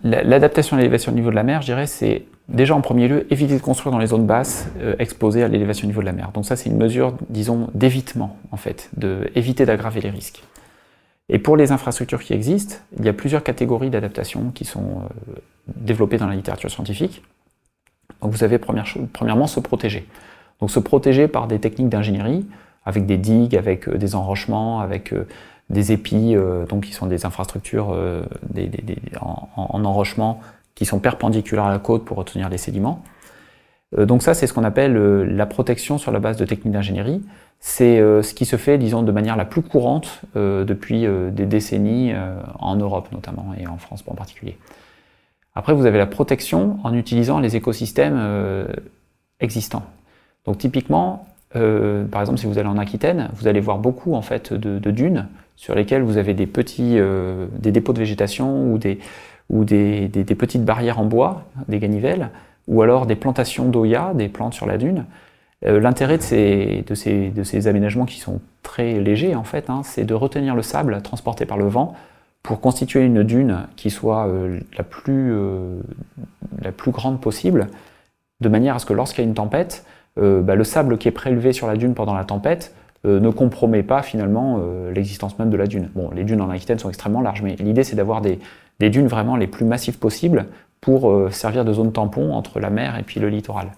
l'adaptation 0.05 0.77
à 0.77 0.81
l'élévation 0.81 1.11
au 1.11 1.15
niveau 1.15 1.31
de 1.31 1.35
la 1.35 1.43
mer, 1.43 1.63
je 1.63 1.67
dirais, 1.67 1.87
c'est 1.87 2.27
déjà 2.49 2.75
en 2.75 2.81
premier 2.81 3.09
lieu 3.09 3.33
éviter 3.33 3.57
de 3.57 3.63
construire 3.63 3.93
dans 3.93 3.99
les 3.99 4.07
zones 4.07 4.27
basses 4.27 4.69
euh, 4.81 4.95
exposées 4.99 5.43
à 5.43 5.49
l'élévation 5.49 5.87
au 5.87 5.89
niveau 5.89 6.01
de 6.01 6.07
la 6.07 6.13
mer. 6.13 6.31
Donc 6.33 6.45
ça, 6.45 6.57
c'est 6.57 6.71
une 6.71 6.77
mesure, 6.77 7.15
disons, 7.29 7.69
d'évitement, 7.75 8.37
en 8.53 8.57
fait, 8.57 8.91
d'éviter 8.97 9.67
d'aggraver 9.67 10.01
les 10.01 10.11
risques. 10.11 10.43
Et 11.29 11.39
pour 11.39 11.57
les 11.57 11.73
infrastructures 11.73 12.23
qui 12.23 12.33
existent, 12.35 12.77
il 12.99 13.05
y 13.05 13.09
a 13.09 13.13
plusieurs 13.13 13.43
catégories 13.43 13.91
d'adaptation 13.91 14.51
qui 14.55 14.65
sont 14.65 15.03
euh, 15.03 15.39
développées 15.75 16.19
dans 16.19 16.29
la 16.29 16.37
littérature 16.37 16.71
scientifique. 16.71 17.23
Donc 18.23 18.31
vous 18.31 18.45
avez 18.45 18.59
premièrement 18.59 19.47
se 19.47 19.59
protéger. 19.61 20.07
Donc 20.61 20.71
se 20.71 20.79
protéger 20.79 21.29
par 21.29 21.49
des 21.49 21.59
techniques 21.59 21.89
d'ingénierie, 21.89 22.47
avec 22.85 23.07
des 23.07 23.19
digues, 23.19 23.57
avec 23.57 23.89
euh, 23.89 23.99
des 23.99 24.15
enrochements, 24.15 24.81
avec 24.81 25.13
des 25.69 25.91
épis, 25.91 26.37
donc 26.69 26.85
qui 26.85 26.93
sont 26.93 27.07
des 27.07 27.27
infrastructures 27.27 27.89
en, 29.21 29.49
en, 29.57 29.85
enrochement 29.85 30.41
qui 30.77 30.85
sont 30.85 31.01
perpendiculaires 31.01 31.65
à 31.65 31.73
la 31.73 31.81
côte 31.81 32.05
pour 32.05 32.17
retenir 32.17 32.49
les 32.49 32.59
sédiments. 32.59 33.03
Euh, 33.99 34.07
donc 34.07 34.23
ça, 34.23 34.35
c'est 34.35 34.47
ce 34.47 34.53
qu'on 34.53 34.65
appelle 34.65 34.97
euh, 34.97 35.25
la 35.25 35.47
protection 35.47 35.99
sur 35.99 36.13
la 36.13 36.21
base 36.21 36.37
de 36.37 36.45
techniques 36.45 36.73
d'ingénierie. 36.73 37.23
C'est 37.59 37.99
euh, 37.99 38.23
ce 38.23 38.35
qui 38.35 38.45
se 38.45 38.57
fait, 38.57 38.79
disons, 38.79 39.03
de 39.03 39.11
manière 39.11 39.37
la 39.37 39.47
plus 39.47 39.63
courante 39.63 40.21
depuis 40.35 41.07
des 41.33 41.47
décennies 41.47 42.13
en 42.59 42.77
Europe 42.77 43.09
notamment 43.13 43.55
et 43.59 43.67
en 43.67 43.79
France 43.79 44.05
en 44.07 44.15
particulier. 44.15 44.59
Après, 45.55 45.73
vous 45.73 45.87
avez 45.87 45.97
la 45.97 46.07
protection 46.07 46.79
en 46.85 46.93
utilisant 46.93 47.41
les 47.41 47.57
écosystèmes 47.57 48.67
existants. 49.41 49.85
Donc 50.45 50.59
typiquement, 50.59 51.27
par 51.53 52.21
exemple, 52.21 52.39
si 52.39 52.47
vous 52.47 52.59
allez 52.59 52.69
en 52.69 52.77
Aquitaine, 52.77 53.31
vous 53.35 53.49
allez 53.49 53.61
voir 53.61 53.79
beaucoup 53.79 54.15
en 54.15 54.23
fait 54.23 54.53
de, 54.53 54.79
de 54.79 54.91
dunes 54.91 55.29
sur 55.57 55.75
lesquelles 55.75 56.03
vous 56.03 56.19
avez 56.19 56.35
des 56.35 56.47
petits 56.47 56.99
des 57.59 57.73
dépôts 57.73 57.95
de 57.95 57.99
végétation 57.99 58.71
ou 58.71 58.77
des 58.77 58.99
ou 59.51 59.65
des, 59.65 60.09
petites 60.39 60.65
barrières 60.65 60.99
en 60.99 61.05
bois, 61.05 61.45
des 61.69 61.79
ganivelles, 61.79 62.31
ou 62.67 62.83
alors 62.83 63.07
des 63.07 63.17
plantations 63.17 63.69
d'oya, 63.69 64.13
des 64.15 64.29
plantes 64.29 64.55
sur 64.55 64.67
la 64.67 64.77
dune. 64.79 65.05
Euh, 65.65 65.81
l'intérêt 65.81 66.19
de 66.19 66.23
ces, 66.95 67.69
aménagements 67.69 68.07
qui 68.07 68.21
sont 68.21 68.41
très 68.63 69.01
légers, 69.01 69.35
en 69.35 69.45
fait, 69.45 69.71
hein, 69.71 69.83
c'est 69.85 70.05
de 70.05 70.15
retenir 70.15 70.55
le 70.55 70.63
sable 70.63 71.01
transporté 71.03 71.47
par 71.47 71.57
le 71.57 71.67
vent 71.67 71.95
pour 72.43 72.61
constituer 72.61 73.05
une 73.05 73.23
dune 73.23 73.67
qui 73.77 73.91
soit 73.91 74.27
euh, 74.27 74.61
la, 74.77 74.85
plus, 74.85 75.33
euh, 75.33 75.81
la 76.61 76.73
plus 76.73 76.91
grande 76.91 77.21
possible, 77.21 77.69
de 78.41 78.49
manière 78.49 78.77
à 78.77 78.79
ce 78.79 78.87
que 78.87 78.93
lorsqu'il 78.93 79.25
y 79.25 79.27
a 79.27 79.29
une 79.29 79.35
tempête, 79.35 79.85
bah, 80.19 80.55
le 80.55 80.65
sable 80.65 80.97
qui 80.97 81.09
est 81.09 81.13
prélevé 81.13 81.53
sur 81.53 81.67
la 81.67 81.77
dune 81.77 81.93
pendant 81.93 82.15
la 82.15 82.25
tempête 82.25 82.75
ne 83.05 83.29
compromet 83.29 83.83
pas 83.83 84.01
finalement 84.01 84.63
l'existence 84.95 85.39
même 85.39 85.51
de 85.51 85.59
la 85.59 85.67
dune. 85.67 85.91
Bon, 85.95 86.11
les 86.11 86.25
dunes 86.25 86.41
en 86.41 86.49
Aquitaine 86.49 86.79
sont 86.79 86.89
extrêmement 86.89 87.21
larges, 87.21 87.43
mais 87.43 87.55
l'idée 87.57 87.85
c'est 87.85 87.97
d'avoir 87.97 88.23
des, 88.23 88.39
des 88.81 88.91
dunes 88.91 89.07
vraiment 89.07 89.37
les 89.37 89.47
plus 89.47 89.65
massives 89.65 89.99
possibles 89.99 90.47
pour 90.81 91.11
euh, 91.11 91.31
servir 91.31 91.65
de 91.65 91.73
zone 91.73 91.93
tampon 91.93 92.33
entre 92.33 92.61
la 92.61 92.71
mer 92.71 92.99
et 92.99 93.03
puis 93.03 93.21
le 93.21 93.29
littoral. 93.29 93.73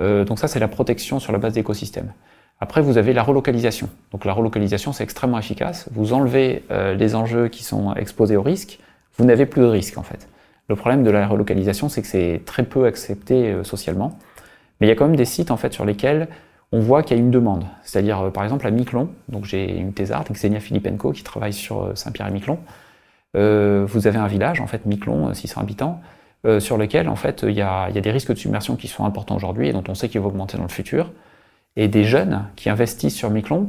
Euh, 0.00 0.24
donc 0.24 0.38
ça, 0.38 0.48
c'est 0.48 0.60
la 0.60 0.68
protection 0.68 1.18
sur 1.18 1.32
la 1.32 1.38
base 1.38 1.54
d'écosystèmes. 1.54 2.12
Après, 2.60 2.80
vous 2.80 2.96
avez 2.96 3.12
la 3.12 3.22
relocalisation. 3.22 3.88
Donc 4.12 4.24
la 4.24 4.32
relocalisation, 4.32 4.92
c'est 4.92 5.02
extrêmement 5.02 5.38
efficace. 5.38 5.88
Vous 5.92 6.12
enlevez 6.12 6.64
euh, 6.70 6.94
les 6.94 7.14
enjeux 7.14 7.48
qui 7.48 7.64
sont 7.64 7.94
exposés 7.94 8.36
au 8.36 8.42
risque, 8.42 8.78
vous 9.18 9.24
n'avez 9.24 9.46
plus 9.46 9.62
de 9.62 9.66
risque 9.66 9.98
en 9.98 10.02
fait. 10.02 10.28
Le 10.68 10.76
problème 10.76 11.02
de 11.02 11.10
la 11.10 11.26
relocalisation, 11.26 11.88
c'est 11.88 12.02
que 12.02 12.08
c'est 12.08 12.42
très 12.46 12.62
peu 12.62 12.86
accepté 12.86 13.62
socialement. 13.64 14.16
Mais 14.80 14.86
il 14.86 14.90
y 14.90 14.92
a 14.92 14.96
quand 14.96 15.06
même 15.06 15.16
des 15.16 15.24
sites 15.24 15.50
en 15.50 15.56
fait 15.56 15.72
sur 15.72 15.84
lesquels 15.84 16.28
on 16.70 16.78
voit 16.78 17.02
qu'il 17.02 17.16
y 17.16 17.20
a 17.20 17.22
une 17.22 17.32
demande. 17.32 17.64
C'est-à-dire, 17.82 18.30
par 18.32 18.44
exemple, 18.44 18.66
à 18.66 18.70
Miquelon, 18.70 19.10
donc 19.28 19.44
j'ai 19.44 19.76
une 19.76 19.92
thésarde, 19.92 20.28
Xenia 20.30 20.60
Filipenko, 20.60 21.12
qui 21.12 21.24
travaille 21.24 21.52
sur 21.52 21.90
Saint-Pierre 21.98 22.28
et 22.28 22.30
Miquelon. 22.30 22.58
Euh, 23.36 23.84
vous 23.86 24.06
avez 24.06 24.18
un 24.18 24.26
village, 24.26 24.60
en 24.60 24.66
fait, 24.66 24.86
Miquelon, 24.86 25.32
600 25.32 25.60
euh, 25.60 25.62
habitants, 25.62 26.00
euh, 26.44 26.60
sur 26.60 26.76
lequel, 26.76 27.08
en 27.08 27.16
fait, 27.16 27.44
il 27.46 27.54
y, 27.54 27.62
a, 27.62 27.90
des 27.90 28.10
risques 28.10 28.32
de 28.32 28.38
submersion 28.38 28.76
qui 28.76 28.88
sont 28.88 29.04
importants 29.04 29.36
aujourd'hui 29.36 29.68
et 29.68 29.72
dont 29.72 29.84
on 29.88 29.94
sait 29.94 30.08
qu'ils 30.08 30.20
vont 30.20 30.28
augmenter 30.28 30.56
dans 30.56 30.64
le 30.64 30.68
futur. 30.68 31.10
Et 31.76 31.88
des 31.88 32.04
jeunes 32.04 32.44
qui 32.56 32.68
investissent 32.68 33.16
sur 33.16 33.30
Miquelon, 33.30 33.68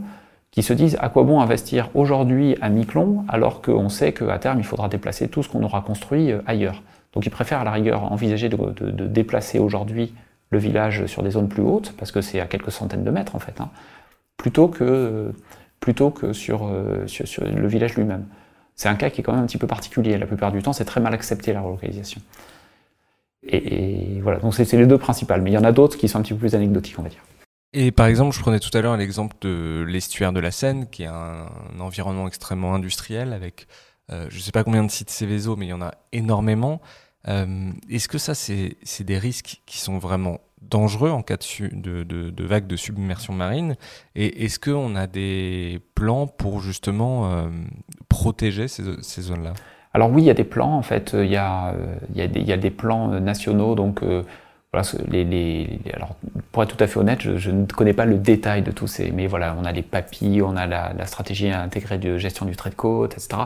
qui 0.51 0.63
se 0.63 0.73
disent 0.73 0.97
à 0.99 1.09
quoi 1.09 1.23
bon 1.23 1.39
investir 1.39 1.89
aujourd'hui 1.95 2.57
à 2.61 2.69
Miquelon 2.69 3.25
alors 3.27 3.61
qu'on 3.61 3.89
sait 3.89 4.13
qu'à 4.13 4.37
terme 4.37 4.59
il 4.59 4.65
faudra 4.65 4.87
déplacer 4.87 5.27
tout 5.27 5.41
ce 5.41 5.49
qu'on 5.49 5.63
aura 5.63 5.81
construit 5.81 6.31
ailleurs? 6.45 6.83
Donc 7.13 7.25
ils 7.25 7.31
préfèrent 7.31 7.61
à 7.61 7.63
la 7.63 7.71
rigueur 7.71 8.11
envisager 8.11 8.49
de, 8.49 9.07
déplacer 9.07 9.57
aujourd'hui 9.57 10.13
le 10.49 10.59
village 10.59 11.05
sur 11.05 11.23
des 11.23 11.31
zones 11.31 11.47
plus 11.47 11.63
hautes, 11.63 11.95
parce 11.97 12.11
que 12.11 12.21
c'est 12.21 12.39
à 12.39 12.45
quelques 12.45 12.71
centaines 12.71 13.03
de 13.03 13.09
mètres 13.09 13.35
en 13.35 13.39
fait, 13.39 13.61
hein, 13.61 13.69
plutôt 14.37 14.67
que, 14.67 15.31
plutôt 15.79 16.11
que 16.11 16.33
sur, 16.33 16.69
sur 17.07 17.45
le 17.45 17.67
village 17.67 17.95
lui-même. 17.95 18.25
C'est 18.75 18.89
un 18.89 18.95
cas 18.95 19.09
qui 19.09 19.21
est 19.21 19.23
quand 19.23 19.33
même 19.33 19.43
un 19.43 19.47
petit 19.47 19.57
peu 19.57 19.67
particulier. 19.67 20.17
La 20.17 20.25
plupart 20.25 20.51
du 20.51 20.61
temps, 20.61 20.73
c'est 20.73 20.85
très 20.85 21.01
mal 21.01 21.13
accepté 21.13 21.53
la 21.53 21.61
relocalisation. 21.61 22.21
Et, 23.45 24.19
voilà, 24.21 24.39
donc 24.39 24.53
c'est 24.53 24.71
les 24.73 24.85
deux 24.85 24.97
principales. 24.97 25.41
Mais 25.41 25.51
il 25.51 25.53
y 25.53 25.57
en 25.57 25.63
a 25.63 25.71
d'autres 25.71 25.97
qui 25.97 26.07
sont 26.07 26.19
un 26.19 26.21
petit 26.21 26.33
peu 26.33 26.39
plus 26.39 26.55
anecdotiques, 26.55 26.97
on 26.97 27.03
va 27.03 27.09
dire. 27.09 27.23
Et 27.73 27.91
par 27.91 28.05
exemple, 28.05 28.35
je 28.35 28.39
prenais 28.39 28.59
tout 28.59 28.75
à 28.77 28.81
l'heure 28.81 28.95
l'exemple 28.97 29.35
de 29.41 29.83
l'estuaire 29.87 30.31
de 30.31 30.39
la 30.39 30.51
Seine, 30.51 30.87
qui 30.89 31.03
est 31.03 31.07
un, 31.07 31.47
environnement 31.79 32.27
extrêmement 32.27 32.75
industriel 32.75 33.33
avec, 33.33 33.67
euh, 34.11 34.27
je 34.29 34.37
ne 34.37 34.41
sais 34.41 34.51
pas 34.51 34.63
combien 34.63 34.83
de 34.83 34.91
sites 34.91 35.09
Céveso, 35.09 35.55
mais 35.55 35.65
il 35.65 35.69
y 35.69 35.73
en 35.73 35.81
a 35.81 35.91
énormément. 36.11 36.81
Euh, 37.27 37.71
est-ce 37.89 38.07
que 38.07 38.19
ça, 38.19 38.35
c'est 38.35 39.03
des 39.03 39.17
risques 39.17 39.61
qui 39.65 39.79
sont 39.79 39.97
vraiment 39.97 40.39
dangereux 40.69 41.09
en 41.09 41.21
cas 41.21 41.37
de, 41.37 42.03
de, 42.03 42.29
de, 42.29 42.43
vagues 42.43 42.67
de 42.67 42.75
submersion 42.75 43.33
marine 43.33 43.75
Et 44.15 44.45
est-ce 44.45 44.59
qu'on 44.59 44.95
a 44.95 45.07
des 45.07 45.79
plans 45.95 46.27
pour 46.27 46.61
justement 46.61 47.31
euh, 47.31 47.47
protéger 48.09 48.67
ces, 48.67 49.21
zones-là? 49.21 49.53
Alors 49.93 50.11
oui, 50.11 50.23
il 50.23 50.25
y 50.25 50.29
a 50.29 50.33
des 50.33 50.43
plans 50.43 50.73
en 50.73 50.81
fait. 50.81 51.11
Il 51.13 51.29
y 51.29 51.37
a, 51.37 51.75
des, 52.57 52.69
plans 52.71 53.07
nationaux. 53.19 53.75
Donc 53.75 54.01
euh, 54.03 54.23
alors, 54.73 56.15
pour 56.51 56.63
être 56.63 56.75
tout 56.75 56.83
à 56.83 56.87
fait 56.87 56.97
honnête, 56.97 57.21
je, 57.21 57.51
ne 57.51 57.65
connais 57.65 57.93
pas 57.93 58.05
le 58.05 58.17
détail 58.17 58.63
de 58.63 58.71
tous 58.71 58.87
ces. 58.87 59.11
Mais 59.11 59.27
voilà, 59.27 59.55
on 59.59 59.65
a 59.65 59.71
les 59.71 59.83
papilles, 59.83 60.41
on 60.41 60.55
a 60.55 60.65
la, 60.65 61.05
stratégie 61.05 61.51
intégrée 61.51 61.99
de 61.99 62.17
gestion 62.17 62.45
du 62.45 62.55
trait 62.55 62.71
de 62.71 62.75
côte, 62.75 63.13
etc. 63.13 63.43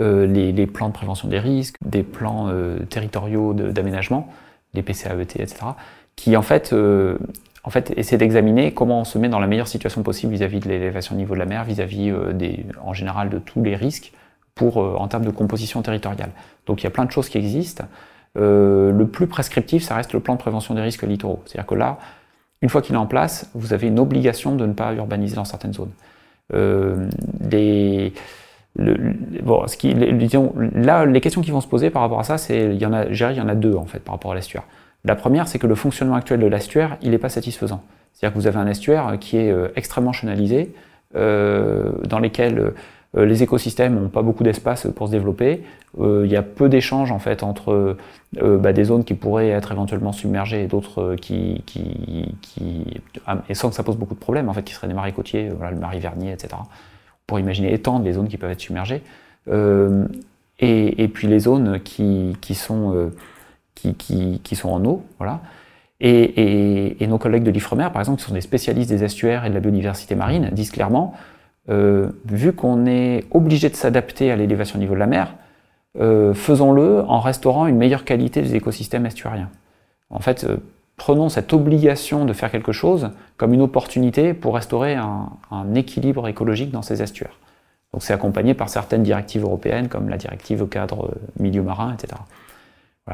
Euh, 0.00 0.26
les, 0.26 0.52
les, 0.52 0.66
plans 0.66 0.88
de 0.88 0.94
prévention 0.94 1.28
des 1.28 1.38
risques, 1.38 1.76
des 1.84 2.02
plans 2.02 2.52
territoriaux 2.88 3.54
d'aménagement, 3.54 4.28
les 4.74 4.82
PCAET, 4.82 5.36
etc 5.36 5.74
qui 6.18 6.36
en 6.36 6.42
fait, 6.42 6.72
euh, 6.72 7.16
en 7.62 7.70
fait 7.70 7.96
essaie 7.96 8.18
d'examiner 8.18 8.74
comment 8.74 9.00
on 9.00 9.04
se 9.04 9.18
met 9.18 9.28
dans 9.28 9.38
la 9.38 9.46
meilleure 9.46 9.68
situation 9.68 10.02
possible 10.02 10.32
vis-à-vis 10.32 10.58
de 10.58 10.68
l'élévation 10.68 11.14
au 11.14 11.18
niveau 11.18 11.34
de 11.34 11.38
la 11.38 11.46
mer, 11.46 11.62
vis-à-vis 11.62 12.10
euh, 12.10 12.32
des, 12.32 12.66
en 12.84 12.92
général 12.92 13.30
de 13.30 13.38
tous 13.38 13.62
les 13.62 13.76
risques 13.76 14.12
pour, 14.56 14.82
euh, 14.82 14.96
en 14.98 15.06
termes 15.06 15.24
de 15.24 15.30
composition 15.30 15.80
territoriale. 15.80 16.30
Donc 16.66 16.82
il 16.82 16.84
y 16.84 16.86
a 16.88 16.90
plein 16.90 17.04
de 17.04 17.12
choses 17.12 17.28
qui 17.28 17.38
existent. 17.38 17.84
le 18.34 19.04
plus 19.04 19.28
prescriptif, 19.28 19.84
ça 19.84 19.94
reste 19.94 20.12
le 20.12 20.18
plan 20.18 20.34
de 20.34 20.40
prévention 20.40 20.74
des 20.74 20.80
risques 20.80 21.04
littoraux. 21.04 21.40
C'est-à-dire 21.46 21.66
que 21.66 21.76
là, 21.76 21.98
une 22.62 22.68
fois 22.68 22.82
qu'il 22.82 22.96
est 22.96 22.98
en 22.98 23.06
place, 23.06 23.48
vous 23.54 23.72
avez 23.72 23.86
une 23.86 24.00
obligation 24.00 24.56
de 24.56 24.66
ne 24.66 24.72
pas 24.72 24.92
urbaniser 24.94 25.36
dans 25.36 25.44
certaines 25.44 25.74
zones. 25.74 25.92
les, 27.50 28.12
bon, 28.76 29.68
ce 29.68 29.76
qui, 29.76 29.94
disons, 29.94 30.52
là, 30.74 31.06
les 31.06 31.20
questions 31.20 31.42
qui 31.42 31.52
vont 31.52 31.60
se 31.60 31.68
poser 31.68 31.90
par 31.90 32.02
rapport 32.02 32.18
à 32.18 32.24
ça, 32.24 32.38
c'est, 32.38 32.74
il 32.74 32.82
y 32.82 32.86
en 32.86 32.92
a, 32.92 33.04
il 33.06 33.36
y 33.36 33.40
en 33.40 33.48
a 33.48 33.54
deux 33.54 33.76
en 33.76 33.86
fait 33.86 34.00
par 34.00 34.14
rapport 34.16 34.32
à 34.32 34.34
l'estuaire. 34.34 34.64
La 35.04 35.14
première, 35.14 35.48
c'est 35.48 35.58
que 35.58 35.66
le 35.66 35.74
fonctionnement 35.74 36.16
actuel 36.16 36.40
de 36.40 36.46
l'estuaire, 36.46 36.96
il 37.02 37.10
n'est 37.10 37.18
pas 37.18 37.28
satisfaisant. 37.28 37.82
C'est-à-dire 38.12 38.34
que 38.34 38.40
vous 38.40 38.46
avez 38.48 38.58
un 38.58 38.66
estuaire 38.66 39.16
qui 39.20 39.36
est 39.36 39.50
euh, 39.50 39.68
extrêmement 39.76 40.12
chenalisé, 40.12 40.74
euh, 41.14 41.92
dans 42.04 42.18
lequel 42.18 42.72
euh, 43.16 43.24
les 43.24 43.42
écosystèmes 43.42 43.94
n'ont 43.94 44.08
pas 44.08 44.22
beaucoup 44.22 44.42
d'espace 44.42 44.88
pour 44.94 45.06
se 45.06 45.12
développer. 45.12 45.62
il 45.98 46.26
y 46.26 46.36
a 46.36 46.42
peu 46.42 46.68
d'échanges 46.68 47.10
en 47.10 47.18
fait 47.18 47.42
entre 47.42 47.96
bah, 48.42 48.74
des 48.74 48.84
zones 48.84 49.04
qui 49.04 49.14
pourraient 49.14 49.48
être 49.48 49.72
éventuellement 49.72 50.12
submergées 50.12 50.64
et 50.64 50.66
d'autres 50.66 51.14
qui, 51.14 51.64
ah, 53.26 53.38
et 53.48 53.54
sans 53.54 53.70
que 53.70 53.74
ça 53.74 53.82
pose 53.82 53.96
beaucoup 53.96 54.14
de 54.14 54.20
problèmes 54.20 54.50
en 54.50 54.52
fait, 54.52 54.62
qui 54.62 54.74
seraient 54.74 54.88
des 54.88 54.94
marais 54.94 55.12
côtiers, 55.12 55.48
le 55.48 55.76
marais 55.76 55.98
Vernier, 55.98 56.32
etc. 56.32 56.48
Pour 57.26 57.40
imaginer 57.40 57.72
étendre 57.72 58.04
les 58.04 58.12
zones 58.12 58.28
qui 58.28 58.36
peuvent 58.36 58.50
être 58.50 58.60
submergées. 58.60 59.02
Et, 60.60 61.08
puis 61.08 61.28
les 61.28 61.38
zones 61.38 61.80
qui 61.80 62.54
sont 62.54 63.10
qui, 63.96 64.56
sont 64.56 64.70
en 64.70 64.84
eau. 64.84 65.02
Voilà. 65.18 65.40
Et, 66.00 67.06
nos 67.08 67.18
collègues 67.18 67.42
de 67.42 67.50
l'IFREMER, 67.50 67.88
par 67.92 68.00
exemple, 68.00 68.20
qui 68.20 68.26
sont 68.26 68.34
des 68.34 68.40
spécialistes 68.40 68.90
des 68.90 69.04
estuaires 69.04 69.44
et 69.44 69.48
de 69.48 69.54
la 69.54 69.60
biodiversité 69.60 70.14
marine, 70.14 70.50
disent 70.52 70.70
clairement, 70.70 71.14
euh, 71.70 72.10
vu 72.24 72.52
qu'on 72.52 72.86
est 72.86 73.24
obligé 73.30 73.68
de 73.68 73.76
s'adapter 73.76 74.30
à 74.30 74.36
l'élévation 74.36 74.78
au 74.78 74.80
niveau 74.80 74.94
de 74.94 75.00
la 75.00 75.06
mer, 75.06 75.34
euh, 76.00 76.34
faisons-le 76.34 77.02
en 77.02 77.20
restaurant 77.20 77.66
une 77.66 77.76
meilleure 77.76 78.04
qualité 78.04 78.42
des 78.42 78.54
écosystèmes 78.54 79.06
estuariens. 79.06 79.50
En 80.10 80.20
fait, 80.20 80.44
euh, 80.44 80.58
prenons 80.96 81.28
cette 81.28 81.52
obligation 81.52 82.24
de 82.24 82.32
faire 82.32 82.50
quelque 82.50 82.72
chose 82.72 83.10
comme 83.36 83.52
une 83.52 83.62
opportunité 83.62 84.34
pour 84.34 84.54
restaurer 84.54 84.94
un, 84.94 85.30
un 85.50 85.74
équilibre 85.74 86.28
écologique 86.28 86.70
dans 86.70 86.82
ces 86.82 87.02
estuaires. 87.02 87.38
Donc 87.92 88.02
c'est 88.02 88.12
accompagné 88.12 88.54
par 88.54 88.68
certaines 88.68 89.02
directives 89.02 89.42
européennes 89.42 89.88
comme 89.88 90.08
la 90.08 90.16
directive 90.18 90.66
cadre 90.68 91.14
milieu 91.38 91.62
marin, 91.62 91.94
etc. 91.94 92.20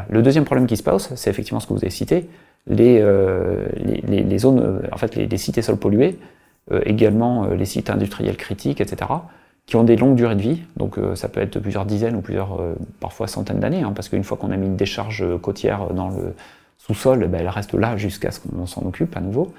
Le 0.08 0.22
deuxième 0.22 0.44
problème 0.44 0.66
qui 0.66 0.76
se 0.76 0.82
pose, 0.82 1.10
c'est 1.14 1.30
effectivement 1.30 1.60
ce 1.60 1.66
que 1.66 1.72
vous 1.72 1.80
avez 1.80 1.90
cité, 1.90 2.28
les, 2.66 3.00
euh, 3.00 3.66
zones, 4.38 4.60
euh, 4.60 4.88
en 4.92 4.96
fait, 4.96 5.16
les, 5.16 5.36
sites 5.36 5.60
sols 5.60 5.76
pollués, 5.76 6.18
euh, 6.72 6.80
également 6.84 7.46
les 7.48 7.64
sites 7.64 7.90
industriels 7.90 8.36
critiques, 8.36 8.80
etc., 8.80 9.10
qui 9.66 9.76
ont 9.76 9.84
des 9.84 9.96
longues 9.96 10.16
durées 10.16 10.34
de 10.34 10.42
vie, 10.42 10.62
donc 10.76 10.98
ça 11.14 11.28
peut 11.28 11.40
être 11.40 11.58
plusieurs 11.58 11.86
dizaines 11.86 12.16
ou 12.16 12.20
plusieurs, 12.20 12.60
parfois 13.00 13.26
centaines 13.26 13.60
d'années, 13.60 13.82
hein, 13.82 13.92
parce 13.94 14.10
qu'une 14.10 14.22
fois 14.22 14.36
qu'on 14.36 14.50
a 14.50 14.58
mis 14.58 14.66
une 14.66 14.76
décharge 14.76 15.24
côtière 15.40 15.94
dans 15.94 16.10
le 16.10 16.34
sous-sol, 16.76 17.22
eh 17.24 17.28
ben, 17.28 17.40
elle 17.40 17.48
reste 17.48 17.72
là 17.72 17.96
jusqu'à 17.96 18.30
ce 18.30 18.40
qu'on 18.40 18.66
s'en 18.66 18.82
occupe 18.82 19.16
à 19.16 19.22
nouveau, 19.22 19.54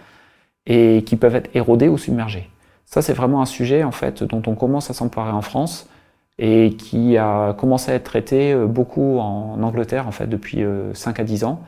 et 0.68 1.04
qui 1.08 1.16
peuvent 1.16 1.36
être 1.36 1.50
érodées 1.56 1.88
ou 1.88 1.98
submergées. 1.98 2.48
Ça, 2.86 3.02
c'est 3.02 3.14
vraiment 3.14 3.42
un 3.42 3.48
sujet 3.48 3.84
en 3.84 3.92
fait 3.92 4.24
dont 4.24 4.44
on 4.46 4.54
commence 4.54 4.92
à 4.92 4.94
s'emparer 4.94 5.32
en 5.32 5.42
France 5.42 5.90
et 6.38 6.72
qui 6.78 7.18
a 7.18 7.54
commencé 7.54 7.92
à 7.92 7.96
être 7.96 8.04
traité 8.04 8.54
euh, 8.54 8.66
beaucoup 8.66 9.20
en 9.20 9.62
Angleterre 9.62 10.08
en 10.08 10.12
fait 10.12 10.28
depuis 10.28 10.64
5 10.94 11.20
euh, 11.20 11.22
à 11.22 11.26
10 11.26 11.44
ans. 11.46 11.62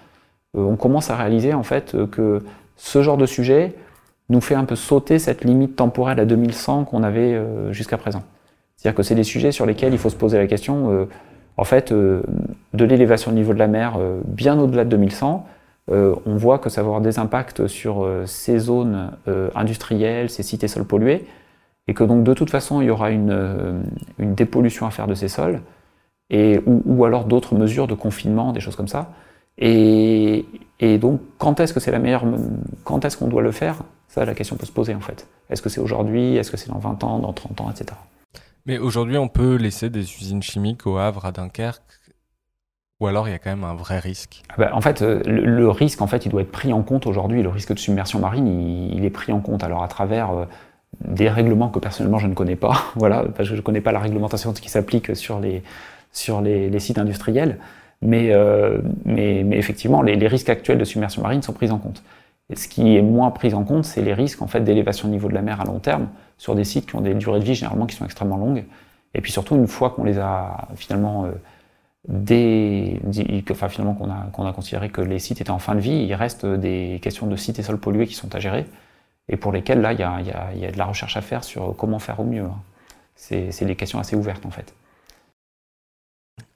Euh, 0.57 0.61
on 0.61 0.75
commence 0.75 1.09
à 1.09 1.15
réaliser 1.15 1.53
en 1.53 1.63
fait 1.63 1.95
que 2.11 2.43
ce 2.75 3.01
genre 3.01 3.17
de 3.17 3.25
sujet 3.25 3.73
nous 4.29 4.41
fait 4.41 4.55
un 4.55 4.65
peu 4.65 4.75
sauter 4.75 5.19
cette 5.19 5.45
limite 5.45 5.75
temporelle 5.75 6.19
à 6.19 6.25
2100 6.25 6.85
qu'on 6.85 7.01
avait 7.01 7.41
jusqu'à 7.71 7.97
présent. 7.97 8.23
C'est-à-dire 8.75 8.97
que 8.97 9.03
c'est 9.03 9.15
des 9.15 9.23
sujets 9.23 9.53
sur 9.53 9.65
lesquels 9.65 9.93
il 9.93 9.97
faut 9.97 10.09
se 10.09 10.17
poser 10.17 10.37
la 10.37 10.47
question, 10.47 11.07
en 11.55 11.63
fait, 11.63 11.93
de 11.93 12.25
l'élévation 12.73 13.31
du 13.31 13.37
niveau 13.37 13.53
de 13.53 13.59
la 13.59 13.67
mer 13.67 13.97
bien 14.25 14.59
au-delà 14.59 14.83
de 14.83 14.89
2100. 14.89 15.47
on 15.89 16.35
voit 16.35 16.59
que 16.59 16.69
ça 16.69 16.81
va 16.81 16.87
avoir 16.87 17.01
des 17.01 17.19
impacts 17.19 17.67
sur 17.67 18.05
ces 18.25 18.59
zones 18.59 19.11
industrielles, 19.55 20.29
ces 20.29 20.55
et 20.61 20.67
sols 20.67 20.83
pollués, 20.83 21.25
et 21.87 21.93
que 21.93 22.03
donc 22.03 22.23
de 22.23 22.33
toute 22.33 22.49
façon 22.49 22.81
il 22.81 22.87
y 22.87 22.89
aura 22.89 23.11
une, 23.11 23.31
euh, 23.31 23.81
une 24.19 24.35
dépollution 24.35 24.85
à 24.85 24.91
faire 24.91 25.07
de 25.07 25.13
ces 25.13 25.27
sols, 25.27 25.61
et, 26.29 26.59
ou, 26.65 27.05
alors 27.05 27.23
d'autres 27.23 27.55
mesures 27.55 27.87
de 27.87 27.93
confinement, 27.93 28.51
des 28.51 28.59
choses 28.59 28.75
comme 28.75 28.89
ça. 28.89 29.11
Et, 29.57 30.45
et 30.79 30.97
donc 30.97 31.21
quand 31.37 31.59
est-ce 31.59 31.73
que 31.73 31.79
c'est 31.79 31.91
la 31.91 31.99
meilleure, 31.99 32.25
quand 32.83 33.05
est-ce 33.05 33.17
qu'on 33.17 33.27
doit 33.27 33.41
le 33.41 33.51
faire? 33.51 33.77
Ça, 34.07 34.25
la 34.25 34.33
question 34.33 34.55
peut 34.55 34.65
se 34.65 34.71
poser 34.71 34.93
en 34.93 34.99
fait. 34.99 35.27
Est-ce 35.49 35.61
que 35.61 35.69
c'est 35.69 35.81
aujourd'hui? 35.81 36.35
Est-ce 36.35 36.51
que 36.51 36.57
c'est 36.57 36.69
dans 36.69 36.79
20 36.79 37.03
ans, 37.03 37.19
dans 37.19 37.33
30 37.33 37.61
ans, 37.61 37.71
etc. 37.71 37.97
Mais 38.65 38.77
aujourd'hui, 38.77 39.17
on 39.17 39.29
peut 39.29 39.55
laisser 39.55 39.89
des 39.89 40.01
usines 40.01 40.43
chimiques 40.43 40.85
au 40.85 40.97
Havre, 40.97 41.25
à 41.25 41.31
Dunkerque, 41.31 41.81
ou 42.99 43.07
alors 43.07 43.27
il 43.27 43.31
y 43.31 43.33
a 43.33 43.39
quand 43.39 43.49
même 43.49 43.63
un 43.63 43.75
vrai 43.75 43.99
risque? 43.99 44.43
Ah 44.49 44.55
bah, 44.57 44.71
En 44.73 44.81
fait, 44.81 45.01
euh, 45.01 45.21
le, 45.25 45.69
risque, 45.69 46.01
en 46.01 46.07
fait, 46.07 46.25
il 46.25 46.29
doit 46.29 46.41
être 46.41 46.51
pris 46.51 46.73
en 46.73 46.81
compte 46.81 47.05
aujourd'hui. 47.05 47.43
Le 47.43 47.49
risque 47.49 47.73
de 47.73 47.79
submersion 47.79 48.19
marine, 48.19 48.47
il, 48.47 48.93
il, 48.97 49.05
est 49.05 49.09
pris 49.09 49.31
en 49.31 49.39
compte. 49.39 49.63
Alors 49.63 49.83
à 49.83 49.87
travers 49.87 50.31
euh, 50.31 50.45
des 51.01 51.29
règlements 51.29 51.69
que 51.69 51.79
personnellement 51.79 52.19
je 52.19 52.27
ne 52.27 52.33
connais 52.33 52.55
pas, 52.55 52.83
voilà, 52.95 53.23
parce 53.23 53.49
que 53.49 53.55
je 53.55 53.59
ne 53.59 53.61
connais 53.61 53.81
pas 53.81 53.91
la 53.91 53.99
réglementation 53.99 54.53
qui 54.53 54.69
s'applique 54.69 55.15
sur 55.15 55.39
les, 55.39 55.63
sur 56.11 56.41
les, 56.41 56.79
sites 56.79 56.97
industriels, 56.97 57.57
mais, 58.01 58.31
euh, 58.31 58.79
mais, 59.05 59.43
mais, 59.43 59.57
effectivement, 59.57 60.01
les, 60.01 60.27
risques 60.27 60.49
actuels 60.49 60.77
de 60.77 60.85
submersion 60.85 61.21
marine 61.21 61.41
sont 61.41 61.53
pris 61.53 61.71
en 61.71 61.77
compte. 61.77 62.03
Et 62.49 62.55
ce 62.55 62.67
qui 62.67 62.95
est 62.95 63.01
moins 63.01 63.31
pris 63.31 63.53
en 63.53 63.63
compte, 63.63 63.85
c'est 63.85 64.01
les 64.01 64.13
risques 64.13 64.41
en 64.41 64.47
fait 64.47 64.61
d'élévation 64.61 65.09
du 65.09 65.13
niveau 65.15 65.27
de 65.27 65.33
la 65.33 65.41
mer 65.41 65.59
à 65.59 65.65
long 65.65 65.79
terme 65.79 66.07
sur 66.37 66.55
des 66.55 66.63
sites 66.63 66.85
qui 66.87 66.95
ont 66.95 67.01
des 67.01 67.13
durées 67.13 67.39
de 67.39 67.43
vie 67.43 67.55
généralement 67.55 67.85
qui 67.85 67.95
sont 67.95 68.05
extrêmement 68.05 68.37
longues. 68.37 68.63
Et 69.13 69.21
puis 69.21 69.31
surtout, 69.31 69.55
une 69.55 69.67
fois 69.67 69.89
qu'on 69.89 70.05
les 70.05 70.17
a 70.17 70.67
finalement 70.75 71.25
euh, 71.25 71.31
des, 72.07 73.01
finalement 73.69 73.95
qu'on 73.95 74.09
a, 74.09 74.27
qu'on 74.31 74.45
a 74.45 74.53
considéré 74.53 74.89
que 74.89 75.01
les 75.01 75.19
sites 75.19 75.41
étaient 75.41 75.49
en 75.49 75.59
fin 75.59 75.75
de 75.75 75.81
vie, 75.81 76.05
il 76.07 76.13
reste 76.13 76.45
des 76.45 76.99
questions 77.01 77.27
de 77.27 77.35
sites 77.35 77.59
et 77.59 77.63
sols 77.63 77.79
pollués 77.79 78.07
qui 78.07 78.15
sont 78.15 78.33
à 78.33 78.39
gérer 78.39 78.65
et 79.29 79.37
pour 79.37 79.51
lesquels 79.51 79.81
là, 79.81 79.93
il 79.93 79.99
y 79.99 80.03
a, 80.03 80.71
de 80.71 80.77
la 80.77 80.85
recherche 80.85 81.17
à 81.17 81.21
faire 81.21 81.43
sur 81.43 81.75
comment 81.75 81.99
faire 81.99 82.19
au 82.19 82.23
mieux. 82.23 82.45
Hein. 82.45 82.61
C'est 83.15 83.65
des 83.65 83.75
questions 83.75 83.99
assez 83.99 84.15
ouvertes 84.15 84.45
en 84.45 84.51
fait. 84.51 84.73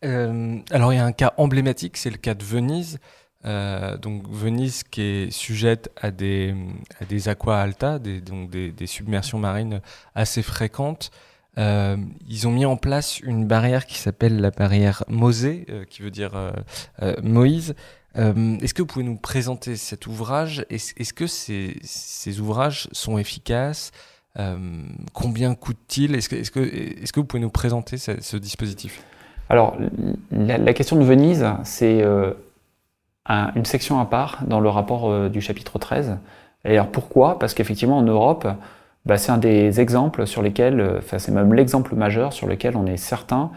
Euh, 0.03 0.57
alors 0.72 0.93
il 0.93 0.97
y 0.97 0.99
a 0.99 1.05
un 1.05 1.11
cas 1.11 1.34
emblématique, 1.38 1.97
c'est 1.97 2.09
le 2.09 2.17
cas 2.17 2.34
de 2.34 2.43
Venise. 2.43 2.99
Euh, 3.43 3.97
donc 3.97 4.30
Venise 4.30 4.84
qui 4.84 5.01
est 5.01 5.32
sujette 5.32 5.89
à 5.99 6.11
des, 6.11 6.55
aqua 7.26 7.59
alta, 7.59 7.97
des, 7.97 8.22
donc 8.22 8.51
des, 8.51 8.88
submersions 8.88 9.39
marines 9.39 9.82
assez 10.13 10.43
fréquentes. 10.43 11.11
Euh, 11.57 11.97
ils 12.28 12.47
ont 12.47 12.51
mis 12.51 12.65
en 12.65 12.78
place 12.78 13.19
une 13.19 13.45
barrière 13.45 13.86
qui 13.86 13.97
s'appelle 13.97 14.39
la 14.39 14.51
barrière 14.51 15.03
Mosée, 15.07 15.65
qui 15.89 16.03
veut 16.03 16.11
dire 16.11 16.53
Moïse, 17.24 17.76
euh, 18.18 18.57
est-ce 18.62 18.74
que 18.74 18.82
vous 18.82 18.88
pouvez 18.88 19.05
nous 19.05 19.16
présenter 19.16 19.76
cet 19.76 20.07
ouvrage? 20.07 20.66
Est-ce 20.70 21.14
que 21.14 21.28
ces, 21.28 22.39
ouvrages 22.39 22.88
sont 22.91 23.18
efficaces? 23.18 23.91
Euh, 24.39 24.57
Combien 25.14 25.55
coûtent-ils? 25.55 26.16
Est-ce 26.16 26.30
que, 26.30 26.36
est 26.36 26.51
que, 26.51 26.59
est 26.59 27.12
que, 27.12 27.20
vous 27.20 27.26
pouvez 27.26 27.41
nous 27.41 27.49
présenter 27.49 27.97
ce, 27.97 28.38
dispositif? 28.38 29.03
Alors, 29.49 29.78
la, 30.32 30.74
question 30.74 30.97
de 30.97 31.03
Venise, 31.03 31.45
c'est 31.64 32.01
euh, 32.01 32.34
une 33.28 33.66
section 33.66 33.99
à 33.99 34.05
part 34.05 34.39
dans 34.45 34.59
le 34.59 34.70
rapport 34.70 35.30
du 35.30 35.41
chapitre 35.41 35.80
13. 35.80 36.18
Et 36.66 36.74
alors 36.74 36.88
pourquoi? 36.88 37.39
Parce 37.39 37.53
qu'effectivement, 37.53 37.97
en 37.97 38.03
Europe, 38.03 38.47
bah, 39.05 39.18
c'est 39.18 39.32
un 39.32 39.38
des 39.38 39.80
exemples 39.82 40.28
sur 40.28 40.41
lesquels, 40.41 40.97
enfin, 40.99 41.18
c'est 41.18 41.32
même 41.32 41.53
l'exemple 41.53 41.95
majeur 41.95 42.34
sur 42.34 42.47
lequel 42.47 42.76
on 42.78 42.86
est 42.86 42.97
certain 42.97 43.51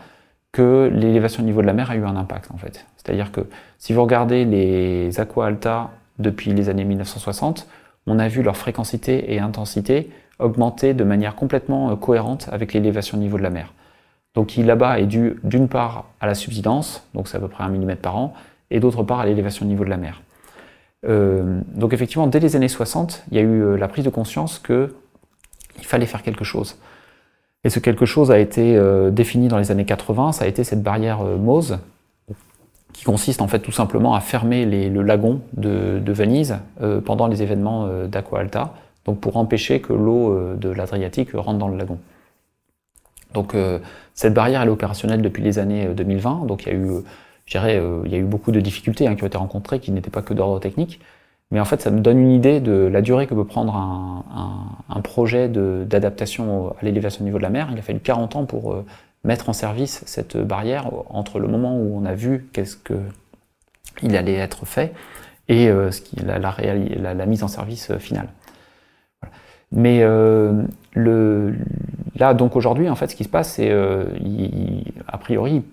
que 0.54 0.88
l'élévation 0.94 1.42
du 1.42 1.46
niveau 1.48 1.62
de 1.62 1.66
la 1.66 1.72
mer 1.72 1.90
a 1.90 1.96
eu 1.96 2.04
un 2.04 2.14
impact 2.14 2.52
en 2.52 2.56
fait. 2.56 2.86
C'est-à-dire 2.96 3.32
que 3.32 3.40
si 3.78 3.92
vous 3.92 4.00
regardez 4.00 4.44
les 4.44 5.18
aqua 5.18 5.46
alta 5.46 5.90
depuis 6.20 6.52
les 6.52 6.68
années 6.68 6.84
1960, 6.84 7.66
on 8.06 8.20
a 8.20 8.28
vu 8.28 8.42
leur 8.42 8.56
fréquencité 8.56 9.34
et 9.34 9.40
intensité 9.40 10.10
augmenter 10.38 10.94
de 10.94 11.02
manière 11.02 11.34
complètement 11.34 11.90
euh, 11.90 11.96
cohérente 11.96 12.48
avec 12.52 12.72
l'élévation 12.72 13.18
du 13.18 13.24
niveau 13.24 13.36
de 13.36 13.42
la 13.42 13.50
mer. 13.50 13.72
Donc 14.34 14.48
qui 14.48 14.62
là-bas 14.62 15.00
est 15.00 15.06
dû 15.06 15.40
d'une 15.42 15.68
part 15.68 16.04
à 16.20 16.26
la 16.26 16.34
subsidence, 16.34 17.04
donc 17.14 17.26
c'est 17.26 17.36
à 17.36 17.40
peu 17.40 17.48
près 17.48 17.64
un 17.64 17.68
millimètre 17.68 18.02
par 18.02 18.16
an, 18.16 18.32
et 18.70 18.78
d'autre 18.78 19.02
part 19.02 19.20
à 19.20 19.26
l'élévation 19.26 19.66
du 19.66 19.70
niveau 19.70 19.84
de 19.84 19.90
la 19.90 19.96
mer. 19.96 20.22
Euh, 21.08 21.60
donc 21.74 21.92
effectivement, 21.92 22.28
dès 22.28 22.38
les 22.40 22.54
années 22.54 22.68
60, 22.68 23.24
il 23.30 23.36
y 23.36 23.40
a 23.40 23.42
eu 23.42 23.62
euh, 23.62 23.76
la 23.76 23.88
prise 23.88 24.04
de 24.04 24.10
conscience 24.10 24.60
qu'il 24.60 24.88
fallait 25.82 26.06
faire 26.06 26.22
quelque 26.22 26.44
chose. 26.44 26.78
Et 27.64 27.70
ce 27.70 27.80
quelque 27.80 28.04
chose 28.04 28.30
a 28.30 28.38
été 28.38 28.76
euh, 28.76 29.10
défini 29.10 29.48
dans 29.48 29.58
les 29.58 29.70
années 29.70 29.86
80, 29.86 30.32
ça 30.32 30.44
a 30.44 30.48
été 30.48 30.64
cette 30.64 30.82
barrière 30.82 31.22
euh, 31.22 31.38
MOSE, 31.38 31.78
qui 32.92 33.04
consiste 33.04 33.40
en 33.40 33.48
fait 33.48 33.58
tout 33.58 33.72
simplement 33.72 34.14
à 34.14 34.20
fermer 34.20 34.66
le 34.66 35.02
lagon 35.02 35.40
de, 35.54 36.00
Venise 36.06 36.58
euh, 36.80 37.00
pendant 37.00 37.26
les 37.26 37.42
événements 37.42 37.88
d'Aqua 38.06 38.40
Alta, 38.40 38.74
donc 39.04 39.18
pour 39.18 39.36
empêcher 39.36 39.80
que 39.80 39.92
l'eau 39.92 40.54
de 40.54 40.68
l'Adriatique 40.68 41.30
rentre 41.34 41.58
dans 41.58 41.68
le 41.68 41.76
lagon. 41.76 41.98
Donc 43.32 43.56
cette 44.14 44.32
barrière 44.32 44.62
est 44.62 44.68
opérationnelle 44.68 45.22
depuis 45.22 45.42
les 45.42 45.58
années 45.58 45.86
2020, 45.88 46.46
donc 46.46 46.62
il 46.62 46.68
y 46.68 46.70
a 46.70 46.74
eu, 46.74 46.88
je 47.46 47.58
il 48.06 48.12
y 48.12 48.14
a 48.14 48.18
eu 48.18 48.22
beaucoup 48.22 48.52
de 48.52 48.60
difficultés 48.60 49.08
hein, 49.08 49.16
qui 49.16 49.24
ont 49.24 49.26
été 49.26 49.36
rencontrées, 49.36 49.80
qui 49.80 49.90
n'étaient 49.90 50.10
pas 50.10 50.22
que 50.22 50.32
d'ordre 50.32 50.60
technique, 50.60 51.00
mais 51.50 51.60
en 51.60 51.64
fait, 51.64 51.80
ça 51.80 51.90
me 51.90 52.00
donne 52.00 52.18
une 52.18 52.32
idée 52.32 52.60
de 52.60 52.72
la 52.72 53.02
durée 53.02 53.26
que 53.26 53.34
peut 53.34 53.44
prendre 53.44 53.76
un, 53.76 55.00
projet 55.02 55.48
d'adaptation 55.48 56.70
à 56.80 56.84
l'élévation 56.84 57.20
du 57.20 57.26
niveau 57.26 57.38
de 57.38 57.42
la 57.42 57.50
mer. 57.50 57.68
Il 57.70 57.78
a 57.78 57.82
fallu 57.82 58.00
40 58.00 58.36
ans 58.36 58.44
pour 58.46 58.72
euh, 58.72 58.84
mettre 59.22 59.48
en 59.50 59.52
service 59.52 60.02
cette 60.06 60.36
barrière 60.36 60.90
entre 61.10 61.38
le 61.38 61.46
moment 61.46 61.76
où 61.76 61.96
on 61.96 62.04
a 62.06 62.14
vu 62.14 62.48
qu'est-ce 62.52 62.76
que 62.76 62.94
il 64.02 64.16
allait 64.16 64.34
être 64.34 64.66
fait 64.66 64.94
et 65.48 65.68
euh, 65.68 65.90
la, 66.24 67.26
mise 67.26 67.42
en 67.42 67.48
service 67.48 67.90
euh, 67.90 67.98
finale. 67.98 68.28
Mais 69.70 70.00
là, 72.16 72.34
donc 72.34 72.56
aujourd'hui, 72.56 72.88
en 72.88 72.94
fait, 72.94 73.08
ce 73.08 73.16
qui 73.16 73.24
se 73.24 73.28
passe, 73.28 73.54
c'est 73.54 73.72
a 73.72 75.18
priori, 75.18 75.64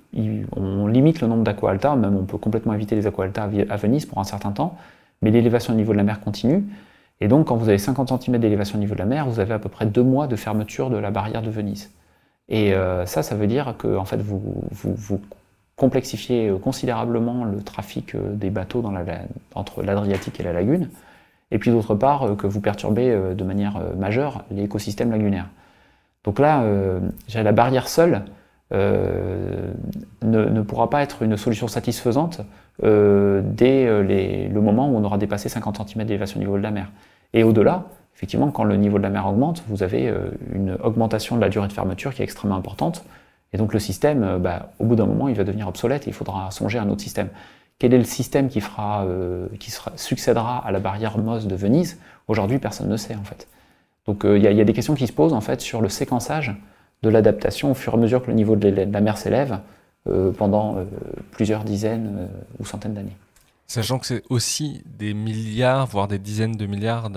on 0.56 0.88
limite 0.88 1.22
le 1.22 1.28
nombre 1.28 1.44
d'aqua 1.44 1.96
même 1.96 2.18
on 2.18 2.26
peut 2.26 2.38
complètement 2.38 2.74
éviter 2.74 2.96
les 2.96 3.08
aqua 3.08 3.28
à 3.36 3.78
Venise 3.78 4.06
pour 4.06 4.18
un 4.18 4.24
certain 4.24 4.52
temps 4.52 4.78
mais 5.22 5.32
l'élévation 5.32 5.74
au 5.74 5.78
niveau 5.78 5.92
de 5.94 5.98
la 5.98 6.04
mer 6.04 6.20
continue. 6.22 6.64
Et 7.22 7.28
donc, 7.28 7.48
quand 7.48 7.56
vous 7.56 7.70
avez 7.70 7.78
50 7.78 8.24
cm 8.24 8.40
d'élévation 8.40 8.78
au 8.78 8.80
niveau 8.80 8.96
de 8.96 9.00
la 9.00 9.06
mer, 9.06 9.28
vous 9.28 9.40
avez 9.40 9.54
à 9.54 9.60
peu 9.60 9.70
près 9.70 9.86
deux 9.86 10.04
mois 10.04 10.28
de 10.28 10.36
fermeture 10.36 10.90
de 10.90 10.98
la 10.98 11.12
barrière 11.12 11.44
de 11.44 11.52
Venise. 11.52 11.92
Et 12.50 12.74
euh, 12.74 13.06
ça, 13.06 13.24
ça 13.24 13.36
veut 13.36 13.48
dire 13.48 13.76
que 13.78 13.96
en 13.96 14.06
fait, 14.06 14.18
vous, 14.18 15.22
complexifiez 15.78 16.50
euh, 16.50 16.58
considérablement 16.58 17.46
le 17.46 17.64
trafic 17.64 18.14
euh, 18.14 18.34
des 18.34 18.50
bateaux 18.50 18.84
entre 19.56 19.84
l'Adriatique 19.84 20.40
et 20.40 20.44
la 20.44 20.52
lagune. 20.52 20.90
Et 21.52 21.60
puis 21.60 21.72
d'autre 21.72 21.96
part, 21.96 22.38
que 22.38 22.48
vous 22.48 22.62
perturbez 22.62 23.14
de 23.36 23.44
manière 23.44 23.82
majeure 23.98 24.46
l'écosystème 24.52 25.12
lagunaire. 25.12 25.50
Donc 26.24 26.40
là, 26.40 26.64
la 27.34 27.52
barrière 27.52 27.90
seule 27.90 28.24
ne, 28.72 29.74
ne, 30.22 30.62
pourra 30.62 30.90
pas 30.90 31.02
être 31.02 31.24
une 31.24 31.38
solution 31.38 31.68
satisfaisante 31.68 32.42
euh, 32.84 33.42
dès 33.44 33.86
euh, 33.86 34.02
le 34.02 34.62
moment 34.62 34.90
où 34.90 34.98
on 34.98 35.04
aura 35.04 35.18
dépassé 35.18 35.50
50 35.50 35.90
cm 35.90 36.06
d'élévation 36.06 36.40
au 36.40 36.44
niveau 36.44 36.58
de 36.58 36.64
la 36.64 36.72
mer. 36.72 36.90
Et 37.34 37.44
au-delà, 37.44 37.86
effectivement, 38.16 38.50
quand 38.50 38.64
le 38.64 38.76
niveau 38.76 38.98
de 38.98 39.04
la 39.04 39.10
mer 39.10 39.28
augmente, 39.28 39.64
vous 39.68 39.84
avez 39.84 40.10
euh, 40.10 40.32
une 40.54 40.78
augmentation 40.84 41.36
de 41.36 41.42
la 41.42 41.50
durée 41.50 41.68
de 41.68 41.74
fermeture 41.74 42.14
qui 42.14 42.22
est 42.22 42.26
extrêmement 42.26 42.56
importante. 42.56 43.06
Et 43.54 43.58
donc 43.58 43.74
le 43.74 43.80
système, 43.80 44.38
bah, 44.40 44.72
au 44.80 44.86
bout 44.86 44.96
d'un 44.96 45.06
moment, 45.06 45.28
il 45.28 45.36
va 45.36 45.44
devenir 45.44 45.68
obsolète 45.68 46.08
et 46.08 46.10
il 46.10 46.14
faudra 46.14 46.50
songer 46.52 46.80
à 46.80 46.84
un 46.84 46.90
autre 46.90 47.02
système. 47.02 47.28
Quel 47.78 47.94
est 47.94 47.98
le 47.98 48.06
système 48.06 48.48
qui, 48.48 48.62
fera, 48.62 49.06
qui 49.60 49.74
succédera 49.98 50.66
à 50.66 50.72
la 50.72 50.80
barrière 50.80 51.18
MOS 51.18 51.48
de 51.48 51.56
Venise? 51.56 52.00
Aujourd'hui, 52.30 52.60
personne 52.60 52.88
ne 52.88 52.96
sait 52.96 53.16
en 53.16 53.26
fait. 53.26 53.50
Donc 54.06 54.22
il 54.24 54.38
y, 54.38 54.44
y, 54.44 54.62
a 54.62 54.64
des 54.64 54.72
questions 54.72 54.94
qui 54.94 55.06
se 55.06 55.12
posent 55.12 55.34
en 55.34 55.42
fait 55.42 55.60
sur 55.60 55.82
le 55.82 55.90
séquençage 55.90 56.56
de 57.04 57.10
l'adaptation 57.10 57.72
au 57.72 57.74
fur 57.74 57.94
et 57.94 57.96
à 57.96 58.00
mesure 58.00 58.22
que 58.24 58.28
le 58.28 58.36
niveau 58.36 58.56
de 58.56 58.70
la 58.70 59.02
mer 59.02 59.18
s'élève. 59.18 59.60
Euh, 60.08 60.32
pendant 60.32 60.78
euh, 60.78 60.86
plusieurs 61.30 61.64
dizaines 61.64 62.18
euh, 62.22 62.28
ou 62.58 62.66
centaines 62.66 62.96
d'années. 62.96 63.16
Sachant 63.68 64.00
que 64.00 64.08
c'est 64.08 64.24
aussi 64.30 64.84
des 64.98 65.14
milliards, 65.14 65.86
voire 65.86 66.08
des 66.08 66.18
dizaines 66.18 66.54
de 66.54 66.66
milliards 66.66 67.12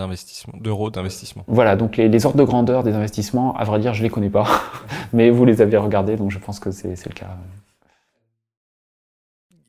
d'euros 0.60 0.90
d'investissement. 0.90 1.44
Voilà, 1.46 1.76
donc 1.76 1.96
les, 1.96 2.26
ordres 2.26 2.36
de 2.36 2.44
grandeur 2.44 2.82
des 2.82 2.92
investissements, 2.92 3.56
à 3.56 3.64
vrai 3.64 3.80
dire, 3.80 3.94
je 3.94 4.00
ne 4.00 4.02
les 4.02 4.10
connais 4.10 4.28
pas, 4.28 4.46
mais 5.14 5.30
vous 5.30 5.46
les 5.46 5.62
avez 5.62 5.78
regardés, 5.78 6.16
donc 6.16 6.30
je 6.30 6.38
pense 6.38 6.60
que 6.60 6.70
c'est 6.72 6.90
le 6.90 7.14
cas. 7.14 7.38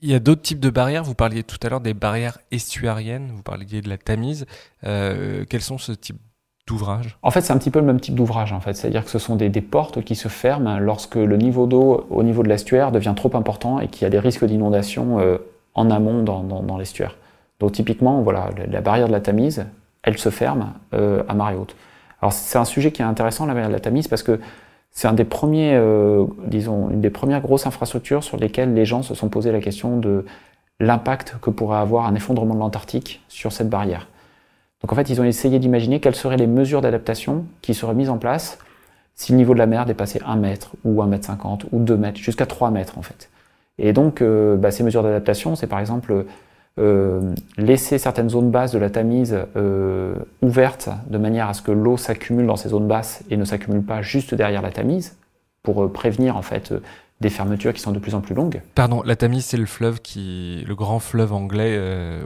Il 0.01 0.11
y 0.11 0.13
a 0.13 0.20
d'autres 0.20 0.41
types 0.41 0.59
de 0.59 0.70
barrières. 0.70 1.05
Vous 1.05 1.16
parliez 1.16 1.43
tout 1.43 1.57
à 1.66 1.70
l'heure 1.70 1.80
des 1.80 1.93
barrières 1.93 2.39
estuariennes, 2.51 3.32
vous 3.34 3.43
parliez 3.43 3.82
de 3.82 3.88
la 3.88 3.97
Tamise. 3.97 4.45
Euh, 4.84 5.45
quels 5.49 5.61
sont 5.61 5.78
ce 5.78 5.93
type 5.93 6.20
En 7.22 7.30
fait, 7.30 7.41
c'est 7.41 7.53
un 7.53 7.57
petit 7.57 7.70
peu 7.70 7.80
le 7.80 7.86
même 7.86 7.99
type 7.99 8.16
d'ouvrage. 8.16 8.51
En 8.51 8.59
fait, 8.59 8.74
c'est-à-dire 8.74 9.03
que 9.03 9.11
ce 9.11 9.20
sont 9.20 9.36
des, 9.36 9.49
portes 9.61 10.03
qui 10.03 10.16
se 10.16 10.28
ferment 10.28 10.80
lorsque 10.80 11.16
le 11.16 11.38
niveau 11.38 11.68
d'eau 11.68 12.07
au 12.09 12.24
niveau 12.24 12.41
de 12.41 12.49
l'estuaire 12.49 12.91
devient 12.91 13.13
trop 13.16 13.36
important 13.36 13.80
et 13.80 13.88
qu'il 13.88 14.01
y 14.01 14.05
a 14.05 14.09
des 14.09 14.20
risques 14.20 14.45
d'inondation 14.45 15.20
euh, 15.20 15.38
en 15.76 15.91
amont 15.91 16.24
dans, 16.24 16.78
l'estuaire. 16.78 17.18
Donc 17.59 17.74
typiquement, 17.74 18.22
voilà, 18.22 18.49
la 18.68 18.82
barrière 18.82 19.07
de 19.07 19.11
la 19.11 19.22
Tamise, 19.22 19.68
elle 20.01 20.18
se 20.18 20.30
ferme 20.30 20.74
euh, 20.93 21.24
à 21.28 21.36
marée 21.36 21.55
haute. 21.55 21.76
Alors 22.22 22.34
c'est 22.34 22.57
un 22.57 22.66
sujet 22.66 22.91
qui 22.91 23.01
est 23.01 23.05
intéressant, 23.05 23.45
la 23.45 23.53
barrière 23.53 23.70
de 23.70 23.76
la 23.76 23.80
Tamise, 23.80 24.07
parce 24.07 24.24
que 24.24 24.39
c'est 24.89 25.07
un 25.07 25.13
des 25.13 25.26
premiers, 25.26 25.76
euh, 25.76 26.26
disons, 26.47 26.89
une 26.89 27.01
des 27.01 27.09
premières 27.09 27.41
grosses 27.41 27.68
infrastructures 27.68 28.24
sur 28.24 28.38
lesquelles 28.38 28.74
les 28.74 28.86
gens 28.86 29.03
se 29.03 29.13
sont 29.13 29.30
posé 29.30 29.51
la 29.51 29.59
question 29.59 29.97
de 29.97 30.26
l'impact 30.80 31.36
que 31.41 31.49
pourrait 31.51 31.78
avoir 31.78 32.07
un 32.07 32.16
effondrement 32.16 32.55
de 32.55 32.59
l'Antarctique 32.59 33.22
sur 33.28 33.51
cette 33.51 33.70
barrière. 33.70 34.07
Donc 34.82 34.91
en 34.91 34.95
fait, 34.95 35.09
ils 35.09 35.19
ont 35.21 35.23
essayé 35.23 35.59
d'imaginer 35.59 35.99
quelles 35.99 36.15
seraient 36.15 36.38
les 36.38 36.47
mesures 36.47 36.82
d'adaptation 36.82 37.45
qui 37.61 37.73
seraient 37.73 37.95
mises 37.95 38.09
en 38.09 38.17
place 38.17 38.59
si 39.15 39.32
le 39.32 39.38
niveau 39.38 39.53
de 39.53 39.59
la 39.59 39.65
mer 39.65 39.86
dépassait 39.86 40.21
1 40.26 40.36
mètre, 40.36 40.71
ou 40.84 41.01
1 41.01 41.07
mètre 41.07 41.26
50, 41.26 41.67
ou 41.71 41.80
2 41.80 41.95
mètres, 41.95 42.19
jusqu'à 42.19 42.45
3 42.45 42.69
mètres 42.69 42.97
en 42.97 43.01
fait. 43.01 43.30
Et 43.78 43.93
donc, 43.93 44.21
euh, 44.21 44.57
bah, 44.57 44.71
ces 44.71 44.84
mesures 44.84 45.03
d'adaptation, 45.03 45.55
c'est 45.55 45.67
par 45.67 45.80
exemple 45.80 46.26
euh, 46.80 47.34
laisser 47.57 47.97
certaines 47.97 48.30
zones 48.30 48.51
basses 48.51 48.73
de 48.73 48.78
la 48.78 48.89
Tamise 48.89 49.38
euh, 49.55 50.15
ouvertes 50.41 50.89
de 51.09 51.17
manière 51.17 51.47
à 51.47 51.53
ce 51.53 51.61
que 51.61 51.71
l'eau 51.71 51.95
s'accumule 51.95 52.45
dans 52.45 52.57
ces 52.57 52.69
zones 52.69 52.88
basses 52.88 53.23
et 53.30 53.38
ne 53.38 53.45
s'accumule 53.45 53.84
pas 53.84 54.01
juste 54.01 54.36
derrière 54.36 54.61
la 54.61 54.71
Tamise, 54.71 55.17
pour 55.63 55.91
prévenir 55.91 56.38
en 56.38 56.41
fait 56.41 56.73
des 57.22 57.30
fermetures 57.30 57.74
qui 57.74 57.80
sont 57.80 57.91
de 57.91 57.99
plus 57.99 58.13
en 58.13 58.22
plus 58.22 58.36
longues. 58.36 58.61
Pardon, 58.76 59.01
la 59.03 59.16
Tamise, 59.16 59.45
c'est 59.45 59.57
le 59.57 59.66
fleuve 59.66 60.01
qui, 60.01 60.63
le 60.68 60.76
grand 60.76 60.99
fleuve 60.99 61.32
anglais 61.34 61.80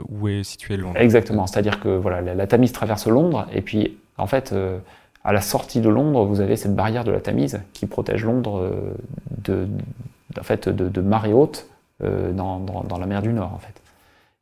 où 0.08 0.28
est 0.28 0.42
situé 0.42 0.76
Londres. 0.76 0.98
Exactement, 0.98 1.46
c'est-à-dire 1.46 1.78
que 1.78 1.88
voilà, 1.88 2.34
la, 2.34 2.46
Tamise 2.46 2.72
traverse 2.72 3.06
Londres 3.06 3.46
et 3.52 3.62
puis 3.62 3.96
en 4.18 4.26
fait, 4.26 4.52
à 5.22 5.32
la 5.32 5.40
sortie 5.40 5.80
de 5.80 5.88
Londres, 5.88 6.24
vous 6.24 6.40
avez 6.40 6.56
cette 6.56 6.74
barrière 6.74 7.04
de 7.04 7.12
la 7.12 7.20
Tamise 7.20 7.60
qui 7.72 7.86
protège 7.86 8.24
Londres 8.24 8.68
de, 9.44 9.68
en 10.38 10.42
fait, 10.42 10.68
de, 10.68 11.00
marée 11.00 11.32
haute 11.32 11.66
euh, 12.02 12.32
dans, 12.32 12.98
la 12.98 13.06
mer 13.06 13.22
du 13.22 13.32
Nord. 13.32 13.52
En 13.52 13.58
fait. 13.58 13.82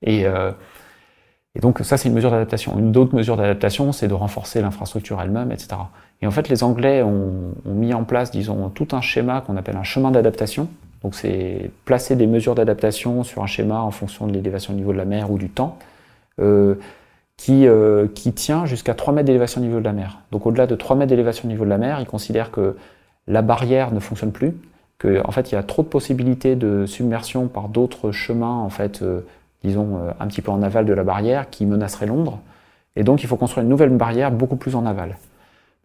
Euh, 0.07 0.53
et, 1.55 1.61
donc 1.61 1.81
ça, 1.81 1.97
c'est 1.97 2.09
une 2.09 2.15
mesure 2.15 2.31
d'adaptation. 2.31 2.79
Une 2.79 2.97
autre 2.97 3.15
mesure 3.15 3.37
d'adaptation, 3.37 3.93
c'est 3.93 4.09
de 4.09 4.15
renforcer 4.15 4.61
l'infrastructure 4.61 5.21
elle-même, 5.21 5.53
etc. 5.53 5.77
Et 6.21 6.27
en 6.27 6.31
fait, 6.31 6.49
les 6.49 6.64
Anglais 6.64 7.03
ont, 7.03 7.55
mis 7.64 7.95
en 7.95 8.05
place, 8.05 8.31
disons, 8.31 8.69
tout 8.71 8.89
un 8.93 9.01
schéma 9.01 9.41
qu'on 9.41 9.57
appelle 9.57 9.77
un 9.77 9.85
chemin 9.85 10.11
d'adaptation. 10.11 10.69
Donc 11.03 11.14
c'est 11.14 11.71
placer 11.85 12.16
des 12.16 12.27
mesures 12.27 12.57
d'adaptation 12.57 13.23
sur 13.23 13.43
un 13.43 13.47
schéma 13.47 13.81
en 13.81 13.93
fonction 13.93 14.27
de 14.27 14.33
l'élévation 14.33 14.73
du 14.73 14.81
niveau 14.81 14.93
de 14.93 14.99
la 14.99 15.05
mer 15.05 15.31
ou 15.31 15.39
du 15.39 15.49
temps, 15.49 15.79
euh, 16.41 16.75
qui, 17.37 17.69
qui 18.16 18.33
tient 18.33 18.66
jusqu'à 18.66 18.95
3 18.95 19.14
mètres 19.14 19.27
d'élévation 19.27 19.61
au 19.61 19.64
niveau 19.64 19.79
de 19.79 19.85
la 19.85 19.93
mer. 19.93 20.19
Donc 20.33 20.45
au-delà 20.45 20.66
de 20.66 20.75
3 20.75 20.97
mètres 20.97 21.11
d'élévation 21.11 21.45
au 21.45 21.53
niveau 21.53 21.64
de 21.64 21.71
la 21.71 21.79
mer, 21.79 22.01
ils 22.01 22.07
considèrent 22.07 22.51
que 22.51 22.75
la 23.29 23.43
barrière 23.43 23.93
ne 23.93 24.01
fonctionne 24.01 24.33
plus, 24.33 24.55
qu'en 24.99 25.21
en 25.25 25.31
fait 25.31 25.53
il 25.53 25.55
y 25.55 25.59
a 25.59 25.62
trop 25.62 25.83
de 25.83 25.89
possibilités 25.89 26.57
de 26.57 26.87
submersion 26.87 27.47
par 27.47 27.69
d'autres 27.69 28.11
chemins 28.11 28.57
en 28.57 28.71
fait 28.71 29.03
euh, 29.03 29.21
disons 29.62 29.99
euh, 29.99 30.11
un 30.19 30.27
petit 30.27 30.43
peu 30.43 30.51
en 30.51 30.62
aval 30.62 30.87
de 30.87 30.93
la 30.93 31.05
barrière 31.05 31.51
qui 31.51 31.66
menaceraient 31.66 32.07
Londres 32.07 32.41
et 32.97 33.05
donc 33.05 33.23
il 33.23 33.29
faut 33.29 33.37
construire 33.37 33.62
une 33.62 33.71
nouvelle 33.71 33.91
barrière 33.91 34.33
beaucoup 34.33 34.57
plus 34.57 34.75
en 34.75 34.87
aval 34.87 35.16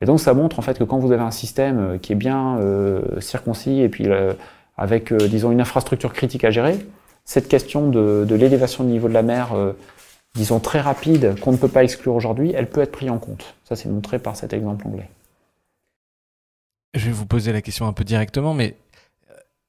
et 0.01 0.05
donc 0.05 0.19
ça 0.19 0.33
montre 0.33 0.59
en 0.59 0.61
fait 0.61 0.77
que 0.77 0.83
quand 0.83 0.99
vous 0.99 1.11
avez 1.11 1.21
un 1.23 1.31
système 1.31 1.79
euh, 1.79 1.97
qui 1.97 2.11
est 2.13 2.15
bien 2.15 2.59
circoncis 3.19 3.81
et 3.81 3.89
puis 3.89 4.07
avec 4.77 5.13
disons 5.13 5.51
une 5.51 5.61
infrastructure 5.61 6.13
critique 6.13 6.43
à 6.43 6.51
gérer 6.51 6.77
cette 7.25 7.47
question 7.47 7.89
de, 7.89 8.25
de 8.27 8.35
l'élévation 8.35 8.83
du 8.83 8.91
niveau 8.91 9.07
de 9.07 9.13
la 9.13 9.23
mer 9.23 9.55
disons 10.35 10.59
très 10.59 10.81
rapide 10.81 11.39
qu'on 11.39 11.51
ne 11.51 11.57
peut 11.57 11.67
pas 11.67 11.83
exclure 11.83 12.15
aujourd'hui 12.15 12.53
elle 12.55 12.69
peut 12.69 12.81
être 12.81 12.91
prise 12.91 13.09
en 13.09 13.19
compte. 13.19 13.55
Ça 13.63 13.75
c'est 13.75 13.89
montré 13.89 14.19
par 14.19 14.35
cet 14.35 14.53
exemple 14.53 14.87
anglais. 14.87 15.09
Je 16.93 17.05
vais 17.05 17.11
vous 17.11 17.25
poser 17.25 17.51
la 17.53 17.61
question 17.61 17.87
un 17.87 17.93
peu 17.93 18.03
directement, 18.03 18.53
mais 18.53 18.75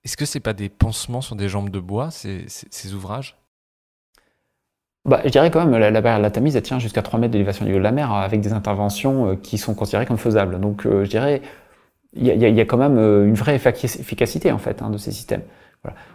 est-ce 0.05 0.16
que 0.18 0.27
c'est 0.27 0.41
pas 0.41 0.53
des 0.53 0.68
pansements 0.68 1.22
sur 1.22 1.35
des 1.35 1.49
jambes 1.49 1.70
de 1.70 1.81
bois, 1.81 2.11
ces, 2.11 2.47
ouvrages? 2.93 3.37
Bah, 5.05 5.21
je 5.25 5.29
dirais 5.29 5.51
quand 5.51 5.65
même, 5.65 5.79
la, 5.79 6.01
barrière 6.01 6.19
de 6.19 6.23
la 6.23 6.31
Tamise, 6.31 6.57
elle 6.57 6.63
tient 6.63 6.79
jusqu'à 6.79 7.03
3 7.03 7.21
mètres 7.21 7.33
d'élévation 7.33 7.65
du 7.65 7.71
niveau 7.71 7.79
de 7.79 7.85
la 7.85 7.93
mer, 7.93 8.13
avec 8.13 8.41
des 8.41 8.55
interventions 8.55 9.31
euh, 9.31 9.35
qui 9.37 9.59
sont 9.59 9.75
considérées 9.75 10.07
comme 10.07 10.17
faisables. 10.17 10.59
Donc, 10.61 10.87
euh, 10.87 11.05
je 11.05 11.11
dirais, 11.11 11.43
il 12.15 12.27
y, 12.27 12.61
a 12.61 12.65
quand 12.65 12.79
même 12.79 12.97
euh, 12.97 13.27
une 13.27 13.35
vraie 13.35 13.57
efficacité, 13.57 14.51
en 14.51 14.59
fait, 14.59 14.81
hein, 14.81 14.89
de 14.91 14.97
ces 14.99 15.11
systèmes. 15.11 15.43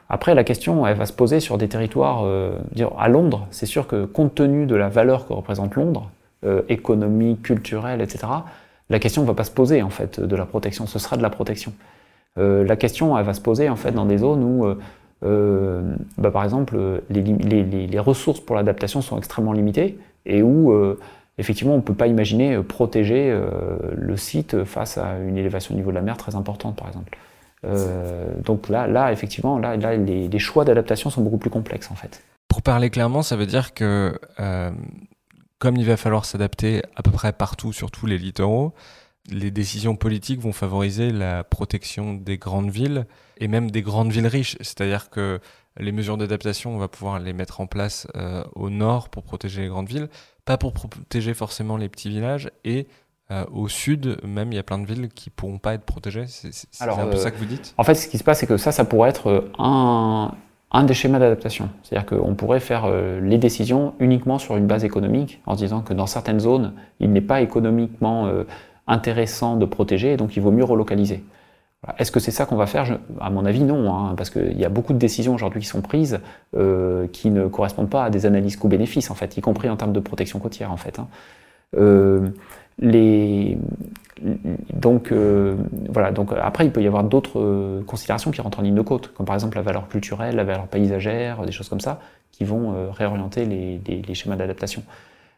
Après, 0.09 0.33
la 0.33 0.43
question, 0.43 0.87
elle 0.87 0.97
va 0.97 1.05
se 1.05 1.13
poser 1.13 1.39
sur 1.39 1.59
des 1.59 1.67
territoires, 1.67 2.25
à 2.97 3.07
Londres, 3.07 3.45
c'est 3.51 3.67
sûr 3.67 3.85
que 3.85 4.05
compte 4.05 4.33
tenu 4.33 4.65
de 4.65 4.75
la 4.75 4.89
valeur 4.89 5.27
que 5.27 5.33
représente 5.33 5.75
Londres, 5.75 6.09
économique, 6.69 7.43
culturelle, 7.43 8.01
etc., 8.01 8.25
la 8.89 8.97
question 8.97 9.21
ne 9.21 9.27
va 9.27 9.35
pas 9.35 9.43
se 9.43 9.51
poser, 9.51 9.83
en 9.83 9.91
fait, 9.91 10.19
de 10.19 10.35
la 10.35 10.47
protection, 10.47 10.87
ce 10.87 10.97
sera 10.97 11.17
de 11.17 11.21
la 11.21 11.29
protection. 11.29 11.71
Euh, 12.39 12.63
la 12.63 12.75
question 12.75 13.17
elle 13.17 13.25
va 13.25 13.33
se 13.33 13.41
poser 13.41 13.69
en 13.69 13.75
fait 13.75 13.91
dans 13.91 14.05
des 14.05 14.19
zones 14.19 14.43
où, 14.43 14.75
euh, 15.23 15.81
euh, 15.81 15.95
bah, 16.17 16.31
par 16.31 16.43
exemple, 16.43 17.01
les, 17.09 17.99
ressources 17.99 18.39
pour 18.39 18.55
l'adaptation 18.55 19.01
sont 19.01 19.17
extrêmement 19.17 19.53
limitées 19.53 19.99
et 20.25 20.41
où 20.41 20.73
effectivement 21.37 21.73
on 21.73 21.77
ne 21.77 21.81
peut 21.81 21.93
pas 21.93 22.07
imaginer 22.07 22.61
protéger 22.63 23.37
le 23.95 24.17
site 24.17 24.63
face 24.63 24.97
à 24.97 25.17
une 25.19 25.37
élévation 25.37 25.73
au 25.73 25.77
niveau 25.77 25.91
de 25.91 25.95
la 25.95 26.01
mer 26.01 26.17
très 26.17 26.35
importante, 26.35 26.75
par 26.77 26.87
exemple. 26.87 27.17
donc 28.43 28.69
là, 28.69 28.87
là, 28.87 29.11
effectivement, 29.11 29.57
là, 29.57 29.77
là 29.77 29.95
les, 29.95 30.39
choix 30.39 30.65
d'adaptation 30.65 31.09
sont 31.09 31.21
beaucoup 31.21 31.37
plus 31.37 31.49
complexes 31.49 31.91
en 31.91 31.95
fait. 31.95 32.23
Pour 32.47 32.61
parler 32.61 32.89
clairement, 32.89 33.21
ça 33.21 33.35
veut 33.35 33.45
dire 33.45 33.73
que 33.73 34.17
comme 35.59 35.75
il 35.75 35.85
va 35.85 35.97
falloir 35.97 36.25
s'adapter 36.25 36.81
à 36.95 37.03
peu 37.03 37.11
près 37.11 37.33
partout, 37.33 37.73
sur 37.73 37.91
tous 37.91 38.05
les 38.05 38.17
littoraux, 38.17 38.73
les 39.31 39.51
décisions 39.51 39.95
politiques 39.95 40.39
vont 40.39 40.53
favoriser 40.53 41.11
la 41.11 41.43
protection 41.43 42.13
des 42.13 42.37
grandes 42.37 42.71
villes 42.71 43.05
et 43.37 43.47
même 43.47 43.69
des 43.69 43.81
grandes 43.81 44.11
villes 44.11 44.27
riches. 44.27 44.57
C'est-à-dire 44.61 45.09
que 45.09 45.39
les 45.77 45.91
mesures 45.91 46.17
d'adaptation, 46.17 46.75
on 46.75 46.77
va 46.77 46.87
pouvoir 46.87 47.19
les 47.19 47.33
mettre 47.33 47.61
en 47.61 47.67
place 47.67 48.07
euh, 48.15 48.43
au 48.55 48.69
nord 48.69 49.09
pour 49.09 49.23
protéger 49.23 49.61
les 49.61 49.67
grandes 49.67 49.87
villes, 49.87 50.09
pas 50.45 50.57
pour 50.57 50.73
protéger 50.73 51.33
forcément 51.33 51.77
les 51.77 51.89
petits 51.89 52.09
villages 52.09 52.49
et 52.63 52.87
euh, 53.31 53.45
au 53.51 53.67
sud, 53.67 54.17
même, 54.23 54.51
il 54.51 54.55
y 54.55 54.59
a 54.59 54.63
plein 54.63 54.79
de 54.79 54.87
villes 54.87 55.09
qui 55.09 55.29
pourront 55.29 55.59
pas 55.59 55.75
être 55.75 55.83
protégées. 55.85 56.25
C'est 56.27 56.81
un 56.81 57.05
peu 57.05 57.17
ça 57.17 57.29
que 57.29 57.37
vous 57.37 57.45
dites? 57.45 57.75
En 57.77 57.83
fait, 57.83 57.93
ce 57.93 58.07
qui 58.07 58.17
se 58.17 58.23
passe, 58.23 58.39
c'est 58.39 58.47
que 58.47 58.57
ça, 58.57 58.71
ça 58.71 58.85
pourrait 58.85 59.11
être 59.11 59.51
un, 59.59 60.33
un 60.71 60.83
des 60.83 60.95
schémas 60.95 61.19
d'adaptation. 61.19 61.69
C'est-à-dire 61.83 62.07
qu'on 62.07 62.33
pourrait 62.33 62.59
faire 62.59 62.85
euh, 62.85 63.21
les 63.21 63.37
décisions 63.37 63.93
uniquement 63.99 64.39
sur 64.39 64.57
une 64.57 64.65
base 64.65 64.83
économique, 64.83 65.41
en 65.45 65.53
se 65.53 65.59
disant 65.59 65.81
que 65.81 65.93
dans 65.93 66.07
certaines 66.07 66.39
zones, 66.39 66.73
il 66.99 67.11
n'est 67.13 67.21
pas 67.21 67.41
économiquement 67.41 68.27
intéressant 68.89 69.55
de 69.55 69.65
protéger, 69.65 70.13
et 70.13 70.17
donc 70.17 70.35
il 70.35 70.41
vaut 70.41 70.51
mieux 70.51 70.65
relocaliser. 70.65 71.23
Est-ce 71.97 72.11
que 72.11 72.19
c'est 72.19 72.31
ça 72.31 72.45
qu'on 72.45 72.57
va 72.57 72.65
faire? 72.65 72.99
À 73.21 73.29
mon 73.29 73.45
avis, 73.45 73.63
non, 73.63 73.93
hein, 73.93 74.13
parce 74.17 74.29
qu'il 74.29 74.59
y 74.59 74.65
a 74.65 74.69
beaucoup 74.69 74.91
de 74.91 74.97
décisions 74.97 75.33
aujourd'hui 75.33 75.61
qui 75.61 75.67
sont 75.67 75.81
prises 75.81 76.19
euh, 76.57 77.07
qui 77.13 77.29
ne 77.29 77.47
correspondent 77.47 77.89
pas 77.89 78.03
à 78.03 78.09
des 78.09 78.25
analyses 78.25 78.57
coûts-bénéfices, 78.57 79.09
en 79.11 79.15
fait, 79.15 79.37
y 79.37 79.41
compris 79.41 79.69
en 79.69 79.77
termes 79.77 79.93
de 79.93 80.01
protection 80.01 80.39
côtière, 80.39 80.73
en 80.73 80.77
fait. 80.77 80.99
Hein. 80.99 81.07
Euh. 81.77 82.27
Donc, 84.73 85.11
euh, 85.13 85.55
voilà. 85.89 86.11
Donc, 86.11 86.31
après, 86.33 86.65
il 86.65 86.71
peut 86.71 86.81
y 86.81 86.87
avoir 86.87 87.05
d'autres 87.05 87.81
considérations 87.87 88.31
qui 88.31 88.41
rentrent 88.41 88.59
en 88.59 88.63
ligne 88.63 88.75
de 88.75 88.81
côte, 88.81 89.13
comme 89.13 89.25
par 89.25 89.35
exemple 89.35 89.55
la 89.55 89.63
valeur 89.63 89.87
culturelle, 89.87 90.35
la 90.35 90.43
valeur 90.43 90.67
paysagère, 90.67 91.45
des 91.45 91.53
choses 91.53 91.69
comme 91.69 91.79
ça, 91.79 92.01
qui 92.31 92.43
vont 92.43 92.91
réorienter 92.91 93.45
les, 93.45 93.79
les 93.85 94.13
schémas 94.13 94.35
d'adaptation. 94.35 94.83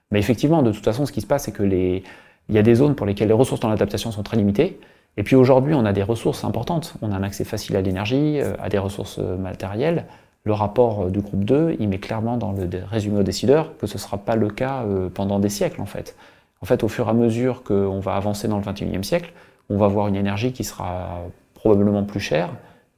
Mais 0.10 0.20
effectivement, 0.20 0.64
de 0.64 0.72
toute 0.72 0.84
façon, 0.84 1.06
ce 1.06 1.12
qui 1.12 1.22
se 1.22 1.28
passe, 1.28 1.43
c'est 1.43 1.52
que 1.52 1.64
les, 1.64 2.04
il 2.50 2.56
y 2.56 2.58
a 2.58 2.64
des 2.64 2.76
zones 2.76 2.96
pour 2.96 3.06
lesquelles 3.06 3.30
les 3.30 3.34
ressources 3.34 3.62
dans 3.62 3.70
l'adaptation 3.70 4.12
sont 4.12 4.24
très 4.24 4.38
limitées. 4.38 4.80
Et 5.18 5.24
puis 5.24 5.36
aujourd'hui, 5.36 5.74
on 5.74 5.86
a 5.86 5.94
des 5.94 6.04
ressources 6.04 6.44
importantes. 6.44 6.94
On 7.02 7.12
a 7.12 7.16
un 7.16 7.24
accès 7.24 7.44
facile 7.44 7.76
à 7.76 7.82
l'énergie, 7.82 8.39
euh, 8.39 8.54
à 8.60 8.70
des 8.70 8.78
ressources 8.78 9.20
euh, 9.20 9.38
matérielles. 9.38 10.06
Le 10.44 10.54
rapport 10.54 11.04
euh, 11.04 11.10
du 11.10 11.20
groupe 11.20 11.44
2, 11.44 11.78
il 11.80 11.89
met 11.89 11.98
clairement 11.98 12.38
dans 12.38 12.54
le 12.54 12.68
résumé 12.89 13.20
aux 13.20 13.24
décideurs 13.24 13.78
que 13.78 13.88
ce 13.88 13.96
ne 13.96 14.00
sera 14.00 14.18
pas 14.18 14.36
le 14.36 14.50
cas 14.50 14.86
pendant 15.14 15.39
des 15.39 15.50
siècles 15.50 15.82
en 15.82 15.86
fait. 15.86 16.16
En 16.62 16.66
fait, 16.66 16.84
au 16.84 16.88
fur 16.88 17.08
et 17.08 17.10
à 17.10 17.14
mesure 17.14 17.64
qu'on 17.64 18.00
va 18.00 18.16
avancer 18.16 18.48
dans 18.48 18.58
le 18.58 18.64
21e 18.64 19.04
siècle, 19.04 19.34
on 19.70 19.78
va 19.78 19.86
avoir 19.86 20.08
une 20.08 20.16
énergie 20.16 20.54
qui 20.54 20.64
sera 20.64 21.22
probablement 21.56 22.04
plus 22.04 22.20
chère 22.20 22.50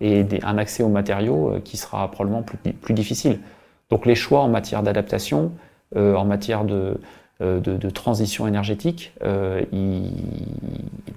et 0.01 0.25
un 0.43 0.57
accès 0.57 0.83
aux 0.83 0.89
matériaux 0.89 1.55
qui 1.63 1.77
sera 1.77 2.11
probablement 2.11 2.43
plus, 2.43 2.57
plus 2.57 2.93
difficile. 2.93 3.39
Donc 3.89 4.05
les 4.05 4.15
choix 4.15 4.41
en 4.41 4.49
matière 4.49 4.83
d'adaptation, 4.83 5.51
en 5.95 6.25
matière 6.25 6.65
de, 6.65 6.99
euh, 7.41 7.59
de, 7.59 7.89
transition 7.89 8.47
énergétique, 8.47 9.11
euh, 9.23 9.63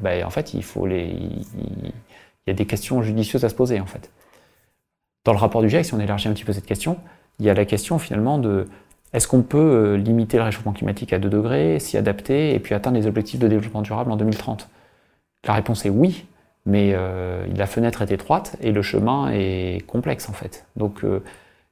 ben, 0.01 0.25
en 0.25 0.31
fait, 0.31 0.55
il 0.55 0.63
faut 0.63 0.87
les, 0.87 1.09
il, 1.09 1.93
y 2.47 2.51
a 2.51 2.55
des 2.55 2.65
questions 2.65 3.03
judicieuses 3.03 3.45
à 3.45 3.51
se 3.51 3.55
poser, 3.55 3.81
en 3.81 3.87
fait. 3.87 4.11
Dans 5.25 5.33
le 5.33 5.39
rapport 5.39 5.61
du 5.61 5.69
GIEC, 5.69 5.85
si 5.85 5.95
on 5.95 6.01
élargit 6.01 6.29
un 6.29 6.33
petit 6.33 6.45
peu 6.45 6.55
cette 6.55 6.65
question, 6.65 6.97
il 7.39 7.45
y 7.45 7.51
a 7.51 7.55
la 7.55 7.67
question 7.67 7.99
finalement 7.99 8.39
de 8.39 8.67
est-ce 9.13 9.29
qu'on 9.29 9.43
peut 9.43 9.97
limiter 9.97 10.39
le 10.39 10.45
réchauffement 10.45 10.73
climatique 10.73 11.13
à 11.13 11.19
2 11.19 11.29
degrés, 11.29 11.79
s'y 11.81 11.99
adapter 11.99 12.55
et 12.55 12.61
puis 12.61 12.75
atteindre 12.75 12.97
les 12.97 13.07
objectifs 13.07 13.39
de 13.39 13.49
développement 13.49 13.83
durable 13.83 14.11
en 14.11 14.17
2030 14.17 14.71
La 15.45 15.55
réponse 15.55 15.85
est 15.85 15.91
oui, 15.91 16.25
mais 16.65 16.93
la 16.93 17.67
fenêtre 17.67 18.03
est 18.03 18.11
étroite 18.11 18.57
et 18.61 18.73
le 18.73 18.83
chemin 18.83 19.31
est 19.33 19.85
complexe 19.87 20.29
en 20.29 20.33
fait. 20.33 20.67
Donc 20.77 21.03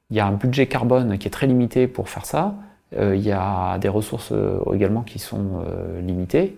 il 0.09 0.15
y 0.15 0.19
a 0.19 0.27
un 0.27 0.33
budget 0.33 0.67
carbone 0.67 1.17
qui 1.17 1.27
est 1.27 1.31
très 1.31 1.47
limité 1.47 1.87
pour 1.87 2.09
faire 2.09 2.25
ça. 2.25 2.55
Il 2.97 3.21
y 3.21 3.31
a 3.31 3.77
des 3.77 3.89
ressources 3.89 4.33
également 4.73 5.01
qui 5.01 5.19
sont 5.19 5.63
limitées. 6.01 6.57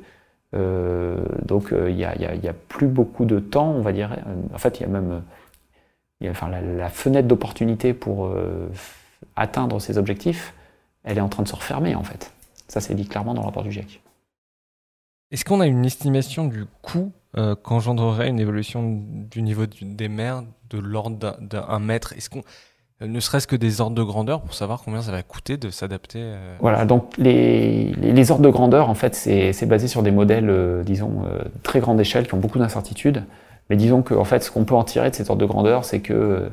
donc 0.53 1.71
il 1.71 1.95
n'y 1.95 2.03
a, 2.05 2.53
plus 2.67 2.87
beaucoup 2.87 3.25
de 3.25 3.39
temps, 3.39 3.71
on 3.71 3.81
va 3.81 3.91
dire. 3.91 4.15
En 4.53 4.57
fait, 4.57 4.79
il 4.79 4.83
y 4.83 4.85
a 4.85 4.89
même 4.89 5.21
enfin, 6.25 6.49
la, 6.49 6.89
fenêtre 6.89 7.27
d'opportunité 7.27 7.93
pour 7.93 8.27
euh, 8.27 8.67
atteindre 9.35 9.79
ces 9.79 9.97
objectifs, 9.97 10.53
elle 11.03 11.17
est 11.17 11.21
en 11.21 11.29
train 11.29 11.43
de 11.43 11.47
se 11.47 11.55
refermer 11.55 11.95
en 11.95 12.03
fait. 12.03 12.33
Ça, 12.67 12.81
c'est 12.81 12.95
dit 12.95 13.07
clairement 13.07 13.33
dans 13.33 13.41
le 13.41 13.47
rapport 13.47 13.63
du 13.63 13.71
GIEC. 13.71 14.01
Est-ce 15.31 15.45
qu'on 15.45 15.59
a 15.59 15.67
une 15.67 15.85
estimation 15.85 16.45
du 16.45 16.65
coût 16.81 17.11
euh, 17.35 17.55
qu'engendrerait 17.55 18.29
une 18.29 18.39
évolution 18.39 19.03
du 19.03 19.41
niveau 19.41 19.65
des 19.65 20.07
mers 20.07 20.43
de 20.69 20.79
l'ordre 20.79 21.37
d'un 21.39 21.79
mètre? 21.79 22.13
Euh, 22.13 22.41
ne 23.01 23.19
serait-ce 23.19 23.47
que 23.47 23.55
des 23.55 23.81
ordres 23.81 23.95
de 23.95 24.03
grandeur 24.03 24.41
pour 24.41 24.53
savoir 24.53 24.81
combien 24.83 25.01
ça 25.01 25.11
va 25.11 25.21
coûter 25.23 25.57
de 25.57 25.69
s'adapter 25.69 26.33
Voilà, 26.59 26.85
donc 26.85 27.13
les, 27.17 27.91
les, 27.93 28.31
ordres 28.31 28.43
de 28.43 28.49
grandeur, 28.49 28.89
en 28.89 28.95
fait, 28.95 29.13
c'est 29.15 29.65
basé 29.65 29.87
sur 29.87 30.01
des 30.01 30.11
modèles, 30.11 30.83
disons, 30.83 31.23
très 31.63 31.79
grande 31.79 31.99
échelle 31.99 32.27
qui 32.27 32.33
ont 32.33 32.39
beaucoup 32.39 32.59
d'incertitudes. 32.59 33.23
Mais 33.69 33.75
disons 33.75 34.01
que 34.01 34.13
en 34.13 34.23
fait, 34.23 34.43
ce 34.43 34.51
qu'on 34.51 34.63
peut 34.63 34.75
en 34.75 34.83
tirer 34.83 35.09
de 35.09 35.15
cette 35.15 35.29
ordre 35.29 35.41
de 35.41 35.45
grandeur, 35.45 35.85
c'est 35.85 35.99
que 35.99 36.49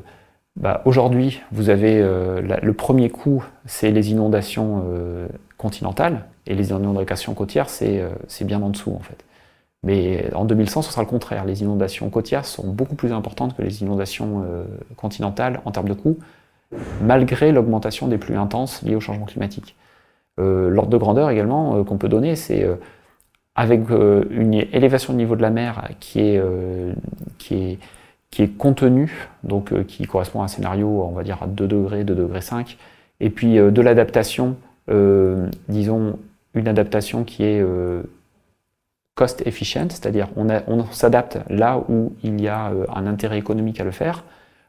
bah, 0.55 0.81
aujourd'hui, 0.85 1.41
vous 1.51 1.69
avez 1.69 1.99
euh, 1.99 2.41
le 2.61 2.73
premier 2.73 3.09
coup, 3.09 3.43
c'est 3.65 3.91
les 3.91 4.11
inondations 4.11 4.85
euh, 4.87 5.27
continentales, 5.57 6.25
et 6.47 6.55
les 6.55 6.69
inondations 6.69 7.33
côtières, 7.33 7.67
euh, 7.81 8.09
c'est 8.27 8.45
bien 8.45 8.61
en 8.61 8.69
dessous 8.69 8.93
en 8.93 8.99
fait. 8.99 9.23
Mais 9.85 10.29
en 10.33 10.43
2100, 10.45 10.81
ce 10.81 10.91
sera 10.91 11.01
le 11.03 11.07
contraire. 11.07 11.45
Les 11.45 11.61
inondations 11.61 12.09
côtières 12.09 12.43
sont 12.45 12.67
beaucoup 12.67 12.95
plus 12.95 13.13
importantes 13.13 13.55
que 13.55 13.61
les 13.61 13.81
inondations 13.81 14.43
continentales 14.97 15.61
en 15.63 15.71
termes 15.71 15.87
de 15.87 15.93
coûts, 15.93 16.17
malgré 17.01 17.51
l'augmentation 17.51 18.07
des 18.07 18.17
pluies 18.17 18.35
intenses 18.35 18.81
liées 18.81 18.95
au 18.95 18.99
changement 18.99 19.25
climatique. 19.25 19.75
L'ordre 20.37 20.89
de 20.89 20.97
grandeur 20.97 21.29
également 21.29 21.83
qu'on 21.83 21.97
peut 21.97 22.09
donner, 22.09 22.35
c'est 22.35 22.67
avec 23.55 23.89
euh, 23.89 24.25
une 24.29 24.53
élévation 24.53 25.13
du 25.13 25.17
niveau 25.17 25.35
de 25.35 25.41
la 25.41 25.49
mer 25.49 25.89
qui 25.99 26.19
est, 26.19 26.37
euh, 26.37 26.93
qui 27.37 27.55
est, 27.55 27.79
qui 28.29 28.43
est 28.43 28.49
contenue, 28.49 29.29
donc 29.43 29.71
euh, 29.71 29.83
qui 29.83 30.05
correspond 30.05 30.41
à 30.41 30.45
un 30.45 30.47
scénario, 30.49 30.87
on 30.87 31.11
va 31.11 31.23
dire, 31.23 31.41
à 31.41 31.47
2 31.47 31.67
degrés, 31.67 32.03
2 32.03 32.13
degrés 32.13 32.41
5, 32.41 32.77
et 33.21 33.29
puis 33.29 33.55
de 33.55 33.81
l'adaptation, 33.81 34.57
disons, 35.69 36.19
une 36.53 36.67
adaptation 36.67 37.23
qui 37.23 37.43
est 37.45 37.63
cost 39.15 39.41
efficient, 39.47 39.87
c'est-à-dire 39.89 40.27
on, 40.35 40.85
s'adapte 40.91 41.39
là 41.49 41.81
où 41.89 42.13
il 42.23 42.39
y 42.41 42.47
a 42.49 42.71
un 42.93 43.07
intérêt 43.07 43.37
économique 43.37 43.79
à 43.79 43.85
le 43.85 43.91
faire, 43.91 44.23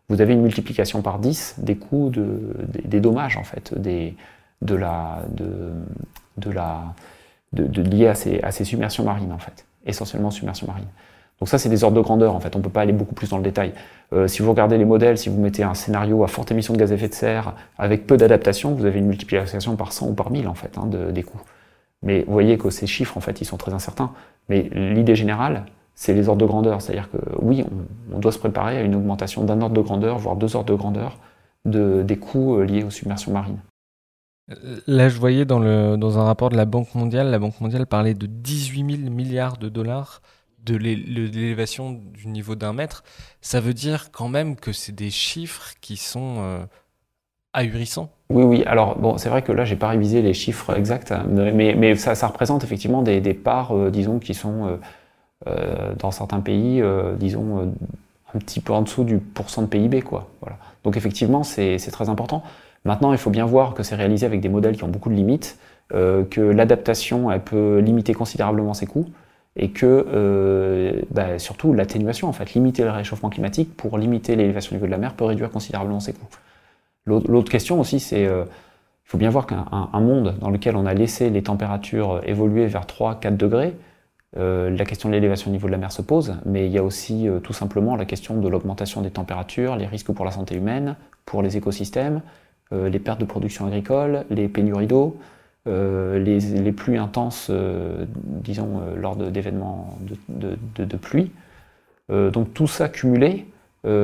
vous 0.09 0.21
avez 0.21 0.35
une 0.35 0.43
multiplication 0.43 1.03
par 1.03 1.19
10 1.19 1.57
des 1.59 1.77
coûts 1.77 2.11
de, 2.11 2.55
des, 2.85 3.01
dommages 3.01 3.37
en 3.37 3.43
fait, 3.43 3.75
de 3.77 4.75
la, 4.75 5.25
de, 5.31 5.73
de 6.39 6.51
la, 6.51 6.95
de, 7.53 8.07
à 8.07 8.15
ces, 8.15 8.41
à 8.41 8.53
ces 8.53 8.65
submersions 8.65 9.05
marines, 9.05 9.33
en 9.33 9.39
fait, 9.39 9.67
essentiellement 9.85 10.31
submersions 10.31 10.69
marines. 10.69 10.87
Donc 11.41 11.49
ça, 11.49 11.59
c'est 11.59 11.69
des 11.69 11.85
ordres 11.85 11.97
de 11.97 12.03
grandeur, 12.03 12.35
en 12.35 12.41
fait, 12.41 12.55
on 12.57 12.61
ne 12.61 12.65
peut 12.65 12.71
pas 12.71 12.81
aller 12.81 12.93
beaucoup 12.93 13.15
plus 13.15 13.29
dans 13.29 13.37
le 13.37 13.43
détail. 13.43 13.73
Euh, 14.13 14.27
si 14.27 14.43
vous 14.43 14.51
regardez 14.51 14.79
les 14.79 14.87
modèles, 14.87 15.19
si 15.19 15.29
vous 15.29 15.39
mettez 15.39 15.65
un 15.65 15.75
scénario 15.75 16.25
à 16.25 16.29
forte 16.29 16.51
émission 16.51 16.73
de 16.73 16.79
gaz 16.79 16.93
à 16.93 16.95
effet 16.95 17.09
de 17.09 17.15
serre, 17.15 17.55
avec 17.79 18.07
peu 18.07 18.17
d'adaptation, 18.17 18.73
vous 18.73 18.87
avez 18.87 19.01
une 19.01 19.07
multiplication 19.07 19.77
par 19.77 19.93
100 19.93 20.09
ou 20.09 20.15
par 20.15 20.31
1000, 20.31 20.49
en 20.49 20.55
fait, 20.55 20.79
hein, 20.79 20.87
des 20.87 21.23
coûts. 21.23 21.41
Mais 22.03 22.25
vous 22.25 22.33
voyez 22.33 22.59
que 22.59 22.71
ces 22.71 22.87
chiffres, 22.87 23.17
en 23.17 23.21
fait, 23.21 23.41
ils 23.41 23.45
sont 23.45 23.57
très 23.57 23.73
incertains. 23.73 24.13
Mais 24.49 24.69
l'idée 24.73 25.17
générale, 25.17 25.67
c'est 25.95 26.15
les 26.15 26.29
ordres 26.29 26.43
de 26.43 26.47
grandeur. 26.47 26.81
C'est-à-dire 26.83 27.11
que 27.11 27.19
oui, 27.41 27.65
on, 28.13 28.19
doit 28.19 28.33
se 28.33 28.39
préparer 28.39 28.77
à 28.77 28.83
une 28.83 28.95
augmentation 28.95 29.45
d'un 29.45 29.61
ordre 29.61 29.75
de 29.75 29.81
grandeur, 29.81 30.19
voire 30.19 30.37
deux 30.37 30.55
ordres 30.55 30.73
de 30.73 30.79
grandeur, 30.79 31.19
de, 31.65 32.03
des 32.03 32.19
coûts 32.19 32.59
euh, 32.59 32.65
liés 32.65 32.85
aux 32.85 32.91
submersions 32.91 33.33
marines. 33.33 33.61
Là, 34.87 35.09
je 35.09 35.19
voyais 35.19 35.45
dans, 35.45 35.61
un 35.61 36.25
rapport 36.25 36.51
de 36.51 36.57
la 36.57 36.67
Banque 36.67 36.95
mondiale, 36.95 37.31
la 37.31 37.41
Banque 37.41 37.61
mondiale 37.61 37.87
parlait 37.87 38.15
de 38.15 38.27
18 38.27 38.99
000 38.99 39.11
milliards 39.11 39.57
de 39.57 39.69
dollars 39.69 40.23
de 40.63 40.77
l'élévation 40.77 41.93
du 41.93 42.29
niveau 42.29 42.55
d'un 42.55 42.73
mètre. 42.73 43.03
Ça 43.41 43.61
veut 43.61 43.75
dire 43.75 44.11
quand 44.13 44.29
même 44.29 44.57
que 44.57 44.73
c'est 44.73 44.95
des 44.95 45.11
chiffres 45.11 45.73
qui 45.81 45.97
sont 45.97 46.37
euh, 46.39 46.65
Oui, 48.31 48.43
oui. 48.43 48.65
Alors, 48.67 49.17
c'est 49.19 49.29
vrai 49.29 49.43
que 49.43 49.53
là, 49.53 49.65
j'ai 49.65 49.77
pas 49.77 49.89
révisé 49.89 50.23
les 50.23 50.35
chiffres 50.35 50.77
exacts, 50.77 51.13
mais, 51.29 51.95
ça, 51.97 52.27
représente 52.27 52.65
effectivement 52.65 53.03
des, 53.03 53.35
parts, 53.35 53.77
euh, 53.77 53.91
disons, 53.91 54.19
qui 54.19 54.35
sont 54.35 54.79
euh, 55.47 55.95
dans 55.99 56.11
certains 56.11 56.41
pays, 56.41 56.83
disons, 57.19 57.73
un 58.35 58.39
petit 58.39 58.61
peu 58.61 58.73
en 58.73 58.83
dessous 58.83 59.05
du 59.05 59.19
pourcent 59.19 59.63
de 59.63 59.69
PIB, 59.69 60.03
quoi. 60.03 60.29
Donc, 60.85 60.97
effectivement, 60.97 61.43
c'est 61.43 61.79
très 61.91 62.09
important. 62.09 62.43
Maintenant, 62.87 63.13
il 63.13 63.19
faut 63.19 63.31
bien 63.31 63.47
voir 63.47 63.75
que 63.75 63.83
c'est 63.83 63.97
réalisé 63.97 64.27
avec 64.27 64.41
des 64.41 64.49
modèles 64.49 64.77
qui 64.77 64.85
ont 64.85 64.89
beaucoup 64.89 65.09
de 65.09 65.15
limites, 65.15 65.59
euh, 65.93 66.25
que 66.25 66.41
l'adaptation 66.41 67.31
elle 67.31 67.43
peut 67.43 67.79
limiter 67.79 68.13
considérablement 68.13 68.75
ses 68.75 68.87
coûts, 68.87 69.07
et 69.57 69.71
que 69.71 70.07
euh, 70.09 71.03
bah, 71.11 71.39
surtout 71.39 71.73
l'atténuation, 71.73 72.29
en 72.29 72.33
fait, 72.33 72.55
limiter 72.55 72.85
le 72.85 72.91
réchauffement 72.91 73.29
climatique 73.29 73.77
pour 73.77 73.99
limiter 73.99 74.37
l'élévation 74.37 74.71
du 74.71 74.77
niveau 74.77 74.87
de 74.87 74.91
la 74.93 74.99
mer 74.99 75.15
peut 75.15 75.25
réduire 75.25 75.51
considérablement 75.51 75.99
ses 75.99 76.13
coûts. 76.13 76.29
L'autre 77.07 77.51
question 77.51 77.81
aussi, 77.81 78.01
c'est 78.01 78.27
euh, 78.27 78.45
il 78.45 79.09
faut 79.09 79.19
bien 79.19 79.31
voir 79.31 79.47
qu'un 79.47 80.01
monde 80.01 80.37
dans 80.41 80.51
lequel 80.51 80.75
on 80.77 80.87
a 80.87 80.95
laissé 80.95 81.31
les 81.31 81.43
températures 81.43 82.21
évoluer 82.25 82.67
vers 82.67 82.87
3-4 82.87 83.37
degrés, 83.37 83.77
la 84.35 84.85
question 84.85 85.09
de 85.09 85.15
l'élévation 85.15 85.51
du 85.51 85.57
niveau 85.57 85.69
de 85.69 85.73
la 85.73 85.79
mer 85.79 85.93
se 85.93 86.03
pose, 86.03 86.35
mais 86.45 86.67
il 86.67 86.73
y 86.73 86.77
a 86.77 86.83
aussi 86.83 87.29
tout 87.45 87.53
simplement 87.53 87.95
la 87.95 88.05
question 88.05 88.39
de 88.39 88.49
l'augmentation 88.49 89.01
des 89.01 89.11
températures, 89.11 89.77
les 89.77 89.87
risques 89.87 90.13
pour 90.13 90.25
la 90.25 90.33
santé 90.33 90.57
humaine, 90.57 90.97
pour 91.25 91.43
les 91.43 91.57
écosystèmes, 91.57 92.21
euh, 92.73 92.89
les 92.89 92.99
pertes 92.99 93.21
de 93.21 93.25
production 93.25 93.67
agricole, 93.67 94.25
les 94.29 94.49
pénuries 94.49 94.89
d'eau, 94.89 95.19
euh, 95.69 96.19
les, 96.19 96.73
pluies 96.73 96.97
intenses, 96.97 97.47
euh, 97.51 98.07
disons, 98.15 98.81
lors 98.97 99.15
d'événements 99.17 99.99
de, 100.29 100.97
pluie. 100.97 101.31
donc 102.09 102.55
tout 102.55 102.67
ça 102.67 102.89
cumulé, 102.89 103.47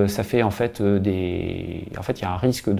ça 0.06 0.22
fait 0.22 0.42
en 0.42 0.50
fait 0.50 0.80
des. 0.82 1.88
En 1.98 2.02
fait, 2.02 2.20
il 2.20 2.22
y 2.22 2.24
a 2.24 2.32
un 2.32 2.36
risque 2.36 2.70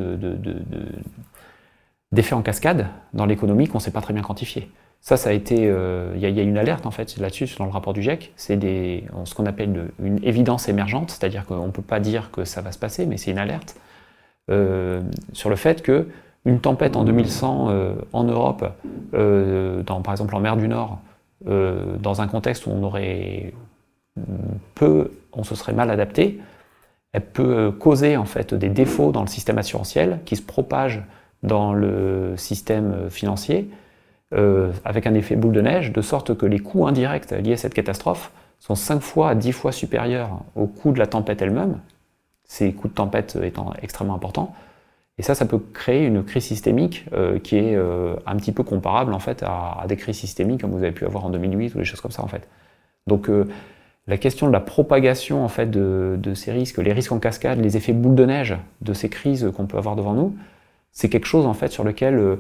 d'effet 2.13 2.35
en 2.35 2.43
cascade 2.43 2.87
dans 3.13 3.27
l'économie 3.27 3.67
qu'on 3.67 3.79
ne 3.79 3.83
sait 3.83 3.91
pas 3.91 4.01
très 4.01 4.15
bien 4.15 4.23
quantifier. 4.23 4.71
Ça, 5.01 5.17
ça 5.17 5.31
a 5.31 5.33
été. 5.33 5.57
Il 5.57 6.21
y, 6.21 6.27
a 6.27 6.43
une 6.43 6.59
alerte 6.59 6.87
en 6.87 6.93
fait 6.93 7.17
là-dessus 7.19 7.49
dans 7.59 7.65
le 7.65 7.73
rapport 7.73 7.93
du 7.93 8.03
GIEC. 8.03 8.33
C'est 8.37 8.57
ce 9.25 9.35
qu'on 9.35 9.47
appelle 9.47 9.91
une 10.03 10.23
évidence 10.23 10.69
émergente, 10.69 11.11
c'est-à-dire 11.11 11.45
qu'on 11.45 11.67
ne 11.67 11.73
peut 11.73 11.83
pas 11.83 11.99
dire 11.99 12.31
que 12.31 12.45
ça 12.45 12.61
va 12.61 12.71
se 12.71 12.79
passer, 12.79 13.07
mais 13.07 13.17
c'est 13.17 13.33
une 13.33 13.39
alerte. 13.39 13.77
Euh, 14.51 15.01
sur 15.33 15.51
le 15.51 15.57
fait 15.57 15.83
que 15.83 16.09
une 16.45 16.59
tempête 16.59 16.97
en 16.97 17.05
2100 17.05 17.69
euh, 17.71 17.95
en 18.13 18.25
Europe, 18.25 18.65
euh, 19.15 19.83
par 19.85 20.11
exemple 20.11 20.35
en 20.35 20.41
mer 20.41 20.57
du 20.57 20.69
Nord, 20.69 20.99
dans 21.45 22.21
un 22.21 22.29
contexte 22.29 22.67
où 22.67 22.71
on 22.71 22.85
aurait 22.85 23.53
peu, 24.77 25.11
on 25.33 25.43
se 25.43 25.57
serait 25.57 25.73
mal 25.73 25.91
adapté, 25.91 26.39
elle 27.13 27.27
peut 27.27 27.73
causer 27.73 28.17
en 28.17 28.25
fait 28.25 28.55
des 28.55 28.69
défauts 28.69 29.13
dans 29.13 29.23
le 29.23 29.29
système 29.29 29.59
assurantiel 29.59 30.21
qui 30.25 30.37
se 30.37 30.43
propagent 30.43 31.03
dans 31.43 31.75
le 31.75 32.35
système 32.37 33.11
financier 33.11 33.69
avec 34.85 35.07
un 35.07 35.13
effet 35.13 35.37
boule 35.37 35.53
de 35.53 35.61
neige, 35.61 35.93
de 35.93 36.01
sorte 36.01 36.35
que 36.39 36.47
les 36.47 36.59
coûts 36.59 36.87
indirects 36.87 37.31
liés 37.33 37.53
à 37.53 37.57
cette 37.59 37.75
catastrophe 37.75 38.33
sont 38.61 38.77
5 38.77 39.01
fois 39.01 39.31
à 39.31 39.35
10 39.35 39.53
fois 39.53 39.73
supérieurs 39.73 40.41
aux 40.55 40.67
coûts 40.67 40.93
de 40.93 40.99
la 41.01 41.09
tempête 41.09 41.43
elle-même, 41.43 41.81
ces 42.45 42.73
coups 42.73 42.93
de 42.93 42.97
tempête 42.97 43.37
étant 43.43 43.73
extrêmement 43.83 44.15
importants. 44.15 44.55
Et 45.19 45.23
ça, 45.23 45.35
ça 45.35 45.47
peut 45.47 45.59
créer 45.59 46.07
une 46.07 46.23
crise 46.23 46.45
systémique 46.45 47.05
euh, 47.13 47.39
qui 47.39 47.57
est 47.57 47.75
euh, 47.75 48.15
un 48.25 48.37
petit 48.37 48.53
peu 48.53 48.63
comparable 48.63 49.13
en 49.13 49.19
fait 49.19 49.43
à, 49.43 49.85
des 49.89 49.97
crises 49.97 50.17
systémiques 50.17 50.61
comme 50.61 50.71
vous 50.71 50.83
avez 50.83 50.93
pu 50.93 51.05
avoir 51.05 51.25
en 51.25 51.31
2008 51.31 51.75
ou 51.75 51.79
des 51.79 51.85
choses 51.85 52.01
comme 52.01 52.13
ça 52.13 52.23
en 52.23 52.29
fait. 52.29 52.49
Donc 53.07 53.29
euh, 53.29 53.49
la 54.07 54.19
question 54.19 54.47
de 54.47 54.53
la 54.53 54.61
propagation 54.61 55.45
en 55.45 55.49
fait 55.49 55.71
de, 55.71 56.35
ces 56.35 56.53
risques, 56.53 56.79
les 56.79 56.93
risques 56.93 57.13
en 57.13 57.19
cascade, 57.19 57.61
les 57.61 57.77
effets 57.77 57.93
boule 57.93 58.15
de 58.15 58.27
neige 58.27 58.57
de 58.81 58.93
ces 58.93 59.09
crises 59.09 59.51
qu'on 59.57 59.67
peut 59.67 59.79
avoir 59.79 59.97
devant 59.97 60.15
nous, 60.15 60.37
c'est 60.93 61.09
quelque 61.09 61.27
chose 61.27 61.47
en 61.47 61.55
fait 61.55 61.69
sur 61.69 61.85
lequel 61.85 62.39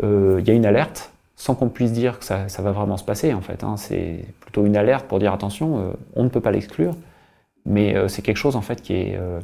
il 0.00 0.46
y 0.46 0.50
a 0.50 0.54
une 0.54 0.66
alerte 0.66 1.12
sans 1.36 1.54
qu'on 1.54 1.68
puisse 1.68 1.92
dire 1.92 2.18
que 2.18 2.24
ça, 2.24 2.46
va 2.58 2.70
vraiment 2.70 2.96
se 2.96 3.04
passer 3.04 3.34
en 3.34 3.40
fait. 3.40 3.64
Hein. 3.64 3.76
C'est 3.76 4.24
plutôt 4.40 4.64
une 4.66 4.76
alerte 4.76 5.06
pour 5.06 5.18
dire 5.18 5.32
attention, 5.32 5.94
on 6.14 6.22
ne 6.22 6.28
peut 6.28 6.40
pas 6.40 6.52
l'exclure 6.52 6.94
mais 7.64 7.96
euh, 7.96 8.08
c'est 8.08 8.22
quelque 8.22 8.36
chose 8.36 8.56
en 8.56 8.62
fait 8.62 8.82
qui, 8.82 9.14
euh, 9.14 9.40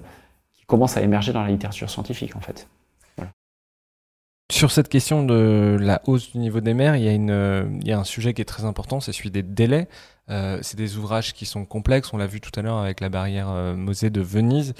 commence 0.66 0.96
à 0.96 1.02
émerger 1.02 1.32
dans 1.32 1.42
la 1.42 1.48
littérature 1.48 1.88
scientifique 1.88 2.34
en 2.34 2.40
fait. 2.40 2.68
Sur 4.50 4.70
cette 4.70 4.88
question 4.88 5.24
de 5.24 5.76
la 5.80 6.02
hausse 6.06 6.32
du 6.32 6.38
niveau 6.38 6.60
des 6.60 6.74
mers, 6.74 6.96
il 6.96 7.02
y 7.02 7.08
a, 7.08 7.32
euh, 7.32 7.68
il 7.80 7.86
y 7.86 7.92
a 7.92 7.98
un 7.98 8.04
sujet 8.04 8.32
qui 8.32 8.42
est 8.42 8.46
très 8.46 8.64
important, 8.64 9.00
c'est 9.00 9.12
celui 9.12 9.30
des 9.30 9.42
délais. 9.42 9.88
C'est 10.28 10.76
des 10.76 10.96
ouvrages 10.96 11.32
qui 11.34 11.46
sont 11.46 11.64
complexes, 11.64 12.12
on 12.12 12.16
l'a 12.16 12.26
vu 12.26 12.40
tout 12.40 12.50
à 12.58 12.62
l'heure 12.62 12.78
avec 12.78 13.00
la 13.00 13.08
barrière 13.08 13.48
Mosée 13.76 14.10
de 14.10 14.20
Venise. 14.20 14.74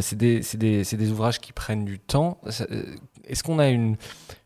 c'est 0.00 0.16
des, 0.16 1.10
ouvrages 1.10 1.40
qui 1.40 1.52
prennent 1.52 1.84
du 1.84 1.98
temps. 1.98 2.38
est-ce 3.26 3.42
qu'on 3.42 3.58
a 3.58 3.68
une, 3.68 3.96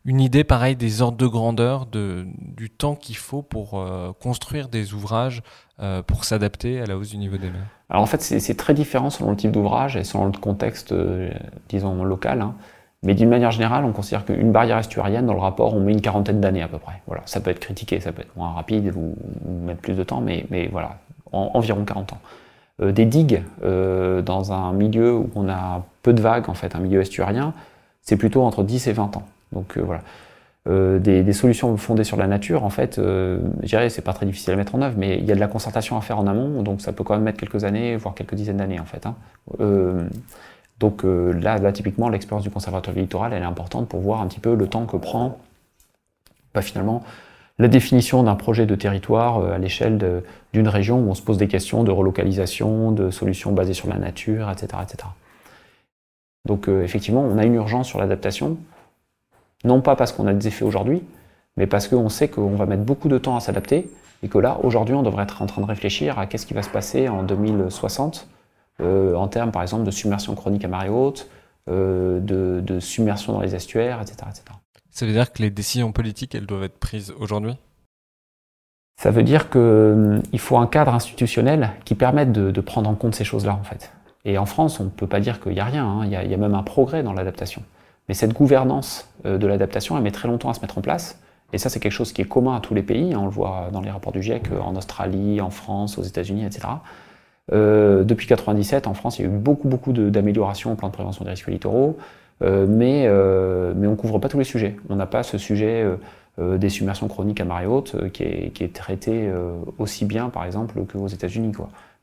idée 0.04 0.44
pareille 0.44 0.76
des 0.76 1.02
ordres 1.02 1.18
de 1.18 1.26
grandeur 1.26 1.86
de, 1.86 2.26
du 2.38 2.70
temps 2.70 2.96
qu'il 2.96 3.16
faut 3.16 3.42
pour 3.42 3.78
euh, 3.78 4.12
construire 4.20 4.68
des 4.68 4.92
ouvrages 4.94 5.42
euh, 5.80 6.02
pour 6.02 6.24
s'adapter 6.24 6.80
à 6.80 6.86
la 6.86 6.96
hausse 6.96 7.10
du 7.10 7.18
niveau 7.18 7.36
des 7.36 7.50
mers? 7.50 7.66
Alors 7.88 8.02
en 8.02 8.06
fait, 8.06 8.20
c'est 8.20 8.56
très 8.56 8.74
différent 8.74 9.10
selon 9.10 9.30
le 9.30 9.36
type 9.36 9.52
d'ouvrage 9.52 9.96
et 9.96 10.04
selon 10.04 10.26
le 10.26 10.32
contexte, 10.32 10.92
euh, 10.92 11.30
disons, 11.68 12.04
local. 12.04 12.40
Hein. 12.40 12.54
Mais 13.02 13.14
d'une 13.14 13.30
manière 13.30 13.50
générale, 13.50 13.84
on 13.84 13.92
considère 13.92 14.24
qu'une 14.24 14.52
barrière 14.52 14.78
estuarienne, 14.78 15.26
dans 15.26 15.34
le 15.34 15.40
rapport, 15.40 15.74
on 15.74 15.80
met 15.80 15.92
une 15.92 16.02
quarantaine 16.02 16.40
d'années 16.40 16.62
à 16.62 16.68
peu 16.68 16.78
près. 16.78 17.00
Voilà, 17.06 17.22
ça 17.24 17.40
peut 17.40 17.50
être 17.50 17.60
critiqué, 17.60 17.98
ça 18.00 18.12
peut 18.12 18.22
être 18.22 18.36
moins 18.36 18.52
rapide 18.52 18.92
ou, 18.94 19.14
mettre 19.64 19.80
plus 19.80 19.94
de 19.94 20.02
temps, 20.02 20.20
mais, 20.20 20.68
voilà, 20.70 20.98
environ 21.32 21.84
40 21.84 22.12
ans. 22.12 22.18
des 22.92 23.06
digues 23.06 23.42
dans 23.62 24.52
un 24.52 24.72
milieu 24.74 25.14
où 25.14 25.30
on 25.34 25.48
a 25.48 25.82
peu 26.02 26.12
de 26.12 26.20
vagues, 26.20 26.50
en 26.50 26.54
fait, 26.54 26.76
un 26.76 26.80
milieu 26.80 27.00
estuarien, 27.00 27.54
c'est 28.02 28.16
plutôt 28.16 28.42
entre 28.42 28.62
10 28.62 28.88
et 28.88 28.92
20 28.92 29.16
ans. 29.16 29.22
Donc 29.52 29.76
euh, 29.76 29.82
voilà. 29.82 30.02
Euh, 30.68 30.98
des, 30.98 31.32
solutions 31.32 31.74
fondées 31.78 32.04
sur 32.04 32.18
la 32.18 32.26
nature, 32.26 32.64
en 32.64 32.70
fait, 32.70 32.98
euh, 32.98 33.40
je 33.62 33.68
dirais, 33.68 33.88
c'est 33.88 34.02
pas 34.02 34.12
très 34.12 34.26
difficile 34.26 34.52
à 34.52 34.56
mettre 34.56 34.74
en 34.74 34.82
œuvre, 34.82 34.94
mais 34.98 35.16
il 35.18 35.24
y 35.24 35.32
a 35.32 35.34
de 35.34 35.40
la 35.40 35.48
concertation 35.48 35.96
à 35.96 36.02
faire 36.02 36.18
en 36.18 36.26
amont, 36.26 36.62
donc 36.62 36.82
ça 36.82 36.92
peut 36.92 37.02
quand 37.02 37.14
même 37.14 37.22
mettre 37.22 37.40
quelques 37.40 37.64
années, 37.64 37.96
voire 37.96 38.14
quelques 38.14 38.34
dizaines 38.34 38.58
d'années, 38.58 38.78
en 38.78 38.84
fait. 38.84 39.06
Hein. 39.06 39.14
Donc 40.80 41.02
là, 41.04 41.58
là, 41.58 41.72
typiquement, 41.72 42.08
l'expérience 42.08 42.42
du 42.42 42.50
conservatoire 42.50 42.96
littoral, 42.96 43.32
elle 43.32 43.42
est 43.42 43.46
importante 43.46 43.88
pour 43.88 44.00
voir 44.00 44.22
un 44.22 44.26
petit 44.26 44.40
peu 44.40 44.54
le 44.54 44.66
temps 44.66 44.86
que 44.86 44.96
prend, 44.96 45.38
bah, 46.54 46.62
finalement, 46.62 47.04
la 47.58 47.68
définition 47.68 48.22
d'un 48.22 48.34
projet 48.34 48.64
de 48.64 48.74
territoire 48.74 49.44
à 49.44 49.58
l'échelle 49.58 50.22
d'une 50.54 50.68
région 50.68 50.98
où 50.98 51.10
on 51.10 51.14
se 51.14 51.20
pose 51.20 51.36
des 51.36 51.48
questions 51.48 51.84
de 51.84 51.90
relocalisation, 51.90 52.92
de 52.92 53.10
solutions 53.10 53.52
basées 53.52 53.74
sur 53.74 53.88
la 53.88 53.98
nature, 53.98 54.50
etc. 54.50 54.68
etc. 54.82 55.08
Donc 56.46 56.68
effectivement, 56.68 57.20
on 57.20 57.36
a 57.36 57.44
une 57.44 57.54
urgence 57.54 57.86
sur 57.86 58.00
l'adaptation, 58.00 58.56
non 59.64 59.82
pas 59.82 59.96
parce 59.96 60.12
qu'on 60.12 60.26
a 60.26 60.32
des 60.32 60.48
effets 60.48 60.64
aujourd'hui, 60.64 61.02
mais 61.56 61.66
parce 61.66 61.88
qu'on 61.88 62.08
sait 62.08 62.28
qu'on 62.28 62.56
va 62.56 62.66
mettre 62.66 62.82
beaucoup 62.82 63.08
de 63.08 63.18
temps 63.18 63.36
à 63.36 63.40
s'adapter 63.40 63.90
et 64.22 64.28
que 64.28 64.38
là, 64.38 64.58
aujourd'hui, 64.62 64.94
on 64.94 65.02
devrait 65.02 65.24
être 65.24 65.42
en 65.42 65.46
train 65.46 65.62
de 65.62 65.66
réfléchir 65.66 66.18
à 66.18 66.26
qu'est-ce 66.26 66.46
qui 66.46 66.54
va 66.54 66.62
se 66.62 66.70
passer 66.70 67.08
en 67.08 67.22
2060 67.22 68.26
euh, 68.82 69.14
en 69.14 69.28
termes, 69.28 69.52
par 69.52 69.62
exemple, 69.62 69.84
de 69.84 69.90
submersion 69.90 70.34
chronique 70.34 70.64
à 70.64 70.68
marée 70.68 70.88
haute, 70.88 71.28
euh, 71.68 72.20
de, 72.20 72.80
submersion 72.80 73.32
dans 73.32 73.40
les 73.40 73.54
estuaires, 73.54 74.00
etc., 74.00 74.16
etc. 74.28 74.44
Ça 74.90 75.06
veut 75.06 75.12
dire 75.12 75.32
que 75.32 75.42
les 75.42 75.50
décisions 75.50 75.92
politiques, 75.92 76.34
elles 76.34 76.46
doivent 76.46 76.64
être 76.64 76.78
prises 76.78 77.14
aujourd'hui? 77.18 77.56
Ça 78.96 79.10
veut 79.10 79.22
dire 79.22 79.50
qu'il 79.50 79.60
hum, 79.60 80.22
faut 80.38 80.58
un 80.58 80.66
cadre 80.66 80.94
institutionnel 80.94 81.70
qui 81.84 81.94
permette 81.94 82.32
de, 82.32 82.60
prendre 82.60 82.90
en 82.90 82.94
compte 82.94 83.14
ces 83.14 83.24
choses-là, 83.24 83.54
en 83.54 83.62
fait. 83.62 83.92
Et 84.24 84.36
en 84.36 84.46
France, 84.46 84.80
on 84.80 84.84
ne 84.84 84.90
peut 84.90 85.06
pas 85.06 85.20
dire 85.20 85.40
qu'il 85.40 85.52
n'y 85.52 85.60
a 85.60 85.64
rien, 85.64 85.86
hein. 85.86 86.04
il, 86.04 86.12
y 86.12 86.34
a, 86.34 86.36
même 86.36 86.54
un 86.54 86.62
progrès 86.62 87.02
dans 87.02 87.12
l'adaptation. 87.12 87.62
Mais 88.08 88.14
cette 88.14 88.32
gouvernance 88.32 89.08
euh, 89.24 89.38
de 89.38 89.46
l'adaptation, 89.46 89.96
elle 89.96 90.02
met 90.02 90.10
très 90.10 90.28
longtemps 90.28 90.50
à 90.50 90.54
se 90.54 90.60
mettre 90.60 90.78
en 90.78 90.82
place. 90.82 91.20
Et 91.52 91.58
ça, 91.58 91.68
c'est 91.68 91.80
quelque 91.80 91.92
chose 91.92 92.12
qui 92.12 92.22
est 92.22 92.28
commun 92.28 92.56
à 92.56 92.60
tous 92.60 92.74
les 92.74 92.82
pays. 92.82 93.14
Hein. 93.14 93.20
On 93.20 93.24
le 93.24 93.30
voit 93.30 93.68
dans 93.72 93.80
les 93.80 93.90
rapports 93.90 94.12
du 94.12 94.22
GIEC, 94.22 94.50
en 94.60 94.74
Australie, 94.76 95.40
en 95.40 95.50
France, 95.50 95.98
aux 95.98 96.02
États-Unis, 96.02 96.44
etc. 96.44 96.66
Euh, 97.52 98.04
depuis 98.04 98.26
1997, 98.26 98.86
en 98.86 98.94
France, 98.94 99.18
il 99.18 99.22
y 99.22 99.24
a 99.24 99.28
eu 99.28 99.34
beaucoup, 99.34 99.68
beaucoup 99.68 99.92
d'améliorations 99.92 100.72
au 100.72 100.74
plan 100.76 100.88
de 100.88 100.92
prévention 100.92 101.24
des 101.24 101.30
risques 101.30 101.48
littoraux, 101.48 101.96
mais, 102.42 103.06
mais 103.06 103.86
on 103.86 103.90
ne 103.90 103.96
couvre 103.96 104.18
pas 104.18 104.28
tous 104.28 104.38
les 104.38 104.44
sujets. 104.44 104.76
On 104.88 104.96
n'a 104.96 105.06
pas 105.06 105.22
ce 105.22 105.36
sujet 105.36 105.84
des 106.38 106.68
submersions 106.70 107.06
chroniques 107.06 107.40
à 107.40 107.44
marée 107.44 107.66
haute 107.66 108.10
qui 108.12 108.22
est, 108.22 108.72
traité 108.72 109.30
aussi 109.78 110.06
bien, 110.06 110.30
par 110.30 110.46
exemple, 110.46 110.80
qu'aux 110.86 111.08
États-Unis. 111.08 111.52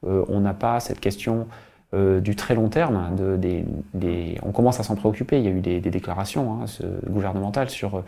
on 0.03 0.39
n'a 0.39 0.53
pas 0.53 0.79
cette 0.79 0.99
question 0.99 1.47
euh, 1.93 2.19
du 2.19 2.35
très 2.35 2.53
long 2.53 2.67
terme. 2.67 3.15
Des, 3.37 4.37
on 4.43 4.51
commence 4.51 4.79
à 4.81 4.83
s'en 4.83 4.95
préoccuper. 4.95 5.37
Il 5.37 5.45
y 5.45 5.47
a 5.47 5.51
eu 5.51 5.61
des, 5.61 5.79
déclarations 5.79 6.61
hein, 6.61 6.65
gouvernementales 7.09 7.69
sur 7.69 8.03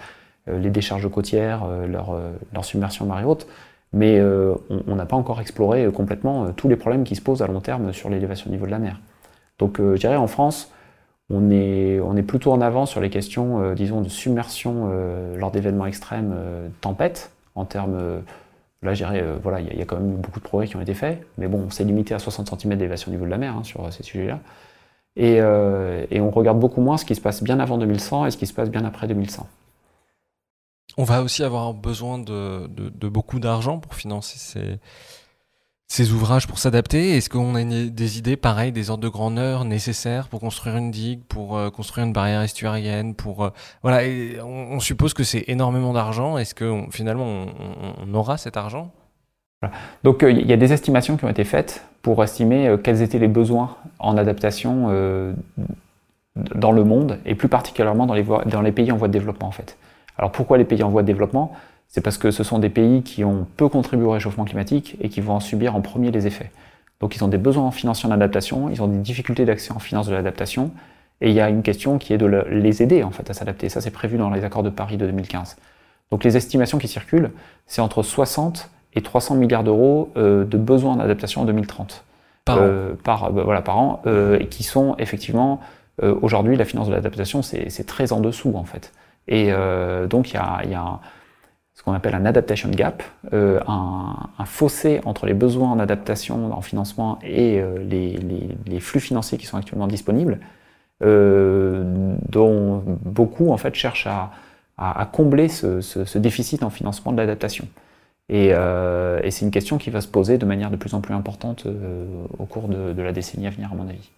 euh, 0.50 0.60
les 0.60 0.70
décharges 0.70 1.10
côtières, 1.10 1.64
euh, 1.64 1.88
leur, 1.88 2.20
leur, 2.54 2.66
submersion 2.66 3.06
marée 3.06 3.24
haute, 3.24 3.48
mais 3.92 4.22
on 4.22 4.96
n'a 4.96 5.06
pas 5.06 5.16
encore 5.16 5.42
exploré 5.42 5.92
complètement 5.92 6.52
tous 6.54 6.68
les 6.68 6.76
problèmes 6.76 7.04
qui 7.04 7.16
se 7.16 7.22
posent 7.22 7.42
à 7.42 7.48
long 7.48 7.60
terme 7.60 7.92
sur 7.92 8.10
l'élévation 8.10 8.50
du 8.50 8.52
niveau 8.56 8.66
de 8.66 8.72
la 8.72 8.80
mer. 8.80 9.00
Donc 9.58 9.78
je 9.80 9.98
dirais 9.98 10.16
en 10.16 10.28
France, 10.28 10.72
on 11.32 11.50
est, 11.50 12.24
plutôt 12.28 12.52
en 12.52 12.62
avant 12.62 12.86
sur 12.86 13.02
les 13.02 13.10
questions, 13.10 13.74
disons, 13.74 14.02
de 14.02 14.10
submersion 14.10 14.90
lors 15.38 15.50
d'événements 15.50 15.88
extrêmes, 15.88 16.36
tempêtes, 16.82 17.32
en 17.56 17.66
termes 17.66 18.22
Là, 18.82 18.94
je 18.94 19.04
dirais, 19.04 19.22
euh, 19.22 19.38
voilà, 19.44 19.60
il 19.60 19.78
y, 19.78 19.82
a 19.82 19.86
quand 19.86 19.98
même 19.98 20.16
beaucoup 20.16 20.40
de 20.40 20.46
progrès 20.46 20.68
qui 20.68 20.78
ont 20.78 20.82
été 20.82 20.94
faits, 20.94 21.26
mais 21.38 21.48
bon, 21.48 21.66
on 21.68 21.70
s'est 21.70 21.84
limité 21.84 22.14
à 22.14 22.20
60 22.20 22.62
cm 22.62 22.78
d'élévation 22.78 23.10
au 23.10 23.14
niveau 23.14 23.26
de 23.26 23.30
la 23.30 23.38
mer 23.38 23.58
hein, 23.58 23.64
sur 23.64 23.86
euh, 23.86 23.92
ces 23.92 24.04
sujets-là. 24.04 24.40
Euh, 25.20 26.06
et, 26.12 26.22
on 26.22 26.30
regarde 26.30 26.60
beaucoup 26.60 26.80
moins 26.80 26.98
ce 26.98 27.04
qui 27.04 27.14
se 27.14 27.20
passe 27.20 27.44
bien 27.44 27.60
avant 27.60 27.78
2100 27.78 28.28
et 28.28 28.32
ce 28.32 28.38
qui 28.38 28.48
se 28.48 28.54
passe 28.54 28.70
bien 28.70 28.86
après 28.86 29.08
2100. 29.08 29.48
On 30.98 31.04
va 31.04 31.22
aussi 31.22 31.44
avoir 31.44 31.74
besoin 31.74 32.20
de 32.20 33.08
beaucoup 33.08 33.40
d'argent 33.40 33.80
pour 33.80 33.96
financer 33.96 34.80
ces, 35.90 36.12
ouvrages 36.12 36.48
pour 36.48 36.60
s'adapter 36.60 37.18
Est-ce 37.18 37.30
qu'on 37.30 37.56
a 37.56 37.64
des 37.64 38.18
idées 38.18 38.38
pareilles, 38.38 38.72
des 38.72 38.90
ordres 38.90 39.04
de 39.04 39.10
grandeur 39.10 39.66
nécessaires 39.66 40.28
pour 40.28 40.40
construire 40.40 40.78
une 40.78 40.92
digue, 40.92 41.22
pour 41.28 41.58
euh, 41.58 41.70
construire 41.70 42.06
une 42.06 42.14
barrière 42.14 42.42
estuarienne, 42.42 43.16
pour 43.16 43.44
euh, 43.44 43.50
voilà 43.82 44.02
on, 44.44 44.80
suppose 44.80 45.14
que 45.14 45.24
c'est 45.24 45.46
énormément 45.48 45.94
d'argent. 45.94 46.38
Est-ce 46.38 46.54
que 46.54 46.84
finalement 46.92 47.48
on, 48.02 48.14
aura 48.14 48.38
cet 48.38 48.58
argent? 48.58 48.92
Donc 50.04 50.24
euh, 50.24 50.32
il 50.32 50.48
y 50.48 50.54
a 50.54 50.58
des 50.58 50.74
estimations 50.74 51.18
qui 51.18 51.26
ont 51.26 51.30
été 51.30 51.44
faites 51.44 51.84
pour 52.02 52.24
estimer 52.24 52.76
quels 52.84 53.02
étaient 53.02 53.20
les 53.20 53.28
besoins 53.28 53.76
en 54.00 54.16
adaptation 54.16 54.88
dans 56.36 56.72
le 56.72 56.84
monde 56.84 57.20
et 57.26 57.36
plus 57.36 57.50
particulièrement 57.50 58.06
dans 58.06 58.14
les, 58.14 58.24
dans 58.24 58.62
les 58.62 58.72
pays 58.72 58.92
en 58.92 58.98
voie 58.98 59.08
de 59.08 59.14
développement 59.14 59.48
en 59.48 59.52
fait. 59.52 59.78
Alors 60.20 60.34
pourquoi 60.34 60.58
les 60.58 60.66
pays 60.66 60.84
en 60.84 60.90
voie 60.90 61.02
de 61.02 61.08
développement? 61.08 61.54
C'est 61.88 62.02
parce 62.02 62.18
que 62.18 62.30
ce 62.30 62.44
sont 62.44 62.60
des 62.60 62.70
pays 62.70 63.02
qui 63.02 63.24
ont 63.24 63.48
peu 63.56 63.70
contribué 63.70 64.06
au 64.06 64.12
réchauffement 64.12 64.44
climatique 64.44 64.98
et 65.02 65.10
qui 65.10 65.22
vont 65.22 65.34
en 65.34 65.40
subir 65.40 65.76
en 65.76 65.82
premier 65.82 66.12
les 66.12 66.28
effets. 66.28 66.52
Donc 67.00 67.16
ils 67.16 67.24
ont 67.24 67.30
des 67.30 67.38
besoins 67.38 67.72
financiers 67.72 68.08
en 68.10 68.12
adaptation, 68.12 68.70
ils 68.70 68.82
ont 68.84 68.88
des 68.88 68.98
difficultés 68.98 69.46
d'accès 69.46 69.72
en 69.72 69.80
finance 69.80 70.08
de 70.08 70.14
l'adaptation, 70.14 70.72
et 71.22 71.30
il 71.30 71.34
y 71.34 71.40
a 71.40 71.50
une 71.50 71.64
question 71.64 71.98
qui 71.98 72.14
est 72.14 72.18
de 72.18 72.26
les 72.26 72.84
aider 72.84 73.02
en 73.02 73.12
fait 73.12 73.30
à 73.30 73.34
s'adapter. 73.34 73.70
Ça 73.70 73.80
c'est 73.80 73.92
prévu 73.92 74.18
dans 74.18 74.30
les 74.30 74.44
accords 74.44 74.62
de 74.62 74.70
Paris 74.70 74.98
de 74.98 75.06
2015. 75.06 75.56
Donc 76.12 76.26
les 76.26 76.36
estimations 76.36 76.78
qui 76.78 76.90
circulent, 76.90 77.32
c'est 77.66 77.82
entre 77.82 78.04
60 78.04 78.70
et 78.96 79.02
300 79.02 79.36
milliards 79.36 79.64
d'euros 79.64 80.12
euh, 80.18 80.44
de 80.44 80.58
besoins 80.58 80.94
en 80.94 81.00
adaptation 81.00 81.42
en 81.42 81.46
2030. 81.46 82.04
Par 82.44 82.58
euh, 82.60 82.94
an. 82.94 82.98
Par, 83.04 83.32
voilà, 83.32 83.62
par 83.62 83.78
an, 83.78 84.02
euh, 84.06 84.38
et 84.40 84.48
qui 84.48 84.64
sont 84.64 84.96
effectivement, 84.98 85.62
aujourd'hui, 86.22 86.56
la 86.56 86.66
finance 86.66 86.88
de 86.88 86.94
l'adaptation, 86.94 87.42
c'est 87.42 87.86
très 87.86 88.12
en 88.12 88.20
dessous 88.20 88.54
en 88.56 88.64
fait. 88.66 88.92
Et 89.28 89.52
donc 90.10 90.32
il 90.32 90.36
y 90.36 90.38
a, 90.38 91.00
ce 91.80 91.84
qu'on 91.86 91.94
appelle 91.94 92.14
un 92.14 92.26
adaptation 92.26 92.70
gap, 92.70 93.02
euh, 93.32 93.62
un, 93.66 94.44
fossé 94.44 95.00
entre 95.06 95.26
les 95.26 95.34
besoins 95.34 95.72
en 95.72 95.80
adaptation, 95.80 96.52
en 96.52 96.62
financement 96.62 97.20
et 97.24 97.62
euh, 97.62 97.78
les, 97.80 98.80
flux 98.82 99.00
financiers 99.00 99.38
qui 99.38 99.46
sont 99.46 99.56
actuellement 99.56 99.88
disponibles, 99.88 100.40
euh, 101.04 102.16
dont 102.28 102.84
beaucoup 103.06 103.52
en 103.52 103.58
fait 103.58 103.76
cherchent 103.76 104.08
à, 104.08 105.10
combler 105.14 105.48
ce, 105.48 106.18
déficit 106.18 106.64
en 106.64 106.70
financement 106.70 107.14
de 107.14 107.18
l'adaptation. 107.18 107.66
Et, 108.28 108.52
c'est 109.30 109.46
une 109.46 109.52
question 109.52 109.78
qui 109.78 109.90
va 109.90 110.02
se 110.02 110.10
poser 110.10 110.38
de 110.38 110.46
manière 110.46 110.72
de 110.72 110.76
plus 110.76 110.94
en 110.94 111.00
plus 111.00 111.14
importante 111.14 111.66
au 112.38 112.46
cours 112.46 112.68
de 112.68 113.02
la 113.02 113.14
décennie 113.14 113.48
à 113.48 113.52
venir, 113.52 113.70
à 113.72 113.76
mon 113.76 113.88
avis. 113.88 114.12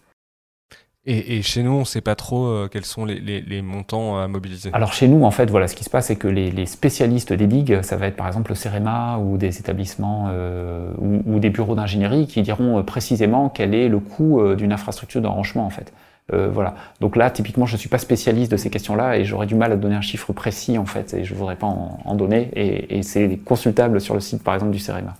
Et, 1.08 1.42
chez 1.42 1.64
nous, 1.64 1.72
on 1.72 1.80
ne 1.80 1.86
sait 1.86 2.02
pas 2.02 2.14
trop 2.14 2.46
euh, 2.46 2.70
quels 2.72 2.86
sont 2.86 3.06
les, 3.06 3.62
montants 3.64 4.20
à 4.20 4.28
mobiliser. 4.28 4.70
Alors 4.72 4.94
chez 4.94 5.08
nous, 5.08 5.24
en 5.24 5.32
fait, 5.32 5.50
voilà, 5.50 5.68
ce 5.68 5.76
qui 5.76 5.84
se 5.84 5.90
passe, 5.90 6.08
c'est 6.08 6.16
que 6.16 6.28
les, 6.28 6.66
spécialistes 6.68 7.34
des 7.34 7.48
ligues, 7.48 7.82
ça 7.82 7.98
va 7.98 8.06
être 8.06 8.16
par 8.16 8.28
exemple 8.28 8.52
le 8.52 8.56
CEREMA 8.56 9.18
ou 9.18 9.38
des 9.38 9.58
établissements 9.58 10.28
euh, 10.30 10.92
ou, 11.00 11.40
des 11.40 11.50
bureaux 11.50 11.74
d'ingénierie 11.74 12.28
qui 12.28 12.44
diront 12.44 12.78
euh, 12.78 12.84
précisément 12.84 13.50
quel 13.50 13.74
est 13.74 13.90
le 13.90 13.98
coût 13.98 14.44
d'une 14.56 14.72
infrastructure 14.72 15.22
d'enranchement, 15.22 15.66
en 15.66 15.72
fait. 15.72 15.92
voilà. 16.32 16.76
Donc 17.00 17.16
là, 17.16 17.32
typiquement, 17.32 17.66
je 17.66 17.74
ne 17.74 17.80
suis 17.80 17.90
pas 17.90 17.98
spécialiste 17.98 18.52
de 18.52 18.58
ces 18.58 18.70
questions-là 18.70 19.18
et 19.18 19.26
j'aurais 19.26 19.48
du 19.48 19.56
mal 19.56 19.72
à 19.72 19.78
donner 19.78 19.96
un 19.96 20.02
chiffre 20.02 20.34
précis, 20.34 20.78
en 20.78 20.86
fait, 20.86 21.16
et 21.16 21.24
je 21.24 21.34
ne 21.34 21.40
voudrais 21.40 21.56
pas 21.56 21.68
en, 21.68 22.14
donner. 22.16 22.52
Et, 22.54 23.00
et 23.00 23.04
c'est 23.04 23.40
consultable 23.44 24.00
sur 24.02 24.14
le 24.14 24.20
site, 24.20 24.44
par 24.44 24.54
exemple, 24.54 24.72
du 24.72 24.80
CEREMA. 24.80 25.16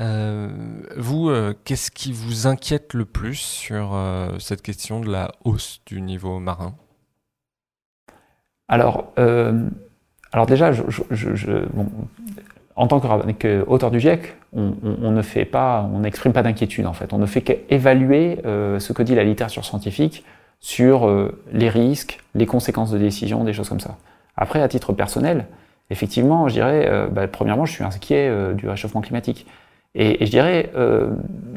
Euh, 0.00 0.48
vous, 0.96 1.28
euh, 1.28 1.54
qu'est-ce 1.64 1.90
qui 1.90 2.12
vous 2.12 2.46
inquiète 2.46 2.94
le 2.94 3.04
plus 3.04 3.36
sur 3.36 3.90
euh, 3.92 4.38
cette 4.38 4.62
question 4.62 5.00
de 5.00 5.10
la 5.10 5.32
hausse 5.44 5.82
du 5.84 6.00
niveau 6.00 6.38
marin? 6.38 6.74
Alors, 8.68 9.12
alors 9.16 10.46
déjà, 10.46 10.70
en 12.76 12.86
tant 12.86 13.00
qu'auteur 13.00 13.90
du 13.90 13.98
GIEC, 13.98 14.36
on, 14.52 15.10
ne 15.10 15.22
fait 15.22 15.44
pas, 15.44 15.90
on 15.92 15.98
n'exprime 15.98 16.32
pas 16.32 16.44
d'inquiétude 16.44 16.86
en 16.86 16.92
fait. 16.92 17.12
On 17.12 17.18
ne 17.18 17.26
fait 17.26 17.42
qu'évaluer 17.42 18.38
ce 18.44 18.92
que 18.92 19.02
dit 19.02 19.16
la 19.16 19.24
littérature 19.24 19.64
scientifique 19.64 20.24
sur 20.60 21.32
les 21.50 21.68
risques, 21.68 22.20
les 22.36 22.46
conséquences 22.46 22.92
de 22.92 22.98
décision, 22.98 23.42
des 23.42 23.52
choses 23.52 23.68
comme 23.68 23.80
ça. 23.80 23.96
Après, 24.36 24.62
à 24.62 24.68
titre 24.68 24.92
personnel, 24.92 25.46
effectivement, 25.90 26.46
je 26.46 26.54
dirais, 26.54 27.08
bah, 27.10 27.26
premièrement, 27.26 27.66
je 27.66 27.72
suis 27.72 27.82
inquiet 27.82 28.54
du 28.54 28.68
réchauffement 28.68 29.00
climatique. 29.00 29.48
Et, 29.94 30.24
je 30.24 30.30
dirais, 30.30 30.70
euh, 30.76 31.10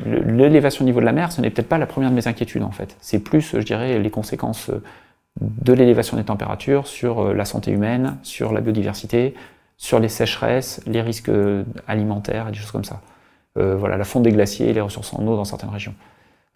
l'élévation 0.06 0.84
au 0.84 0.86
niveau 0.86 1.00
de 1.00 1.06
la 1.06 1.12
mer, 1.12 1.32
ce 1.32 1.42
n'est 1.42 1.50
peut-être 1.50 1.70
pas 1.70 1.78
la 1.78 1.86
première 1.86 2.10
de 2.10 2.16
mes 2.16 2.28
inquiétudes 2.28 2.64
en 2.64 2.72
fait. 2.72 2.96
C'est 3.00 3.20
plus, 3.20 3.56
je 3.58 3.64
dirais, 3.64 4.00
les 4.00 4.10
conséquences 4.10 4.72
de 5.40 5.74
l'élévation 5.74 6.18
des 6.18 6.24
températures 6.24 6.88
sur 6.88 7.34
la 7.34 7.46
santé 7.46 7.72
humaine, 7.72 8.18
sur 8.24 8.54
la 8.54 8.62
biodiversité, 8.62 9.34
sur 9.78 10.00
les 10.00 10.10
sécheresses, 10.10 10.82
les 10.86 11.02
risques 11.02 11.32
alimentaires 11.88 12.48
et 12.48 12.52
des 12.52 12.58
choses 12.58 12.72
comme 12.72 12.84
ça. 12.84 13.02
voilà, 13.56 13.98
la 13.98 14.04
fonte 14.04 14.24
des 14.24 14.32
glaciers 14.32 14.70
et 14.70 14.74
les 14.74 14.82
ressources 14.82 15.14
en 15.14 15.26
eau 15.26 15.36
dans 15.36 15.46
certaines 15.46 15.72
régions. 15.72 15.96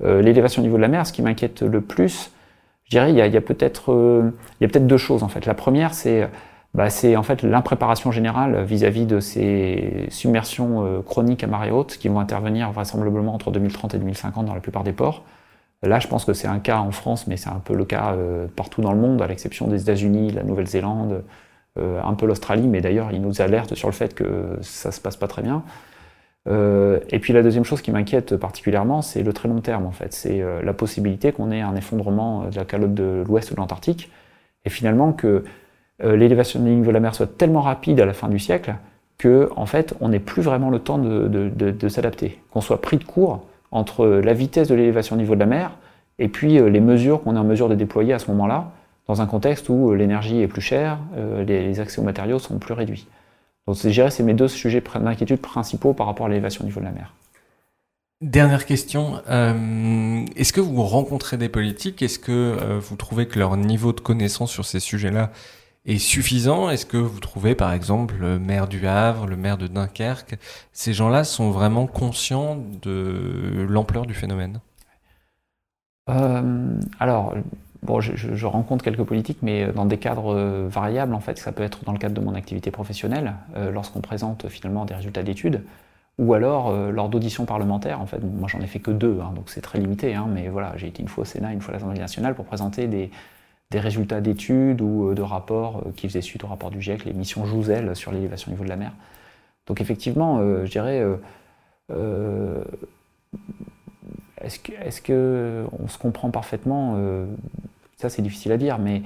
L'élévation 0.03 0.61
du 0.61 0.67
niveau 0.67 0.77
de 0.77 0.83
la 0.83 0.87
mer, 0.87 1.07
ce 1.07 1.13
qui 1.13 1.23
m'inquiète 1.23 1.63
le 1.63 1.81
plus, 1.81 2.31
je 2.85 2.91
dirais, 2.91 3.11
il 3.11 3.17
y 3.17 3.21
a, 3.21 3.41
peut-être 3.41 4.31
peut 4.59 4.79
deux 4.79 4.97
choses 4.97 5.23
en 5.23 5.27
fait. 5.27 5.45
La 5.45 5.55
première, 5.55 5.93
c'est 5.93 6.29
bah, 6.73 6.89
c'est 6.89 7.15
en 7.15 7.23
fait 7.23 7.41
l'impréparation 7.43 8.11
générale 8.11 8.63
vis-à-vis 8.63 9.05
de 9.05 9.19
ces 9.19 10.05
submersions 10.09 10.85
euh, 10.85 11.01
chroniques 11.01 11.43
à 11.43 11.47
marée 11.47 11.71
haute 11.71 11.97
qui 11.97 12.07
vont 12.07 12.19
intervenir 12.19 12.71
vraisemblablement 12.71 13.33
entre 13.33 13.51
2030 13.51 13.95
et 13.95 13.97
2050 13.97 14.45
dans 14.45 14.53
la 14.53 14.61
plupart 14.61 14.83
des 14.83 14.93
ports. 14.93 15.23
Là, 15.83 15.99
je 15.99 16.07
pense 16.07 16.25
que 16.25 16.33
c'est 16.33 16.47
un 16.47 16.59
cas 16.59 16.79
en 16.79 16.91
France, 16.91 17.27
mais 17.27 17.37
c'est 17.37 17.49
un 17.49 17.59
peu 17.63 17.75
le 17.75 17.85
cas 17.85 18.13
euh, 18.13 18.47
partout 18.55 18.81
dans 18.81 18.91
le 18.91 18.99
monde, 18.99 19.21
à 19.21 19.27
l'exception 19.27 19.67
des 19.67 19.83
États-Unis, 19.83 20.31
la 20.31 20.43
Nouvelle-Zélande, 20.43 21.23
euh, 21.77 22.01
un 22.03 22.13
peu 22.15 22.25
l'Australie, 22.25 22.67
mais 22.67 22.81
d'ailleurs, 22.81 23.11
ils 23.11 23.21
nous 23.21 23.41
alertent 23.41 23.75
sur 23.75 23.87
le 23.87 23.93
fait 23.93 24.13
que 24.15 24.57
ça 24.61 24.91
se 24.91 24.99
passe 24.99 25.15
pas 25.17 25.27
très 25.27 25.43
bien. 25.43 25.63
et 26.47 27.19
puis 27.19 27.33
la 27.33 27.43
deuxième 27.43 27.65
chose 27.65 27.81
qui 27.81 27.91
m'inquiète 27.91 28.37
particulièrement, 28.37 29.01
c'est 29.01 29.21
le 29.21 29.33
très 29.33 29.49
long 29.49 29.59
terme 29.61 29.85
en 29.85 29.91
fait. 29.91 30.13
C'est 30.13 30.41
la 30.63 30.73
possibilité 30.73 31.33
qu'on 31.33 31.51
ait 31.51 31.61
un 31.61 31.75
effondrement 31.75 32.45
de 32.45 32.55
la 32.55 32.65
calotte 32.65 32.93
de 32.93 33.23
l'ouest 33.27 33.51
de 33.51 33.57
l'Antarctique, 33.57 34.09
et 34.63 34.69
finalement 34.69 35.11
que 35.11 35.43
l'élévation 35.99 36.59
du 36.59 36.69
niveau 36.69 36.89
de 36.89 36.93
la 36.93 36.99
mer 36.99 37.15
soit 37.15 37.37
tellement 37.37 37.61
rapide 37.61 37.99
à 37.99 38.05
la 38.05 38.13
fin 38.13 38.29
du 38.29 38.39
siècle 38.39 38.75
que 39.17 39.49
en 39.55 39.65
fait, 39.65 39.95
on 39.99 40.09
n'ait 40.09 40.19
plus 40.19 40.41
vraiment 40.41 40.69
le 40.69 40.79
temps 40.79 40.97
de, 40.97 41.89
s'adapter, 41.89 42.39
qu'on 42.51 42.61
soit 42.61 42.81
pris 42.81 42.97
de 42.97 43.03
court 43.03 43.45
entre 43.71 44.07
la 44.07 44.33
vitesse 44.33 44.67
de 44.67 44.75
l'élévation 44.75 45.15
du 45.15 45.23
niveau 45.23 45.35
de 45.35 45.39
la 45.39 45.45
mer 45.45 45.71
et 46.19 46.27
puis 46.27 46.59
euh, 46.59 46.69
les 46.69 46.79
mesures 46.79 47.21
qu'on 47.21 47.35
est 47.35 47.39
en 47.39 47.43
mesure 47.43 47.69
de 47.69 47.75
déployer 47.75 48.13
à 48.13 48.19
ce 48.19 48.27
moment-là, 48.31 48.71
dans 49.07 49.21
un 49.21 49.25
contexte 49.25 49.69
où 49.69 49.91
euh, 49.91 49.95
l'énergie 49.95 50.41
est 50.41 50.47
plus 50.47 50.61
chère, 50.61 50.99
les, 51.45 51.79
accès 51.79 51.99
aux 51.99 52.03
matériaux 52.03 52.39
sont 52.39 52.57
plus 52.57 52.73
réduits. 52.73 53.07
Donc, 53.67 53.75
c'est 53.75 54.21
mes 54.21 54.33
deux 54.33 54.47
sujets 54.47 54.81
d'inquiétude 54.95 55.41
principaux 55.41 55.93
par 55.93 56.07
rapport 56.07 56.27
à 56.27 56.29
l'élévation 56.29 56.63
du 56.63 56.67
niveau 56.67 56.79
de 56.79 56.85
la 56.85 56.91
mer. 56.91 57.13
Dernière 58.21 58.65
question, 58.65 59.17
est-ce 60.37 60.53
que 60.53 60.61
vous 60.61 60.83
rencontrez 60.83 61.35
des 61.35 61.49
politiques? 61.49 62.01
Est-ce 62.01 62.17
que 62.17 62.79
vous 62.79 62.95
trouvez 62.95 63.27
que 63.27 63.37
leur 63.37 63.57
niveau 63.57 63.91
de 63.91 63.99
connaissance 63.99 64.51
sur 64.51 64.65
ces 64.65 64.79
sujets-là 64.79 65.31
est 65.87 65.97
suffisant? 65.97 66.69
Est-ce 66.69 66.85
que 66.85 66.97
vous 66.97 67.19
trouvez, 67.19 67.55
par 67.55 67.73
exemple, 67.73 68.15
le 68.19 68.37
maire 68.37 68.67
du 68.67 68.85
Havre, 68.85 69.25
le 69.25 69.37
maire 69.37 69.57
de 69.57 69.67
Dunkerque, 69.67 70.37
ces 70.73 70.93
gens-là 70.93 71.23
sont 71.23 71.49
vraiment 71.49 71.87
conscients 71.87 72.57
de 72.81 73.65
l'ampleur 73.67 74.05
du 74.05 74.13
phénomène? 74.13 74.59
Euh, 76.09 76.79
Alors, 76.99 77.35
je, 77.99 78.45
rencontre 78.45 78.83
quelques 78.83 79.03
politiques, 79.03 79.39
mais 79.41 79.71
dans 79.71 79.85
des 79.85 79.97
cadres 79.97 80.35
euh, 80.35 80.67
variables, 80.69 81.13
en 81.13 81.19
fait. 81.21 81.37
Ça 81.37 81.51
peut 81.53 81.63
être 81.63 81.85
dans 81.85 81.93
le 81.93 81.99
cadre 81.99 82.15
de 82.15 82.21
mon 82.21 82.35
activité 82.35 82.69
professionnelle, 82.69 83.35
euh, 83.55 83.71
lorsqu'on 83.71 84.01
présente 84.01 84.49
finalement 84.49 84.85
des 84.85 84.93
résultats 84.93 85.23
d'études, 85.23 85.63
ou 86.17 86.33
alors 86.33 86.75
lors 86.91 87.09
d'auditions 87.09 87.45
parlementaires. 87.45 88.01
En 88.01 88.07
fait, 88.07 88.19
moi, 88.19 88.49
j'en 88.51 88.59
ai 88.59 88.67
fait 88.67 88.79
que 88.79 88.91
deux, 88.91 89.19
hein, 89.21 89.31
donc 89.35 89.49
c'est 89.49 89.61
très 89.61 89.79
limité. 89.79 90.15
Hein, 90.15 90.27
mais 90.27 90.49
voilà, 90.49 90.73
j'ai 90.75 90.87
été 90.87 91.01
une 91.01 91.07
fois 91.07 91.21
au 91.21 91.25
Sénat, 91.25 91.53
une 91.53 91.61
fois 91.61 91.71
à 91.71 91.77
l'Assemblée 91.77 91.99
nationale 91.99 92.33
pour 92.33 92.45
présenter 92.45 92.87
des 92.87 93.11
des 93.71 93.79
résultats 93.79 94.21
d'études 94.21 94.81
ou 94.81 95.09
euh, 95.09 95.15
de 95.15 95.21
rapports 95.21 95.83
euh, 95.85 95.91
qui 95.95 96.07
faisaient 96.07 96.21
suite 96.21 96.43
au 96.43 96.47
rapport 96.47 96.71
du 96.71 96.81
GIEC, 96.81 97.05
les 97.05 97.13
missions 97.13 97.45
Jouzel 97.45 97.95
sur 97.95 98.11
l'élévation 98.11 98.49
du 98.49 98.53
niveau 98.53 98.63
de 98.63 98.69
la 98.69 98.77
mer. 98.77 98.93
Donc 99.65 99.81
effectivement, 99.81 100.39
euh, 100.39 100.65
je 100.65 100.71
dirais, 100.71 101.03
est-ce 104.41 104.59
est 104.69 105.03
que 105.03 105.65
on 105.79 105.87
se 105.87 105.97
comprend 105.97 106.31
parfaitement 106.31 106.97
Ça, 107.97 108.09
c'est 108.09 108.21
difficile 108.21 108.51
à 108.51 108.57
dire, 108.57 108.79
mais 108.79 109.01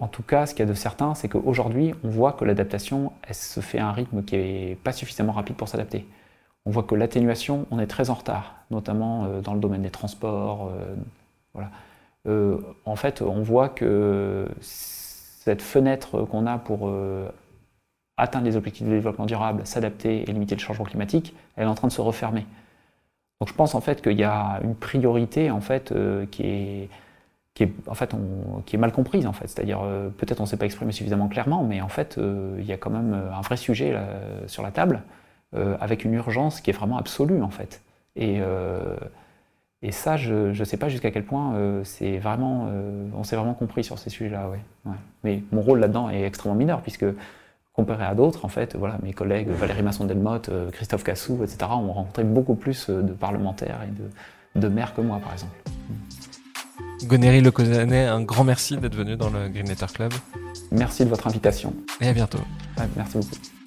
en 0.00 0.08
tout 0.08 0.22
cas, 0.22 0.46
ce 0.46 0.54
qu'il 0.54 0.64
y 0.64 0.68
a 0.68 0.70
de 0.70 0.76
certain, 0.76 1.14
c'est 1.14 1.28
qu'aujourd'hui, 1.28 1.94
on 2.02 2.08
voit 2.08 2.32
que 2.32 2.44
l'adaptation, 2.44 3.12
elle 3.22 3.34
se 3.34 3.60
fait 3.60 3.78
à 3.78 3.86
un 3.88 3.92
rythme 3.92 4.24
qui 4.24 4.36
n'est 4.36 4.78
pas 4.82 4.92
suffisamment 4.92 5.32
rapide 5.32 5.56
pour 5.56 5.68
s'adapter. 5.68 6.06
On 6.64 6.70
voit 6.70 6.84
que 6.84 6.94
l'atténuation, 6.94 7.66
on 7.70 7.78
est 7.78 7.86
très 7.86 8.10
en 8.10 8.14
retard, 8.14 8.56
notamment 8.70 9.40
dans 9.40 9.54
le 9.54 9.60
domaine 9.60 9.82
des 9.82 9.90
transports. 9.90 10.72
voilà. 11.54 11.70
Euh, 12.28 12.58
en 12.84 12.96
fait, 12.96 13.22
on 13.22 13.42
voit 13.42 13.68
que 13.68 14.48
cette 14.60 15.62
fenêtre 15.62 16.22
qu'on 16.24 16.46
a 16.46 16.58
pour 16.58 16.88
euh, 16.88 17.28
atteindre 18.16 18.44
les 18.44 18.56
objectifs 18.56 18.86
de 18.86 18.92
développement 18.92 19.26
durable, 19.26 19.66
s'adapter 19.66 20.22
et 20.22 20.32
limiter 20.32 20.54
le 20.54 20.60
changement 20.60 20.84
climatique, 20.84 21.34
elle 21.56 21.64
est 21.64 21.70
en 21.70 21.74
train 21.74 21.88
de 21.88 21.92
se 21.92 22.00
refermer. 22.00 22.46
Donc 23.40 23.48
je 23.48 23.54
pense 23.54 23.74
en 23.74 23.80
fait 23.80 24.02
qu'il 24.02 24.18
y 24.18 24.24
a 24.24 24.60
une 24.62 24.76
priorité 24.76 25.50
en 25.50 25.60
fait 25.60 25.90
euh, 25.90 26.26
qui 26.26 26.88
est 27.58 28.76
mal 28.76 28.92
comprise. 28.92 29.28
C'est-à-dire 29.40 29.80
peut-être 30.16 30.38
on 30.40 30.44
ne 30.44 30.48
s'est 30.48 30.56
pas 30.56 30.66
exprimé 30.66 30.92
suffisamment 30.92 31.26
clairement, 31.26 31.64
mais 31.64 31.80
en 31.80 31.88
fait 31.88 32.20
il 32.58 32.64
y 32.64 32.72
a 32.72 32.76
quand 32.76 32.90
même 32.90 33.14
un 33.14 33.40
vrai 33.40 33.56
sujet 33.56 33.96
sur 34.46 34.62
la 34.62 34.70
table 34.70 35.02
avec 35.52 36.04
une 36.04 36.14
urgence 36.14 36.60
qui 36.60 36.70
est 36.70 36.72
vraiment 36.72 36.98
absolue 36.98 37.42
en 37.42 37.50
fait. 37.50 37.82
Et 39.82 39.90
ça, 39.90 40.16
je 40.16 40.56
ne 40.56 40.64
sais 40.64 40.76
pas 40.76 40.88
jusqu'à 40.88 41.10
quel 41.10 41.24
point 41.24 41.54
euh, 41.54 41.82
c'est 41.84 42.18
vraiment, 42.18 42.68
euh, 42.70 43.08
on 43.16 43.24
s'est 43.24 43.34
vraiment 43.34 43.54
compris 43.54 43.82
sur 43.82 43.98
ces 43.98 44.10
sujets-là. 44.10 44.48
Ouais. 44.48 44.92
Mais 45.24 45.42
mon 45.50 45.60
rôle 45.60 45.80
là-dedans 45.80 46.08
est 46.08 46.22
extrêmement 46.22 46.56
mineur, 46.56 46.82
puisque 46.82 47.04
comparé 47.72 48.04
à 48.04 48.14
d'autres, 48.14 48.44
en 48.44 48.48
fait, 48.48 48.76
voilà, 48.76 48.98
mes 49.02 49.12
collègues 49.12 49.48
Valérie 49.48 49.82
Masson-Delmotte, 49.82 50.50
euh, 50.50 50.70
Christophe 50.70 51.02
Cassou, 51.02 51.42
etc., 51.42 51.58
ont 51.70 51.92
rencontré 51.92 52.22
beaucoup 52.22 52.54
plus 52.54 52.90
de 52.90 53.12
parlementaires 53.12 53.80
et 53.84 53.90
de, 54.58 54.66
de 54.66 54.72
maires 54.72 54.94
que 54.94 55.00
moi, 55.00 55.18
par 55.18 55.32
exemple. 55.32 55.56
Gonéry 57.04 57.40
Lecosanet, 57.40 58.06
un 58.06 58.22
grand 58.22 58.44
merci 58.44 58.76
d'être 58.76 58.94
venu 58.94 59.16
dans 59.16 59.30
le 59.30 59.48
Green 59.48 59.68
Letter 59.68 59.86
Club. 59.92 60.12
Merci 60.70 61.04
de 61.04 61.10
votre 61.10 61.26
invitation. 61.26 61.74
Et 62.00 62.06
à 62.06 62.12
bientôt. 62.12 62.38
merci 62.96 63.18
beaucoup. 63.18 63.61